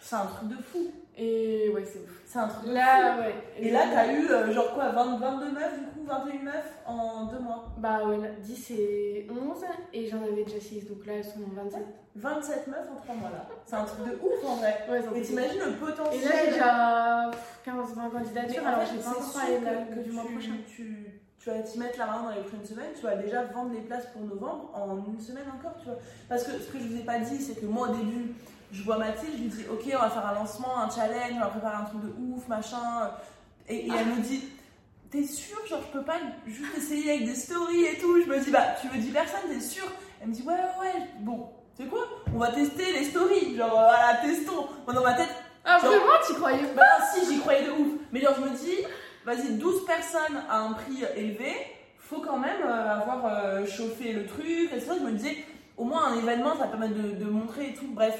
C'est 0.00 0.16
un 0.16 0.26
truc 0.26 0.48
de 0.48 0.62
fou. 0.62 0.90
Et 1.16 1.70
ouais, 1.72 1.84
c'est 1.84 2.00
ouf. 2.00 2.22
C'est 2.26 2.38
un 2.40 2.48
truc 2.48 2.72
là, 2.72 3.18
Ouais. 3.18 3.34
Et, 3.56 3.70
là, 3.70 3.82
t'as 3.92 4.12
eu 4.12 4.28
euh, 4.28 4.52
genre 4.52 4.74
quoi, 4.74 4.88
22 4.88 5.52
meufs 5.52 5.78
du 5.78 5.86
coup, 5.86 6.04
21 6.04 6.42
meufs 6.42 6.74
en 6.86 7.26
deux 7.26 7.38
mois? 7.38 7.72
Bah 7.78 8.04
ouais, 8.04 8.18
là, 8.18 8.28
10 8.42 8.70
et 8.72 9.28
11, 9.30 9.64
et 9.92 10.08
j'en 10.08 10.22
avais 10.22 10.42
déjà 10.42 10.58
6, 10.58 10.88
donc 10.88 11.06
là 11.06 11.14
elles 11.14 11.24
sont 11.24 11.38
27. 11.54 11.82
27 12.16 12.66
meufs 12.66 12.90
en 12.92 12.96
3 12.96 13.14
mois 13.14 13.30
là. 13.30 13.46
C'est 13.64 13.76
un 13.76 13.84
truc 13.84 14.06
de 14.06 14.14
ouf 14.14 14.44
en 14.44 14.56
vrai. 14.56 14.86
Ouais, 14.90 15.02
et 15.14 15.22
t'imagines 15.22 15.60
le 15.64 15.72
potentiel. 15.72 16.20
Et 16.20 16.24
là 16.24 16.32
j'ai 16.44 16.50
déjà 16.50 17.30
15-20 17.64 18.10
candidatures, 18.10 18.66
alors 18.66 18.80
j'ai 18.84 18.98
pas 18.98 19.10
encore 19.10 19.32
parlé 19.32 19.58
que, 19.94 20.00
du 20.00 20.10
mois 20.10 20.24
prochain. 20.24 20.56
Tu, 20.66 21.22
tu 21.44 21.50
vas 21.50 21.58
t'y 21.58 21.78
mettre 21.78 21.98
la 21.98 22.06
main 22.06 22.22
dans 22.22 22.30
les 22.30 22.40
prochaines 22.40 22.64
semaines, 22.64 22.92
tu 22.96 23.02
vas 23.02 23.16
déjà 23.16 23.44
vendre 23.44 23.72
les 23.74 23.82
places 23.82 24.06
pour 24.14 24.22
novembre 24.22 24.70
en 24.72 25.04
une 25.12 25.20
semaine 25.20 25.44
encore, 25.54 25.76
tu 25.78 25.84
vois. 25.84 25.98
Parce 26.26 26.44
que 26.44 26.52
ce 26.52 26.72
que 26.72 26.78
je 26.78 26.84
vous 26.84 26.96
ai 26.96 27.04
pas 27.04 27.18
dit, 27.18 27.38
c'est 27.38 27.60
que 27.60 27.66
moi 27.66 27.90
au 27.90 27.94
début, 27.94 28.32
je 28.72 28.82
vois 28.82 28.96
Mathilde, 28.96 29.34
je 29.36 29.42
lui 29.42 29.48
dis 29.48 29.64
ok 29.70 29.82
on 29.94 29.98
va 29.98 30.08
faire 30.08 30.26
un 30.26 30.34
lancement, 30.34 30.78
un 30.78 30.88
challenge, 30.88 31.34
on 31.36 31.40
va 31.40 31.46
préparer 31.48 31.76
un 31.76 31.84
truc 31.84 32.00
de 32.00 32.14
ouf, 32.18 32.48
machin. 32.48 33.10
Et, 33.68 33.88
elle 33.88 34.06
me 34.06 34.22
dit 34.22 34.48
t'es 35.10 35.22
sûr 35.22 35.58
genre 35.66 35.80
je 35.86 35.98
peux 35.98 36.04
pas 36.04 36.16
juste 36.46 36.78
essayer 36.78 37.10
avec 37.12 37.26
des 37.26 37.34
stories 37.34 37.84
et 37.84 37.98
tout. 37.98 38.22
Je 38.22 38.26
me 38.26 38.40
dis 38.40 38.50
bah 38.50 38.76
tu 38.80 38.88
veux 38.88 38.98
10 38.98 39.10
personnes, 39.10 39.50
t'es 39.50 39.60
sûr? 39.60 39.84
Elle 40.22 40.28
me 40.28 40.32
dit 40.32 40.42
ouais 40.42 40.54
ouais 40.54 40.80
ouais, 40.80 41.08
bon 41.20 41.50
c'est 41.76 41.86
quoi? 41.86 42.06
On 42.34 42.38
va 42.38 42.52
tester 42.52 42.90
les 42.92 43.04
stories, 43.04 43.54
genre 43.54 43.70
voilà 43.70 44.18
testons. 44.22 44.66
Moi 44.86 44.94
dans 44.94 45.02
ma 45.02 45.12
tête. 45.12 45.28
Ah 45.62 45.78
vraiment 45.78 46.04
tu 46.26 46.34
croyais 46.34 46.62
Bah 46.74 46.82
si 47.12 47.26
j'y 47.26 47.40
croyais 47.40 47.66
de 47.66 47.70
ouf. 47.70 47.88
Mais 48.12 48.20
genre 48.22 48.34
je 48.36 48.40
me 48.40 48.56
dis 48.56 48.86
vas-y 49.24 49.54
12 49.54 49.84
personnes 49.86 50.42
à 50.48 50.60
un 50.60 50.72
prix 50.72 51.04
élevé, 51.16 51.52
faut 51.98 52.20
quand 52.20 52.38
même 52.38 52.62
euh, 52.64 53.00
avoir 53.00 53.26
euh, 53.26 53.66
chauffé 53.66 54.12
le 54.12 54.26
truc, 54.26 54.70
et 54.74 54.80
ça. 54.80 54.94
Je 54.98 55.04
me 55.04 55.12
disais 55.12 55.36
au 55.76 55.84
moins 55.84 56.12
un 56.12 56.18
événement 56.18 56.56
ça 56.56 56.66
permet 56.66 56.88
de, 56.88 57.12
de 57.12 57.24
montrer 57.24 57.70
et 57.70 57.74
tout. 57.74 57.88
Bref, 57.88 58.18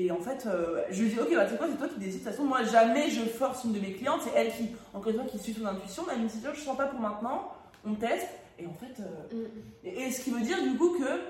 et 0.00 0.12
en 0.12 0.20
fait, 0.20 0.46
euh, 0.46 0.82
je 0.90 1.02
lui 1.02 1.10
dis, 1.10 1.18
ok, 1.18 1.34
bah, 1.34 1.46
c'est 1.50 1.56
quoi, 1.58 1.66
c'est 1.68 1.76
toi 1.76 1.88
qui 1.88 1.98
décides. 1.98 2.20
De 2.20 2.24
toute 2.24 2.30
façon, 2.30 2.44
moi, 2.44 2.62
jamais 2.62 3.10
je 3.10 3.22
force 3.22 3.64
une 3.64 3.72
de 3.72 3.80
mes 3.80 3.94
clientes. 3.94 4.20
C'est 4.22 4.32
elle 4.38 4.52
qui, 4.52 4.70
encore 4.94 5.10
une 5.10 5.18
fois, 5.18 5.26
qui 5.26 5.40
suit 5.40 5.54
son 5.54 5.66
intuition. 5.66 6.04
Elle 6.12 6.20
me 6.20 6.28
dit, 6.28 6.40
je 6.54 6.60
sens 6.60 6.76
pas 6.76 6.86
pour 6.86 7.00
maintenant, 7.00 7.52
on 7.84 7.94
teste. 7.94 8.28
Et 8.60 8.66
en 8.66 8.74
fait, 8.74 9.02
euh, 9.02 9.44
mm. 9.44 9.86
et, 9.86 10.12
ce 10.12 10.22
qui 10.22 10.30
veut 10.30 10.40
dire 10.40 10.62
du 10.62 10.76
coup 10.76 10.96
que 10.98 11.20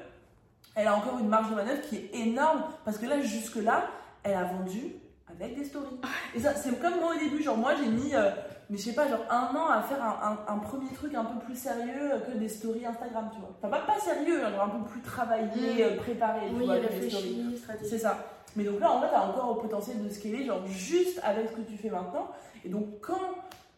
elle 0.74 0.86
a 0.86 0.94
encore 0.94 1.18
une 1.18 1.28
marge 1.28 1.50
de 1.50 1.54
manœuvre 1.54 1.80
qui 1.80 1.96
est 1.96 2.10
énorme 2.14 2.62
parce 2.84 2.98
que 2.98 3.06
là, 3.06 3.22
jusque-là, 3.22 3.88
elle 4.22 4.34
a 4.34 4.44
vendu 4.44 4.92
avec 5.44 5.56
des 5.56 5.64
stories. 5.64 6.00
Et 6.34 6.40
ça, 6.40 6.54
c'est 6.54 6.78
comme 6.80 7.00
moi 7.00 7.14
au 7.14 7.18
début, 7.18 7.42
genre 7.42 7.56
moi 7.56 7.72
j'ai 7.74 7.88
mis, 7.88 8.14
euh, 8.14 8.30
mais 8.70 8.76
je 8.76 8.82
sais 8.84 8.92
pas, 8.92 9.08
genre 9.08 9.24
un 9.30 9.54
an 9.56 9.68
à 9.68 9.82
faire 9.82 10.02
un, 10.02 10.58
premier 10.58 10.90
truc 10.92 11.14
un 11.14 11.24
peu 11.24 11.38
plus 11.44 11.56
sérieux 11.56 12.10
que 12.26 12.36
des 12.36 12.48
stories 12.48 12.86
Instagram, 12.86 13.30
tu 13.32 13.40
vois. 13.40 13.50
Enfin, 13.58 13.68
pas, 13.68 13.92
pas 13.92 14.00
sérieux, 14.00 14.40
genre 14.40 14.62
un 14.62 14.68
peu 14.68 14.90
plus 14.90 15.02
travaillé, 15.02 15.46
mm. 15.46 15.80
euh, 15.80 15.96
préparé, 15.96 16.40
tu 16.48 16.64
vois, 16.64 16.74
réfléchi, 16.74 17.60
C'est 17.82 17.98
ça. 17.98 18.18
Mais 18.56 18.64
donc 18.64 18.80
là, 18.80 18.92
en 18.92 19.00
fait, 19.00 19.08
t'as 19.10 19.26
encore 19.26 19.50
au 19.50 19.54
potentiel 19.56 20.02
de 20.02 20.08
scaler, 20.08 20.44
genre 20.44 20.66
juste 20.66 21.20
avec 21.22 21.48
ce 21.50 21.54
que 21.54 21.60
tu 21.62 21.76
fais 21.76 21.90
maintenant. 21.90 22.30
Et 22.64 22.68
donc, 22.68 23.00
quand 23.00 23.20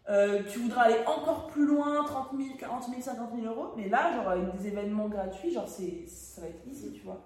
euh, 0.08 0.42
tu 0.50 0.60
voudras 0.60 0.82
aller 0.82 1.00
encore 1.06 1.48
plus 1.48 1.66
loin, 1.66 2.02
30 2.04 2.30
000, 2.36 2.56
40 2.58 2.84
000, 2.88 3.00
50 3.00 3.30
000 3.34 3.46
euros, 3.46 3.74
mais 3.76 3.88
là, 3.88 4.12
genre 4.12 4.28
avec 4.28 4.56
des 4.56 4.68
événements 4.68 5.08
gratuits, 5.08 5.52
genre 5.52 5.68
c'est, 5.68 6.04
ça 6.08 6.40
va 6.40 6.48
être 6.48 6.66
easy, 6.66 6.92
tu 6.92 7.02
vois. 7.02 7.20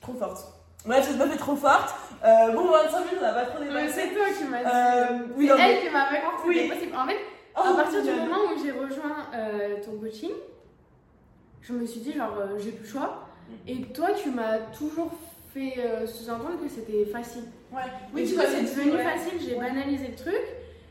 Trop 0.00 0.14
forte. 0.14 0.61
Ouais, 0.86 1.02
cette 1.02 1.16
meuf 1.16 1.34
est 1.34 1.38
trop 1.38 1.56
forte. 1.56 1.94
Euh, 2.24 2.52
bon, 2.52 2.70
25 2.70 2.98
minutes, 3.00 3.18
on 3.18 3.22
n'a 3.22 3.32
pas 3.32 3.44
trop 3.46 3.62
dépassé. 3.62 3.92
c'est 3.92 4.14
toi 4.14 4.26
qui 4.36 4.44
m'as 4.44 4.62
dit. 4.62 4.70
Euh, 4.72 5.18
oui, 5.36 5.48
c'est 5.48 5.62
elle 5.62 5.80
qui 5.82 5.90
m'a 5.90 6.06
que 6.06 6.54
c'était 6.54 6.68
possible. 6.68 6.96
En 6.96 7.06
fait, 7.06 7.18
oh, 7.56 7.60
à 7.60 7.74
partir 7.74 8.02
du 8.02 8.10
moment 8.10 8.38
où 8.52 8.62
j'ai 8.62 8.70
rejoint 8.72 9.26
euh, 9.34 9.76
ton 9.84 9.92
coaching, 9.98 10.30
je 11.60 11.72
me 11.72 11.86
suis 11.86 12.00
dit, 12.00 12.12
genre, 12.12 12.34
j'ai 12.58 12.72
plus 12.72 12.84
le 12.84 12.90
choix. 12.90 13.28
Et 13.66 13.82
toi, 13.82 14.08
tu 14.12 14.30
m'as 14.30 14.58
toujours 14.76 15.10
fait 15.52 15.74
sous-entendre 16.06 16.60
que 16.62 16.68
c'était 16.68 17.04
facile. 17.04 17.44
Ouais. 17.72 17.82
Oui, 18.14 18.26
tu 18.26 18.34
vois, 18.34 18.44
c'est 18.46 18.62
devenu 18.62 18.98
facile, 18.98 19.40
j'ai 19.40 19.56
banalisé 19.56 20.08
le 20.08 20.16
truc. 20.16 20.42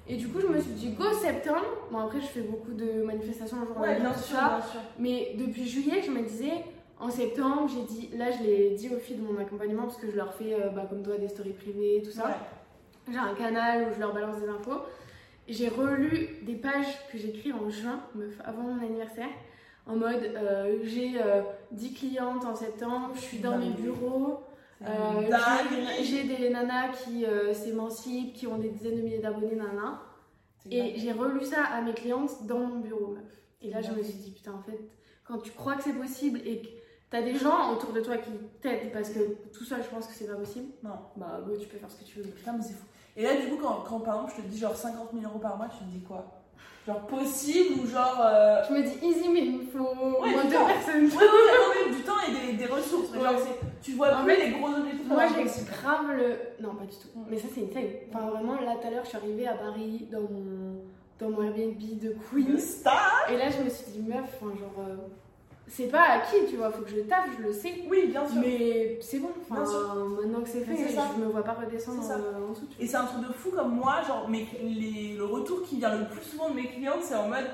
Et 0.08 0.16
du 0.16 0.28
coup, 0.28 0.40
je 0.42 0.48
me 0.48 0.60
suis 0.60 0.72
dit, 0.72 0.90
go 0.90 1.06
septembre. 1.14 1.66
Bon, 1.92 2.00
après, 2.00 2.20
je 2.20 2.26
fais 2.26 2.42
beaucoup 2.42 2.74
de 2.74 3.04
manifestations 3.04 3.58
en 3.62 3.66
jour 3.66 3.80
ouais, 3.80 4.00
bien 4.00 4.14
sûr, 4.14 4.36
bien 4.36 4.62
sûr. 4.62 4.80
Mais 5.00 5.36
depuis 5.38 5.68
juillet, 5.68 6.02
je 6.06 6.12
me 6.12 6.22
disais, 6.24 6.66
en 7.02 7.10
septembre, 7.10 7.68
j'ai 7.68 7.82
dit, 7.82 8.10
là, 8.16 8.30
je 8.32 8.44
l'ai 8.44 8.70
dit 8.76 8.90
aux 8.90 9.00
filles 9.00 9.18
de 9.18 9.24
mon 9.24 9.38
accompagnement 9.40 9.84
parce 9.84 9.98
que 9.98 10.10
je 10.10 10.16
leur 10.16 10.34
fais, 10.36 10.54
euh, 10.54 10.70
bah, 10.70 10.86
comme 10.88 11.02
toi, 11.02 11.18
des 11.18 11.28
stories 11.28 11.54
privées, 11.54 12.02
tout 12.06 12.12
ça. 12.12 12.38
J'ai 13.12 13.18
un 13.18 13.34
canal 13.34 13.88
où 13.90 13.94
je 13.96 14.00
leur 14.00 14.14
balance 14.14 14.40
des 14.40 14.48
infos. 14.48 14.84
J'ai 15.48 15.68
relu 15.68 16.38
des 16.44 16.54
pages 16.54 16.86
que 17.12 17.18
j'ai 17.18 17.30
écrites 17.30 17.56
en 17.56 17.70
juin, 17.72 18.02
avant 18.46 18.62
mon 18.62 18.80
anniversaire, 18.80 19.30
en 19.88 19.96
mode 19.96 20.24
euh, 20.24 20.78
j'ai 20.84 21.14
10 21.72 21.88
euh, 21.88 21.98
clientes 21.98 22.46
en 22.46 22.56
septembre, 22.56 23.10
je 23.16 23.22
suis 23.22 23.40
dans 23.40 23.58
mes 23.58 23.72
bureaux, 23.72 24.44
j'ai 26.02 26.24
des 26.24 26.52
nanas 26.52 26.90
qui 27.04 27.26
s'émancipent, 27.54 28.34
qui 28.34 28.46
ont 28.46 28.60
des 28.60 28.70
dizaines 28.70 28.98
de 28.98 29.02
milliers 29.02 29.18
d'abonnés, 29.18 29.56
nanas. 29.56 30.00
Et 30.70 30.94
j'ai 30.98 31.12
relu 31.12 31.44
ça 31.44 31.64
à 31.64 31.82
mes 31.82 31.94
clientes 31.94 32.46
dans 32.46 32.60
mon 32.60 32.80
bureau, 32.80 33.08
meuf. 33.08 33.42
Et 33.64 33.72
là, 33.72 33.82
je 33.82 33.92
me 33.92 34.04
suis 34.04 34.14
dit, 34.14 34.32
putain, 34.32 34.54
en 34.54 34.62
fait, 34.62 34.80
quand 35.26 35.40
tu 35.40 35.52
crois 35.52 35.76
que 35.76 35.84
c'est 35.84 35.94
possible 35.94 36.40
et 36.46 36.62
que 36.62 36.68
T'as 37.12 37.22
des 37.22 37.36
gens 37.36 37.74
autour 37.74 37.92
de 37.92 38.00
toi 38.00 38.16
qui 38.16 38.32
t'aident 38.62 38.90
parce 38.94 39.10
que 39.10 39.20
tout 39.52 39.66
seul, 39.66 39.84
je 39.84 39.90
pense 39.90 40.08
que 40.08 40.14
c'est 40.14 40.28
pas 40.28 40.36
possible. 40.36 40.68
Non. 40.82 40.96
Bah, 41.18 41.42
tu 41.60 41.68
peux 41.68 41.78
faire 41.78 41.92
ce 41.92 41.98
que 41.98 42.06
tu 42.06 42.20
veux. 42.20 42.24
Putain, 42.24 42.54
mais 42.54 42.64
c'est 42.64 42.74
fou. 42.74 42.86
Et 43.18 43.24
là, 43.24 43.36
du 43.36 43.48
coup, 43.50 43.58
quand, 43.62 43.84
quand, 43.86 44.00
par 44.00 44.16
exemple 44.16 44.34
je 44.38 44.42
te 44.44 44.48
dis 44.48 44.58
genre 44.58 44.74
50 44.74 45.10
000 45.14 45.26
euros 45.26 45.40
par 45.40 45.58
mois, 45.58 45.68
tu 45.68 45.84
te 45.84 45.90
dis 45.90 46.02
quoi? 46.02 46.26
Genre 46.88 47.06
possible 47.08 47.82
ou 47.82 47.86
genre. 47.86 48.18
Euh... 48.24 48.64
Je 48.70 48.74
me 48.74 48.84
dis 48.84 49.06
easy, 49.06 49.28
mais 49.28 49.42
il 49.42 49.68
faut 49.68 49.80
ouais, 50.22 50.32
moins 50.32 50.46
deux 50.46 50.52
personnes. 50.52 51.06
Ouais, 51.06 51.28
ouais, 51.28 51.86
ouais, 51.90 51.96
du 51.96 52.02
temps 52.02 52.16
et 52.26 52.52
des, 52.52 52.58
des 52.58 52.66
ressources. 52.66 53.10
Mais 53.14 53.20
genre, 53.20 53.34
tu 53.82 53.92
vois 53.92 54.16
en 54.16 54.24
plus 54.24 54.38
les 54.38 54.52
gros 54.52 54.70
objectifs. 54.70 55.08
Moi, 55.08 55.28
j'ai 55.28 55.66
grave 55.66 56.12
le. 56.16 56.64
Non, 56.64 56.76
pas 56.76 56.86
du 56.86 56.96
tout. 56.96 57.10
Mais 57.30 57.38
ça, 57.38 57.50
c'est 57.54 57.60
une 57.60 57.70
taille. 57.70 58.04
Enfin, 58.10 58.28
vraiment, 58.28 58.56
là, 58.62 58.76
tout 58.80 58.88
à 58.88 58.90
l'heure, 58.90 59.04
je 59.04 59.10
suis 59.10 59.18
arrivée 59.18 59.48
à 59.48 59.56
Paris 59.56 60.08
dans 60.10 60.22
mon, 60.22 60.82
dans 61.20 61.30
mon 61.30 61.44
Airbnb 61.44 61.78
de 61.78 62.16
Queen. 62.30 62.58
Star 62.58 63.28
Et 63.30 63.36
là, 63.36 63.50
je 63.50 63.64
me 63.64 63.70
suis 63.70 63.92
dit, 63.92 64.00
meuf, 64.00 64.40
enfin, 64.42 64.56
genre. 64.58 64.86
Euh, 64.88 64.96
c'est 65.68 65.88
pas 65.88 66.04
acquis, 66.04 66.48
tu 66.50 66.58
vois, 66.58 66.72
faut 66.72 66.84
que 66.84 66.90
je 66.90 67.00
taffe, 67.02 67.30
je 67.38 67.44
le 67.44 67.54
sais. 67.54 67.86
Oui, 67.90 68.08
bien 68.08 68.28
sûr. 68.28 68.42
Mais 68.42 69.00
c'est 69.02 69.20
bon, 69.20 69.30
enfin, 69.42 69.64
maintenant 70.22 70.42
que 70.42 70.50
c'est 70.50 70.62
fait, 70.62 70.76
je 70.76 71.22
me 71.22 71.28
vois 71.28 71.44
pas 71.44 71.54
redescendre 71.54 72.02
en 72.02 72.50
dessous. 72.52 72.68
Et 72.80 72.88
c'est 72.88 72.98
un 72.98 73.06
truc 73.06 73.28
de 73.28 73.34
fou 73.34 73.52
comme 73.52 73.76
moi, 73.76 74.02
genre, 74.06 74.28
mais 74.30 74.46
les, 74.62 75.16
le 75.16 75.24
retour 75.24 75.64
qui 75.64 75.78
vient 75.78 75.96
le 75.96 76.08
plus 76.08 76.24
souvent 76.24 76.50
de 76.50 76.56
mes 76.56 76.68
clientes, 76.68 77.02
c'est 77.02 77.16
en 77.16 77.30
mode, 77.30 77.50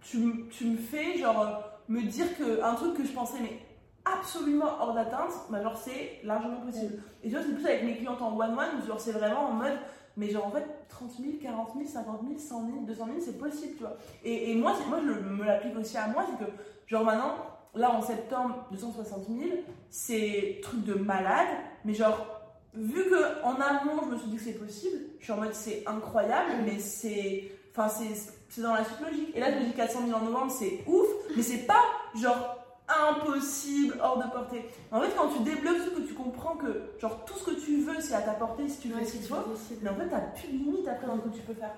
tu, 0.00 0.46
tu, 0.50 0.66
me 0.66 0.76
fais, 0.76 1.16
genre, 1.16 1.62
me 1.88 2.02
dire 2.02 2.26
qu'un 2.36 2.74
truc 2.74 2.94
que 2.94 3.04
je 3.04 3.12
pensais, 3.12 3.38
mais 3.40 3.58
absolument 4.04 4.76
hors 4.80 4.92
d'atteinte, 4.92 5.32
bah, 5.50 5.62
genre, 5.62 5.76
c'est 5.76 6.20
largement 6.22 6.60
possible. 6.60 7.02
Et 7.22 7.28
tu 7.28 7.34
vois, 7.34 7.44
c'est 7.44 7.54
plus 7.54 7.66
avec 7.66 7.84
mes 7.84 7.96
clientes 7.96 8.20
en 8.20 8.36
one-one, 8.36 8.86
genre, 8.86 9.00
c'est 9.00 9.12
vraiment 9.12 9.48
en 9.48 9.52
mode, 9.52 9.78
mais 10.16 10.30
genre 10.30 10.46
en 10.46 10.50
fait 10.50 10.64
30 10.88 11.10
000, 11.18 11.32
40 11.42 11.72
000, 11.74 11.86
50 11.86 12.20
000, 12.22 12.38
100 12.38 12.66
000, 12.66 12.80
200 12.86 13.06
000 13.06 13.16
c'est 13.20 13.38
possible 13.38 13.72
tu 13.76 13.80
vois 13.80 13.96
et, 14.22 14.52
et 14.52 14.54
moi, 14.54 14.72
moi 14.88 15.00
je 15.04 15.10
me 15.10 15.44
l'applique 15.44 15.76
aussi 15.76 15.96
à 15.96 16.06
moi 16.06 16.24
c'est 16.30 16.44
que 16.44 16.50
genre 16.86 17.04
maintenant 17.04 17.34
Là, 17.76 17.90
en 17.90 18.02
septembre, 18.02 18.66
260 18.70 19.26
000, 19.28 19.50
c'est 19.90 20.60
truc 20.62 20.84
de 20.84 20.94
malade, 20.94 21.48
mais 21.84 21.92
genre, 21.92 22.24
vu 22.72 23.02
que 23.04 23.42
en 23.42 23.54
amont, 23.54 24.02
je 24.04 24.10
me 24.12 24.16
suis 24.16 24.28
dit 24.28 24.36
que 24.36 24.42
c'est 24.42 24.52
possible, 24.52 24.96
je 25.18 25.24
suis 25.24 25.32
en 25.32 25.38
mode 25.38 25.54
c'est 25.54 25.82
incroyable, 25.86 26.52
mais 26.64 26.78
c'est. 26.78 27.50
Enfin, 27.76 27.88
c'est 27.88 28.62
dans 28.62 28.74
la 28.74 28.84
suite 28.84 29.00
logique. 29.00 29.30
Et 29.34 29.40
là, 29.40 29.50
je 29.50 29.58
me 29.58 29.64
dis 29.64 29.72
400 29.72 30.06
000 30.06 30.16
en 30.16 30.22
novembre, 30.22 30.52
c'est 30.52 30.84
ouf, 30.86 31.08
mais 31.36 31.42
c'est 31.42 31.66
pas 31.66 31.82
genre 32.14 32.64
impossible, 32.86 33.98
hors 34.00 34.18
de 34.18 34.30
portée. 34.30 34.66
En 34.92 35.00
fait, 35.00 35.10
quand 35.16 35.28
tu 35.30 35.42
débloques 35.42 35.84
tout, 35.84 36.00
que 36.00 36.06
tu 36.06 36.14
comprends 36.14 36.54
que 36.54 36.92
genre 37.00 37.24
tout 37.24 37.34
ce 37.34 37.46
que 37.46 37.60
tu 37.60 37.78
veux, 37.80 38.00
c'est 38.00 38.14
à 38.14 38.22
ta 38.22 38.34
portée 38.34 38.68
si 38.68 38.78
tu 38.78 38.88
veux 38.90 39.04
ce 39.04 39.12
qu'il 39.12 39.22
faut, 39.22 39.34
mais 39.82 39.90
en 39.90 39.96
fait, 39.96 40.08
t'as 40.08 40.20
plus 40.20 40.46
de 40.46 40.52
limite 40.52 40.86
après 40.86 41.08
dans 41.08 41.16
ce 41.16 41.22
que 41.22 41.34
tu 41.34 41.40
peux 41.40 41.54
faire. 41.54 41.74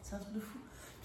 C'est 0.00 0.14
un 0.14 0.18
truc 0.20 0.32
de 0.32 0.40
fou. 0.40 0.58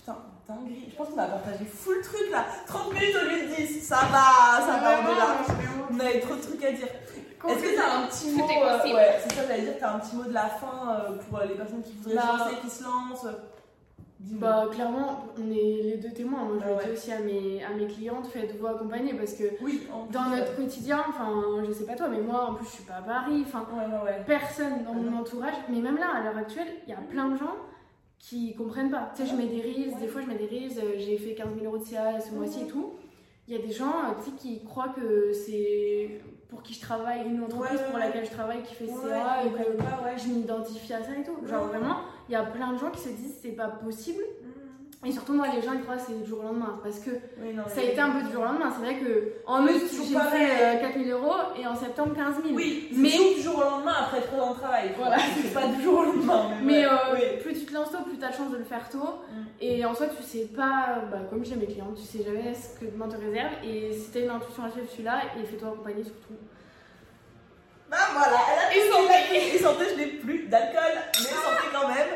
Putain, 0.03 0.17
dinguerie. 0.47 0.87
Je 0.89 0.95
pense 0.97 1.09
qu'on 1.09 1.17
a 1.17 1.27
partagé 1.27 1.63
full 1.63 2.01
truc 2.01 2.29
là. 2.29 2.45
30 2.67 2.93
minutes 2.93 3.15
au 3.15 3.29
lieu 3.29 3.47
de 3.47 3.55
10. 3.55 3.81
Ça 3.81 4.01
va, 4.11 4.59
ça 4.59 4.77
va, 4.81 4.99
on 4.99 5.11
est 5.13 5.17
là. 5.17 5.37
On 5.89 5.99
avait 5.99 6.19
trop 6.19 6.35
de 6.35 6.41
trucs 6.41 6.63
à 6.63 6.71
dire. 6.73 6.87
Est-ce 7.47 7.63
que 7.63 7.75
t'as 7.75 7.97
un 7.97 8.07
petit 8.07 8.31
mot 8.31 8.43
euh, 8.43 8.93
Ouais, 8.93 9.19
c'est 9.21 9.33
ça, 9.33 9.41
j'allais 9.47 9.63
dire, 9.63 9.73
t'as 9.79 9.95
un 9.95 9.99
petit 9.99 10.15
mot 10.15 10.23
de 10.23 10.33
la 10.33 10.47
fin 10.47 10.89
euh, 10.89 11.17
pour 11.17 11.39
euh, 11.39 11.45
les 11.45 11.55
personnes 11.55 11.81
qui 11.81 11.93
voudraient 11.93 12.15
bah, 12.15 12.21
se 12.21 12.43
lancer, 12.43 12.55
qui 12.61 12.69
se 12.69 12.83
lancent 12.83 13.27
bah 14.25 14.67
clairement, 14.71 15.25
on 15.37 15.51
est 15.51 15.83
les 15.83 15.97
deux 15.97 16.11
témoins. 16.11 16.45
Moi 16.45 16.55
je 16.61 16.69
le 16.69 16.85
dis 16.85 16.97
aussi 16.97 17.11
à 17.11 17.19
mes, 17.19 17.61
à 17.61 17.71
mes 17.71 17.87
clientes, 17.87 18.25
faites-vous 18.27 18.65
accompagner 18.67 19.13
parce 19.15 19.33
que 19.33 19.43
oui, 19.61 19.85
dans 20.11 20.29
notre 20.29 20.55
quotidien, 20.55 21.03
enfin 21.09 21.43
je 21.67 21.73
sais 21.73 21.85
pas 21.85 21.95
toi, 21.95 22.07
mais 22.07 22.21
moi 22.21 22.49
en 22.49 22.53
plus 22.53 22.65
je 22.65 22.71
suis 22.71 22.83
pas 22.83 22.95
à 22.95 23.01
Paris, 23.01 23.43
enfin 23.45 23.67
personne 24.25 24.85
dans 24.85 24.93
mon 24.93 25.19
entourage, 25.19 25.55
mais 25.67 25.79
même 25.79 25.97
là 25.97 26.05
à 26.15 26.23
l'heure 26.23 26.37
actuelle, 26.37 26.69
il 26.87 26.91
y 26.91 26.93
a 26.93 27.01
plein 27.01 27.27
de 27.27 27.37
gens 27.37 27.53
qui 28.23 28.55
comprennent 28.55 28.89
pas. 28.89 29.11
Tu 29.15 29.23
sais, 29.23 29.29
je 29.29 29.35
mets 29.35 29.47
des 29.47 29.61
reels, 29.61 29.99
des 29.99 30.07
fois 30.07 30.21
je 30.21 30.27
mets 30.27 30.37
des 30.37 30.47
reels, 30.47 30.79
euh, 30.79 30.93
j'ai 30.97 31.17
fait 31.17 31.33
15 31.33 31.47
000 31.59 31.65
euros 31.65 31.77
de 31.77 31.83
CA 31.83 32.19
ce 32.21 32.31
mois-ci 32.31 32.61
et 32.61 32.67
tout. 32.67 32.93
Il 33.47 33.53
y 33.53 33.57
a 33.57 33.61
des 33.61 33.73
gens 33.73 33.89
euh, 33.89 34.31
qui 34.37 34.63
croient 34.63 34.93
que 34.95 35.33
c'est 35.33 36.21
pour 36.47 36.63
qui 36.63 36.73
je 36.73 36.79
travaille, 36.79 37.27
une 37.27 37.43
entreprise 37.43 37.81
pour 37.89 37.99
laquelle 37.99 38.25
je 38.25 38.31
travaille 38.31 38.63
qui 38.63 38.75
fait 38.75 38.87
CA 38.87 39.43
et 39.45 39.49
que 39.49 40.21
je 40.21 40.27
m'identifie 40.29 40.93
à 40.93 41.03
ça 41.03 41.11
et 41.19 41.23
tout. 41.23 41.45
Genre 41.45 41.65
vraiment, 41.65 41.97
il 42.29 42.31
y 42.31 42.35
a 42.35 42.43
plein 42.43 42.71
de 42.71 42.77
gens 42.77 42.91
qui 42.91 43.01
se 43.01 43.09
disent 43.09 43.35
c'est 43.41 43.49
pas 43.49 43.67
possible. 43.67 44.23
Et 45.05 45.11
surtout, 45.11 45.33
moi, 45.33 45.47
les 45.53 45.61
gens, 45.61 45.73
ils 45.73 45.81
croient 45.81 45.97
que 45.97 46.03
c'est 46.07 46.21
du 46.21 46.29
jour 46.29 46.39
au 46.39 46.43
lendemain. 46.43 46.79
Parce 46.81 46.99
que 46.99 47.11
ça 47.67 47.81
a 47.81 47.83
été 47.83 47.99
un 47.99 48.11
peu 48.11 48.25
du 48.25 48.31
jour 48.31 48.41
au 48.41 48.45
lendemain. 48.45 48.71
C'est 48.73 48.85
vrai 48.85 48.99
que 48.99 49.33
en 49.45 49.63
août, 49.63 49.81
j'ai 49.91 50.15
fait 50.15 50.79
4000 50.81 51.11
euh, 51.11 51.17
euros 51.17 51.35
et 51.59 51.67
en 51.67 51.75
septembre, 51.75 52.15
15 52.15 52.35
000. 52.43 52.55
Oui, 52.55 52.89
mais 52.95 53.35
du 53.35 53.41
jour 53.41 53.57
au 53.57 53.61
lendemain 53.61 53.93
après 53.99 54.19
être 54.19 54.35
dans 54.35 54.49
le 54.49 54.55
travail. 54.55 54.91
Voilà. 54.97 55.17
C'est 55.35 55.53
pas 55.53 55.67
du 55.67 55.81
jour 55.83 55.99
au 55.99 56.03
lendemain. 56.03 56.51
Mais, 56.63 56.85
euh, 56.85 57.41
plus 57.41 57.53
tu 57.53 57.65
te 57.65 57.73
lances 57.73 57.91
tôt, 57.91 58.03
plus 58.05 58.17
tu 58.17 58.23
as 58.23 58.29
de 58.29 58.35
chance 58.35 58.51
de 58.51 58.57
le 58.57 58.63
faire 58.63 58.89
tôt. 58.89 58.99
Mm. 58.99 59.43
Et 59.61 59.85
en 59.85 59.93
soi, 59.93 60.07
tu 60.07 60.23
sais 60.23 60.47
pas, 60.55 61.03
bah, 61.11 61.19
comme 61.29 61.43
j'ai 61.43 61.55
mes 61.55 61.65
clients, 61.65 61.93
tu 61.95 62.03
sais 62.03 62.23
jamais 62.23 62.53
ce 62.53 62.79
que 62.79 62.89
demain 62.89 63.07
te 63.07 63.17
réserve. 63.17 63.53
Et 63.63 63.91
si 63.93 64.11
tu 64.11 64.17
as 64.19 64.21
une 64.21 64.29
intuition 64.29 64.63
à 64.63 64.69
chef, 64.69 64.85
je 64.87 64.91
suis 64.91 65.03
là 65.03 65.21
et 65.39 65.45
fais-toi 65.45 65.69
accompagner 65.69 66.03
surtout. 66.03 66.35
Bah 67.93 68.09
voilà, 68.11 68.39
elle 68.51 68.59
a 68.59 68.75
et 68.75 68.89
santé. 68.89 69.55
Et 69.55 69.59
santé, 69.59 69.85
je 69.91 69.95
n'ai 70.01 70.07
plus 70.07 70.47
d'alcool, 70.47 70.81
mais 71.13 71.29
santé 71.29 71.69
quand 71.71 71.87
même. 71.87 72.07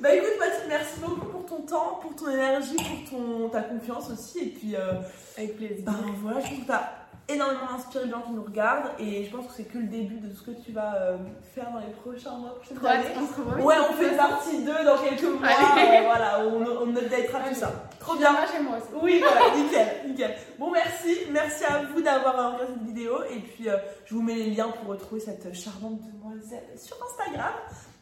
Bah 0.00 0.14
écoute 0.14 0.38
Mathilde, 0.38 0.64
merci 0.66 0.98
beaucoup 0.98 1.26
pour 1.26 1.44
ton 1.44 1.60
temps, 1.60 1.98
pour 2.00 2.16
ton 2.16 2.30
énergie, 2.30 2.76
pour 2.76 3.10
ton, 3.10 3.48
ta 3.50 3.60
confiance 3.60 4.08
aussi. 4.10 4.38
Et 4.38 4.46
puis, 4.46 4.74
euh, 4.74 4.94
avec 5.36 5.58
plaisir. 5.58 5.84
Bah 5.84 5.92
voilà, 6.22 6.40
je 6.40 6.46
trouve 6.46 6.60
que 6.60 6.66
t'as 6.66 6.90
énormément 7.28 7.70
inspiré 7.74 8.04
les 8.04 8.10
gens 8.10 8.20
qui 8.22 8.32
nous 8.32 8.44
regardent 8.44 8.90
et 8.98 9.24
je 9.24 9.36
pense 9.36 9.46
que 9.46 9.52
c'est 9.56 9.64
que 9.64 9.78
le 9.78 9.84
début 9.86 10.18
de 10.20 10.32
ce 10.34 10.42
que 10.42 10.52
tu 10.52 10.72
vas 10.72 10.94
euh, 10.94 11.16
faire 11.54 11.70
dans 11.72 11.80
les 11.80 11.92
prochains 11.92 12.36
mois, 12.38 12.54
prochaines 12.56 12.78
années. 12.86 13.62
Ouais, 13.62 13.74
on 13.90 13.92
fait 13.94 14.16
partie 14.16 14.62
2 14.64 14.72
dans 14.84 14.98
quelques 14.98 15.22
mois. 15.22 15.48
Euh, 15.48 16.00
voilà, 16.04 16.40
on, 16.40 16.64
on 16.64 16.96
updatera 16.96 17.40
tout 17.48 17.54
ça. 17.54 17.72
Trop 17.98 18.16
bien. 18.16 18.34
chez 18.46 18.62
moi 18.62 18.76
aussi. 18.76 18.86
Oui, 19.02 19.20
voilà, 19.20 19.56
nickel, 19.56 19.88
nickel. 20.06 20.34
Bon, 20.58 20.70
merci. 20.70 21.16
Merci 21.30 21.64
à 21.64 21.82
vous 21.92 22.00
d'avoir 22.00 22.34
regardé 22.54 22.72
cette 22.72 22.82
vidéo 22.86 23.22
et 23.30 23.40
puis 23.40 23.68
je 24.04 24.14
vous 24.14 24.22
mets 24.22 24.34
les 24.34 24.50
liens 24.50 24.68
pour 24.68 24.90
retrouver 24.90 25.20
cette 25.20 25.52
charmante 25.54 26.00
demoiselle 26.02 26.64
sur 26.76 26.96
Instagram. 27.04 27.52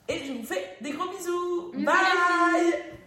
Et 0.08 0.18
je 0.18 0.32
vous 0.32 0.44
fais 0.44 0.76
des 0.82 0.90
gros 0.90 1.08
bisous. 1.08 1.72
Bye 1.82 3.03